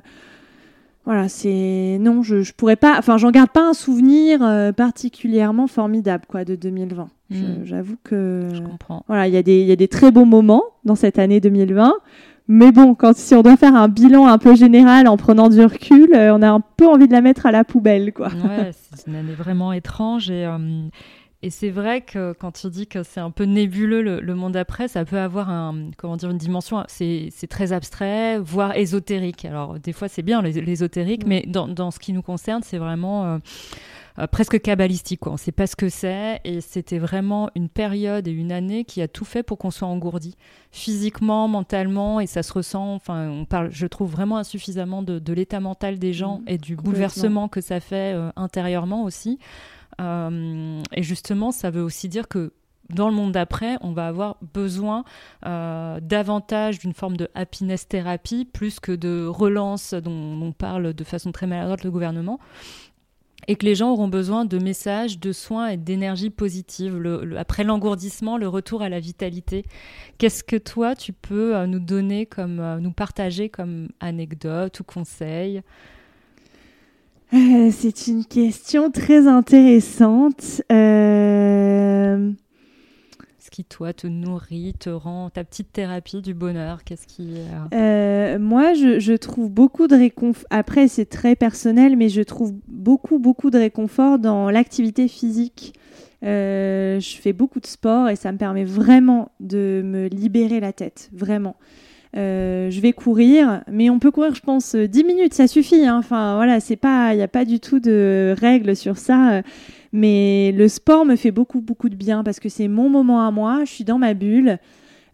voilà, 1.07 1.29
c'est 1.29 1.97
non, 2.01 2.23
je, 2.23 2.43
je 2.43 2.53
pourrais 2.53 2.77
pas, 2.77 2.97
enfin, 2.99 3.17
j'en 3.17 3.31
garde 3.31 3.51
pas 3.51 3.67
un 3.69 3.73
souvenir 3.75 4.41
euh, 4.43 4.73
particulièrement 4.73 5.67
formidable, 5.69 6.25
quoi, 6.29 6.45
de 6.45 6.55
2020. 6.57 7.09
Je- 7.31 7.37
Mm. 7.43 7.65
J'avoue 7.65 7.97
que 8.05 8.49
Je 8.53 8.61
comprends. 8.61 9.03
voilà, 9.09 9.27
il 9.29 9.35
y, 9.35 9.37
a 9.37 9.43
des- 9.43 9.61
il 9.61 9.67
y 9.67 9.73
a 9.73 9.77
des 9.77 9.89
très 9.89 10.11
beaux 10.13 10.25
moments 10.25 10.63
dans 10.85 10.95
cette 10.95 11.19
année 11.19 11.41
2020. 11.41 11.95
Mais 12.49 12.71
bon, 12.71 12.95
quand, 12.95 13.17
si 13.17 13.35
on 13.35 13.43
doit 13.43 13.57
faire 13.57 13.75
un 13.75 13.89
bilan 13.89 14.29
un 14.29 14.39
peu 14.39 14.55
général 14.55 15.09
en 15.09 15.17
prenant 15.17 15.49
du 15.49 15.61
recul, 15.65 16.15
euh, 16.15 16.33
on 16.33 16.43
a 16.43 16.49
un 16.51 16.61
peu 16.77 16.87
envie 16.87 17.09
de 17.09 17.13
la 17.13 17.21
mettre 17.21 17.47
à 17.47 17.51
la 17.51 17.65
poubelle, 17.65 18.13
quoi. 18.13 18.29
Ouais, 18.29 18.71
c'est 18.93 19.09
une 19.09 19.17
année 19.17 19.33
vraiment 19.33 19.73
étrange 19.73 20.31
et, 20.31 20.45
euh, 20.47 20.57
et 21.47 21.51
c'est 21.51 21.71
vrai 21.71 22.01
que 22.01 22.35
quand 22.39 22.53
tu 22.53 22.69
dis 22.69 22.87
que 22.87 23.03
c'est 23.03 23.21
un 23.21 23.31
peu 23.31 23.45
nébuleux 23.45 24.03
le, 24.03 24.21
le 24.21 24.35
monde 24.35 24.57
après, 24.57 24.89
ça 24.89 25.05
peut 25.05 25.19
avoir 25.19 25.49
un, 25.49 25.91
comment 25.97 26.17
dire, 26.17 26.31
une 26.31 26.39
dimension, 26.39 26.85
c'est 26.89 27.31
très 27.49 27.73
abstrait, 27.73 28.39
voire 28.39 28.77
ésotérique. 28.77 29.45
Alors 29.45 29.79
des 29.79 29.93
fois 29.93 30.09
c'est 30.09 30.23
bien 30.23 30.43
l'és- 30.43 30.61
l'ésotérique, 30.61 31.27
mais 31.27 31.45
dans, 31.47 31.69
dans 31.69 31.91
ce 31.91 31.99
qui 31.99 32.13
nous 32.13 32.23
concerne, 32.23 32.63
c'est 32.63 32.79
vraiment 32.79 33.25
euh, 33.25 33.39
euh, 34.19 34.27
presque 34.27 34.61
kabbalistique. 34.61 35.21
Quoi. 35.21 35.33
On 35.33 35.35
ne 35.35 35.39
sait 35.39 35.53
pas 35.53 35.67
ce 35.67 35.77
que 35.77 35.89
c'est 35.89 36.41
et 36.45 36.61
c'était 36.61 36.99
vraiment 36.99 37.51
une 37.55 37.69
période 37.69 38.27
et 38.27 38.33
une 38.33 38.51
année 38.51 38.85
qui 38.85 39.01
a 39.03 39.09
tout 39.09 39.25
fait 39.27 39.43
pour 39.43 39.59
qu'on 39.59 39.71
soit 39.71 39.89
engourdi 39.89 40.37
physiquement, 40.73 41.49
mentalement 41.49 42.19
et 42.21 42.27
ça 42.27 42.43
se 42.43 42.53
ressent. 42.53 42.95
Enfin, 42.95 43.29
on 43.29 43.45
parle, 43.45 43.69
je 43.71 43.87
trouve 43.87 44.11
vraiment 44.11 44.39
insuffisamment 44.39 45.03
de, 45.03 45.19
de 45.19 45.33
l'état 45.33 45.61
mental 45.61 45.99
des 45.99 46.13
gens 46.13 46.39
Mhm, 46.39 46.45
et 46.49 46.59
du 46.59 46.77
bouleversement 46.77 47.49
que 47.49 47.61
ça 47.61 47.79
fait 47.81 48.15
euh, 48.15 48.31
intérieurement 48.37 49.05
aussi. 49.05 49.39
Euh, 50.01 50.83
et 50.93 51.03
justement, 51.03 51.53
ça 51.53 51.71
veut 51.71 51.83
aussi 51.83 52.09
dire 52.09 52.29
que 52.29 52.53
dans 52.91 53.09
le 53.09 53.15
monde 53.15 53.33
d'après, 53.33 53.77
on 53.81 53.93
va 53.93 54.07
avoir 54.07 54.37
besoin 54.55 55.05
euh, 55.45 55.99
davantage 56.01 56.79
d'une 56.79 56.93
forme 56.93 57.17
de 57.17 57.29
happiness 57.35 57.89
thérapie 57.89 58.45
plus 58.45 58.79
que 58.79 58.93
de 58.93 59.27
relance 59.27 59.93
dont 59.95 60.41
on 60.41 60.53
parle 60.53 60.95
de 60.95 61.05
façon 61.05 61.33
très 61.33 61.47
maladroite 61.47 61.83
le 61.83 61.91
gouvernement. 61.91 62.39
Et 63.49 63.55
que 63.55 63.67
les 63.67 63.75
gens 63.77 63.93
auront 63.93 64.09
besoin 64.09 64.45
de 64.45 64.59
messages, 64.59 65.21
de 65.21 65.31
soins 65.31 65.69
et 65.69 65.77
d'énergie 65.77 66.31
positive. 66.31 67.01
Après 67.37 67.63
l'engourdissement, 67.65 68.39
le 68.39 68.49
retour 68.49 68.83
à 68.83 68.89
la 68.89 68.99
vitalité. 68.99 69.65
Qu'est-ce 70.19 70.43
que 70.43 70.57
toi, 70.57 70.97
tu 70.97 71.13
peux 71.13 71.55
euh, 71.55 71.67
nous 71.67 71.79
donner 71.79 72.27
comme, 72.27 72.79
nous 72.81 72.93
partager 72.93 73.49
comme 73.49 73.89
anecdote 74.01 74.81
ou 74.81 74.85
conseil 74.85 75.63
Euh, 77.35 77.71
c'est 77.73 78.07
une 78.07 78.25
question 78.25 78.91
très 78.91 79.27
intéressante. 79.27 80.63
Euh, 80.71 82.31
Ce 83.39 83.51
qui, 83.51 83.65
toi, 83.65 83.93
te 83.93 84.07
nourrit, 84.07 84.75
te 84.79 84.91
rend 84.91 85.31
ta 85.31 85.45
petite 85.45 85.73
thérapie 85.73 86.23
du 86.23 86.35
bonheur 86.35 86.85
Qu'est-ce 86.85 87.07
qui. 87.07 87.35
euh, 87.75 88.39
moi, 88.39 88.75
je, 88.75 89.01
je 89.01 89.13
trouve 89.13 89.51
beaucoup 89.51 89.89
de 89.89 89.97
réconfort. 89.97 90.47
Après, 90.51 90.89
c'est 90.89 91.07
très 91.07 91.35
personnel, 91.37 91.97
mais 91.97 92.09
je 92.09 92.23
trouve 92.23 92.55
beaucoup, 92.69 93.19
beaucoup 93.19 93.51
de 93.51 93.59
réconfort 93.59 94.19
dans 94.19 94.51
l'activité 94.51 95.09
physique. 95.09 95.75
Je 96.23 97.19
fais 97.21 97.33
beaucoup 97.33 97.61
de 97.61 97.67
sport 97.67 98.09
et 98.09 98.17
ça 98.17 98.33
me 98.33 98.39
permet 98.39 98.65
vraiment 98.65 99.31
de 99.41 99.83
me 99.85 100.09
libérer 100.09 100.59
la 100.61 100.73
tête, 100.73 101.11
vraiment. 101.13 101.57
Euh, 102.17 102.71
je 102.71 102.81
vais 102.81 102.93
courir, 102.93 103.63
mais 103.71 103.91
on 103.91 103.99
peut 103.99 104.11
courir, 104.11 104.35
je 104.35 104.41
pense, 104.41 104.75
euh, 104.75 104.89
10 104.89 105.05
minutes, 105.05 105.35
ça 105.35 105.47
suffit. 105.47 105.85
hein. 105.87 105.99
Enfin, 105.99 106.37
voilà, 106.37 106.61
c'est 106.61 106.77
pas, 106.77 107.13
il 107.13 107.17
n'y 107.17 107.23
a 107.23 107.29
pas 107.29 107.45
du 107.45 107.61
tout 107.61 107.79
de 107.79 108.35
règles 108.41 108.75
sur 108.75 108.97
ça. 108.97 109.43
Mais 109.93 110.53
le 110.53 110.69
sport 110.69 111.05
me 111.05 111.17
fait 111.17 111.31
beaucoup, 111.31 111.61
beaucoup 111.61 111.89
de 111.89 111.95
bien 111.95 112.25
parce 112.25 112.41
que 112.41 112.49
c'est 112.49 112.69
mon 112.69 112.89
moment 112.89 113.27
à 113.27 113.31
moi. 113.31 113.61
Je 113.65 113.71
suis 113.71 113.85
dans 113.85 113.99
ma 113.99 114.15
bulle 114.15 114.59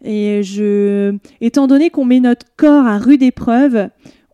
et 0.03 0.43
je, 0.43 1.15
étant 1.41 1.67
donné 1.67 1.89
qu'on 1.89 2.05
met 2.05 2.19
notre 2.19 2.45
corps 2.57 2.85
à 2.85 2.97
rude 2.97 3.23
épreuve, 3.23 3.89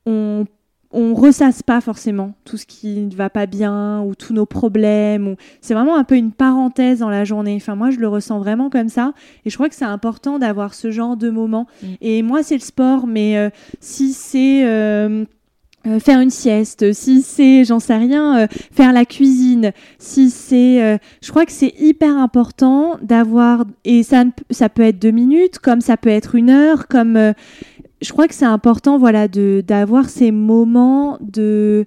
on 0.05 0.45
on 0.91 1.13
ressasse 1.13 1.62
pas 1.62 1.82
forcément 1.82 2.34
tout 2.45 2.58
ce 2.58 2.65
qui 2.65 3.02
ne 3.02 3.15
va 3.15 3.30
pas 3.30 3.45
bien 3.45 4.02
ou 4.02 4.15
tous 4.15 4.34
nos 4.34 4.45
problèmes. 4.45 5.28
Ou... 5.28 5.36
C'est 5.62 5.73
vraiment 5.73 5.95
un 5.95 6.04
peu 6.04 6.15
une 6.15 6.32
parenthèse 6.32 6.99
dans 6.99 7.10
la 7.10 7.25
journée. 7.25 7.56
Enfin, 7.56 7.75
moi, 7.75 7.91
je 7.91 7.99
le 7.99 8.08
ressens 8.08 8.39
vraiment 8.39 8.69
comme 8.69 8.89
ça. 8.89 9.13
Et 9.45 9.49
je 9.49 9.56
crois 9.56 9.69
que 9.69 9.75
c'est 9.75 9.86
important 9.86 10.39
d'avoir 10.39 10.73
ce 10.73 10.89
genre 10.89 11.15
de 11.15 11.30
moment. 11.30 11.67
Mm. 11.84 11.88
Et 12.02 12.21
moi, 12.23 12.41
c'est 12.41 12.56
le 12.56 12.62
sport, 12.62 13.06
mais 13.06 13.38
euh, 13.38 13.49
si 13.80 14.13
c'est 14.13 14.65
euh, 14.65 15.25
euh, 15.88 15.99
faire 15.99 16.19
une 16.19 16.30
sieste, 16.30 16.91
si 16.91 17.21
c'est, 17.21 17.63
j'en 17.63 17.80
sais 17.80 17.95
rien, 17.95 18.38
euh, 18.38 18.47
faire 18.71 18.91
la 18.91 19.06
cuisine, 19.06 19.71
si 19.97 20.30
c'est, 20.30 20.84
euh, 20.84 20.97
je 21.21 21.30
crois 21.30 21.45
que 21.45 21.54
c'est 21.54 21.73
hyper 21.80 22.17
important 22.17 22.97
d'avoir, 23.02 23.63
et 23.86 24.04
ça, 24.04 24.25
ça 24.49 24.67
peut 24.67 24.82
être 24.82 24.99
deux 24.99 25.12
minutes, 25.12 25.58
comme 25.60 25.80
ça 25.80 25.95
peut 25.95 26.10
être 26.10 26.36
une 26.36 26.49
heure, 26.49 26.89
comme, 26.89 27.34
je 28.01 28.12
crois 28.12 28.27
que 28.27 28.33
c'est 28.33 28.45
important, 28.45 28.97
voilà, 28.97 29.27
d'avoir 29.27 30.09
ces 30.09 30.31
moments 30.31 31.17
de 31.21 31.85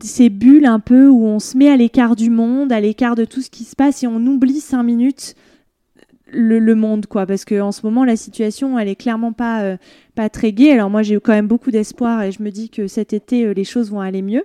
ces 0.00 0.30
bulles 0.30 0.66
un 0.66 0.80
peu 0.80 1.08
où 1.08 1.26
on 1.26 1.38
se 1.38 1.56
met 1.56 1.68
à 1.68 1.76
l'écart 1.76 2.16
du 2.16 2.30
monde, 2.30 2.72
à 2.72 2.80
l'écart 2.80 3.16
de 3.16 3.24
tout 3.24 3.42
ce 3.42 3.50
qui 3.50 3.64
se 3.64 3.76
passe 3.76 4.02
et 4.02 4.06
on 4.06 4.24
oublie 4.26 4.60
cinq 4.60 4.82
minutes 4.82 5.34
le, 6.30 6.74
monde 6.74 7.06
quoi. 7.06 7.26
Parce 7.26 7.44
que 7.44 7.60
en 7.60 7.72
ce 7.72 7.84
moment 7.84 8.04
la 8.04 8.16
situation 8.16 8.78
elle 8.78 8.88
est 8.88 8.96
clairement 8.96 9.32
pas 9.32 9.62
euh, 9.62 9.76
pas 10.18 10.28
très 10.28 10.50
gaie 10.50 10.72
alors 10.72 10.90
moi 10.90 11.02
j'ai 11.04 11.20
quand 11.20 11.30
même 11.30 11.46
beaucoup 11.46 11.70
d'espoir 11.70 12.24
et 12.24 12.32
je 12.32 12.42
me 12.42 12.50
dis 12.50 12.70
que 12.70 12.88
cet 12.88 13.12
été 13.12 13.44
euh, 13.44 13.52
les 13.52 13.62
choses 13.62 13.92
vont 13.92 14.00
aller 14.00 14.20
mieux 14.20 14.42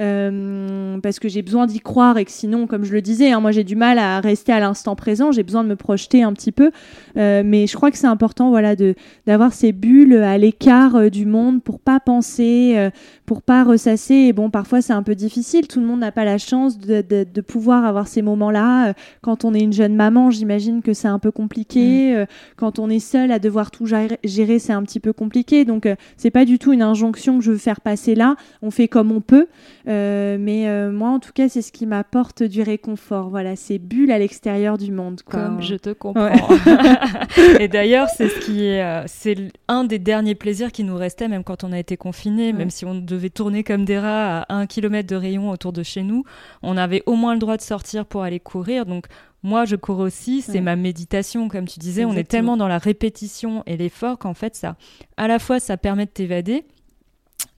euh, 0.00 0.98
parce 1.02 1.18
que 1.18 1.28
j'ai 1.28 1.42
besoin 1.42 1.66
d'y 1.66 1.80
croire 1.80 2.16
et 2.16 2.24
que 2.24 2.30
sinon 2.30 2.66
comme 2.66 2.84
je 2.84 2.92
le 2.92 3.02
disais 3.02 3.30
hein, 3.30 3.40
moi 3.40 3.50
j'ai 3.50 3.64
du 3.64 3.76
mal 3.76 3.98
à 3.98 4.20
rester 4.20 4.52
à 4.52 4.58
l'instant 4.58 4.96
présent. 4.96 5.32
J'ai 5.32 5.42
besoin 5.42 5.64
de 5.64 5.68
me 5.68 5.76
projeter 5.76 6.22
un 6.22 6.32
petit 6.32 6.52
peu. 6.52 6.70
Euh, 7.18 7.42
mais 7.44 7.66
je 7.66 7.76
crois 7.76 7.90
que 7.90 7.98
c'est 7.98 8.06
important 8.06 8.48
voilà 8.50 8.74
de 8.74 8.94
d'avoir 9.26 9.52
ces 9.52 9.72
bulles 9.72 10.16
à 10.16 10.38
l'écart 10.38 10.96
euh, 10.96 11.10
du 11.10 11.26
monde 11.26 11.62
pour 11.62 11.78
pas 11.78 12.00
penser 12.00 12.90
pour 13.26 13.42
pas 13.42 13.64
ressasser. 13.64 14.14
Et 14.14 14.32
bon 14.32 14.50
parfois 14.50 14.80
c'est 14.80 14.94
un 14.94 15.02
peu 15.02 15.14
difficile. 15.14 15.68
Tout 15.68 15.80
le 15.80 15.86
monde 15.86 16.00
n'a 16.00 16.12
pas 16.12 16.24
la 16.24 16.38
chance 16.38 16.78
de, 16.78 17.02
de, 17.02 17.26
de 17.30 17.40
pouvoir 17.40 17.84
avoir 17.84 18.08
ces 18.08 18.22
moments 18.22 18.50
là 18.50 18.94
quand 19.20 19.44
on 19.44 19.52
est 19.52 19.60
une 19.60 19.72
jeune 19.72 19.94
maman 19.94 20.30
j'imagine 20.30 20.82
que 20.82 20.94
c'est 20.94 21.08
un 21.08 21.18
peu 21.18 21.30
compliqué. 21.30 22.16
Euh, 22.16 22.26
quand 22.56 22.78
on 22.78 22.88
est 22.88 22.98
seul 22.98 23.30
à 23.30 23.38
devoir 23.38 23.70
tout 23.70 23.86
gérer, 23.86 24.58
c'est 24.58 24.72
un 24.72 24.82
petit 24.82 25.00
peu 25.00 25.11
compliqué 25.12 25.64
donc 25.64 25.86
euh, 25.86 25.94
c'est 26.16 26.30
pas 26.30 26.44
du 26.44 26.58
tout 26.58 26.72
une 26.72 26.82
injonction 26.82 27.38
que 27.38 27.44
je 27.44 27.52
veux 27.52 27.58
faire 27.58 27.80
passer 27.80 28.14
là 28.14 28.36
on 28.62 28.70
fait 28.70 28.88
comme 28.88 29.12
on 29.12 29.20
peut 29.20 29.46
Euh, 29.88 30.36
mais 30.38 30.68
euh, 30.68 30.92
moi 30.92 31.10
en 31.10 31.18
tout 31.18 31.32
cas 31.32 31.48
c'est 31.48 31.62
ce 31.62 31.72
qui 31.72 31.86
m'apporte 31.86 32.42
du 32.44 32.62
réconfort 32.62 33.28
voilà 33.30 33.56
ces 33.56 33.78
bulles 33.78 34.12
à 34.12 34.18
l'extérieur 34.18 34.78
du 34.78 34.92
monde 34.92 35.22
quoi. 35.24 35.40
Comme 35.40 35.60
je 35.62 35.74
te 35.74 35.90
comprends. 35.90 36.28
et 37.60 37.68
d'ailleurs, 37.68 38.08
c'est 38.16 38.28
ce 38.28 38.38
qui 38.40 38.64
est, 38.64 39.02
c'est 39.06 39.36
un 39.68 39.84
des 39.84 39.98
derniers 39.98 40.34
plaisirs 40.34 40.70
qui 40.72 40.84
nous 40.84 40.96
restait, 40.96 41.28
même 41.28 41.44
quand 41.44 41.64
on 41.64 41.72
a 41.72 41.78
été 41.78 41.96
confinés, 41.96 42.52
Ouais. 42.52 42.52
même 42.52 42.70
si 42.70 42.84
on 42.84 42.94
devait 42.94 43.30
tourner 43.30 43.64
comme 43.64 43.84
des 43.84 43.98
rats 43.98 44.42
à 44.42 44.54
un 44.54 44.66
kilomètre 44.66 45.08
de 45.08 45.16
rayon 45.16 45.50
autour 45.50 45.72
de 45.72 45.82
chez 45.82 46.02
nous, 46.02 46.24
on 46.62 46.76
avait 46.76 47.02
au 47.06 47.14
moins 47.14 47.34
le 47.34 47.40
droit 47.40 47.56
de 47.56 47.62
sortir 47.62 48.06
pour 48.06 48.22
aller 48.22 48.40
courir. 48.40 48.86
Donc 48.86 49.06
moi, 49.42 49.64
je 49.64 49.76
cours 49.76 49.98
aussi, 49.98 50.40
c'est 50.42 50.52
Ouais. 50.52 50.60
ma 50.60 50.76
méditation, 50.76 51.48
comme 51.48 51.66
tu 51.66 51.78
disais. 51.78 52.04
On 52.04 52.12
est 52.14 52.24
tellement 52.24 52.56
dans 52.56 52.68
la 52.68 52.78
répétition 52.78 53.62
et 53.66 53.76
l'effort 53.76 54.18
qu'en 54.18 54.34
fait, 54.34 54.54
ça, 54.54 54.76
à 55.16 55.26
la 55.28 55.38
fois, 55.38 55.58
ça 55.60 55.76
permet 55.76 56.06
de 56.06 56.10
t'évader. 56.10 56.64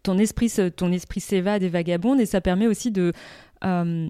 Ton 0.02 0.18
esprit, 0.18 0.50
ton 0.76 0.92
esprit 0.92 1.20
s'évade 1.20 1.62
et 1.62 1.68
vagabonde, 1.68 2.20
et 2.20 2.26
ça 2.26 2.40
permet 2.40 2.66
aussi 2.66 2.90
de 2.90 3.12
euh, 3.64 4.08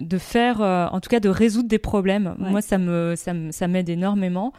de 0.00 0.18
faire, 0.18 0.60
euh, 0.62 0.86
en 0.92 1.00
tout 1.00 1.08
cas, 1.10 1.18
de 1.18 1.28
résoudre 1.28 1.68
des 1.68 1.80
problèmes. 1.80 2.36
Ouais. 2.38 2.50
Moi, 2.50 2.62
ça 2.62 2.78
me, 2.78 3.14
ça 3.16 3.34
me- 3.34 3.50
ça 3.50 3.66
m'aide 3.66 3.88
énormément. 3.88 4.52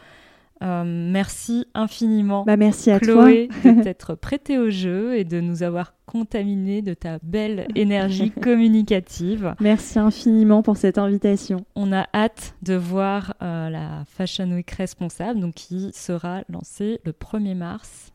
Euh, 0.62 0.84
merci 0.84 1.66
infiniment, 1.72 2.44
bah 2.44 2.58
merci 2.58 2.90
à 2.90 3.00
Chloé, 3.00 3.48
toi 3.62 3.72
de 3.72 3.82
t'être 3.82 4.14
prêtée 4.14 4.58
au 4.58 4.68
jeu 4.68 5.16
et 5.16 5.24
de 5.24 5.40
nous 5.40 5.62
avoir 5.62 5.94
contaminé 6.04 6.82
de 6.82 6.92
ta 6.92 7.18
belle 7.22 7.66
énergie 7.76 8.30
communicative. 8.42 9.54
merci 9.60 9.98
infiniment 9.98 10.62
pour 10.62 10.76
cette 10.76 10.98
invitation 10.98 11.64
On 11.76 11.92
a 11.94 12.06
hâte 12.14 12.54
de 12.62 12.74
voir 12.74 13.32
euh, 13.42 13.70
la 13.70 14.04
Fashion 14.06 14.50
Week 14.50 14.70
responsable, 14.72 15.40
donc 15.40 15.54
qui 15.54 15.92
sera 15.94 16.42
lancée 16.50 17.00
le 17.04 17.12
1er 17.12 17.54
mars. 17.54 18.12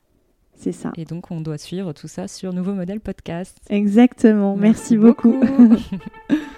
c'est 0.53 0.71
ça 0.71 0.91
Et 0.97 1.05
donc, 1.05 1.31
on 1.31 1.41
doit 1.41 1.57
suivre 1.57 1.93
tout 1.93 2.07
ça 2.07 2.27
sur 2.27 2.53
Nouveau 2.53 2.73
Modèle 2.73 2.99
Podcast. 2.99 3.57
exactement 3.71 4.55
merci, 4.55 4.97
beaucoup. 4.97 5.41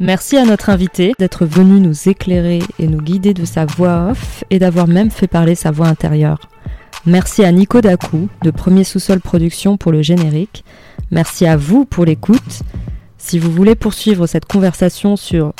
Merci 0.00 0.36
à 0.36 0.44
notre 0.44 0.70
invité 0.70 1.12
d'être 1.18 1.44
venu 1.44 1.80
nous 1.80 2.08
éclairer 2.08 2.60
et 2.78 2.86
nous 2.86 3.02
guider 3.02 3.34
de 3.34 3.44
sa 3.44 3.66
voix 3.66 4.10
off 4.10 4.44
et 4.48 4.60
d'avoir 4.60 4.86
même 4.86 5.10
fait 5.10 5.26
parler 5.26 5.56
sa 5.56 5.72
voix 5.72 5.88
intérieure. 5.88 6.38
Merci 7.04 7.42
à 7.44 7.50
Nico 7.50 7.80
Dacou 7.80 8.28
de 8.44 8.52
Premier 8.52 8.84
Sous-Sol 8.84 9.18
Production 9.18 9.76
pour 9.76 9.90
le 9.90 10.02
générique. 10.02 10.64
Merci 11.10 11.46
à 11.46 11.56
vous 11.56 11.84
pour 11.84 12.04
l'écoute. 12.04 12.62
Si 13.16 13.40
vous 13.40 13.50
voulez 13.50 13.74
poursuivre 13.74 14.28
cette 14.28 14.46
conversation 14.46 15.16
sur 15.16 15.52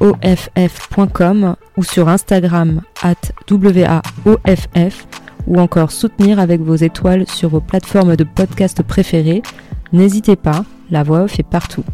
wa-off.com 0.00 1.56
ou 1.76 1.84
sur 1.84 2.08
Instagram 2.08 2.80
at 3.02 3.16
waoff 3.50 5.06
ou 5.46 5.60
encore 5.60 5.92
soutenir 5.92 6.38
avec 6.38 6.62
vos 6.62 6.76
étoiles 6.76 7.28
sur 7.28 7.50
vos 7.50 7.60
plateformes 7.60 8.16
de 8.16 8.24
podcast 8.24 8.82
préférées, 8.82 9.42
n'hésitez 9.92 10.36
pas, 10.36 10.64
la 10.90 11.02
voix 11.02 11.24
off 11.24 11.38
est 11.38 11.42
partout. 11.42 11.84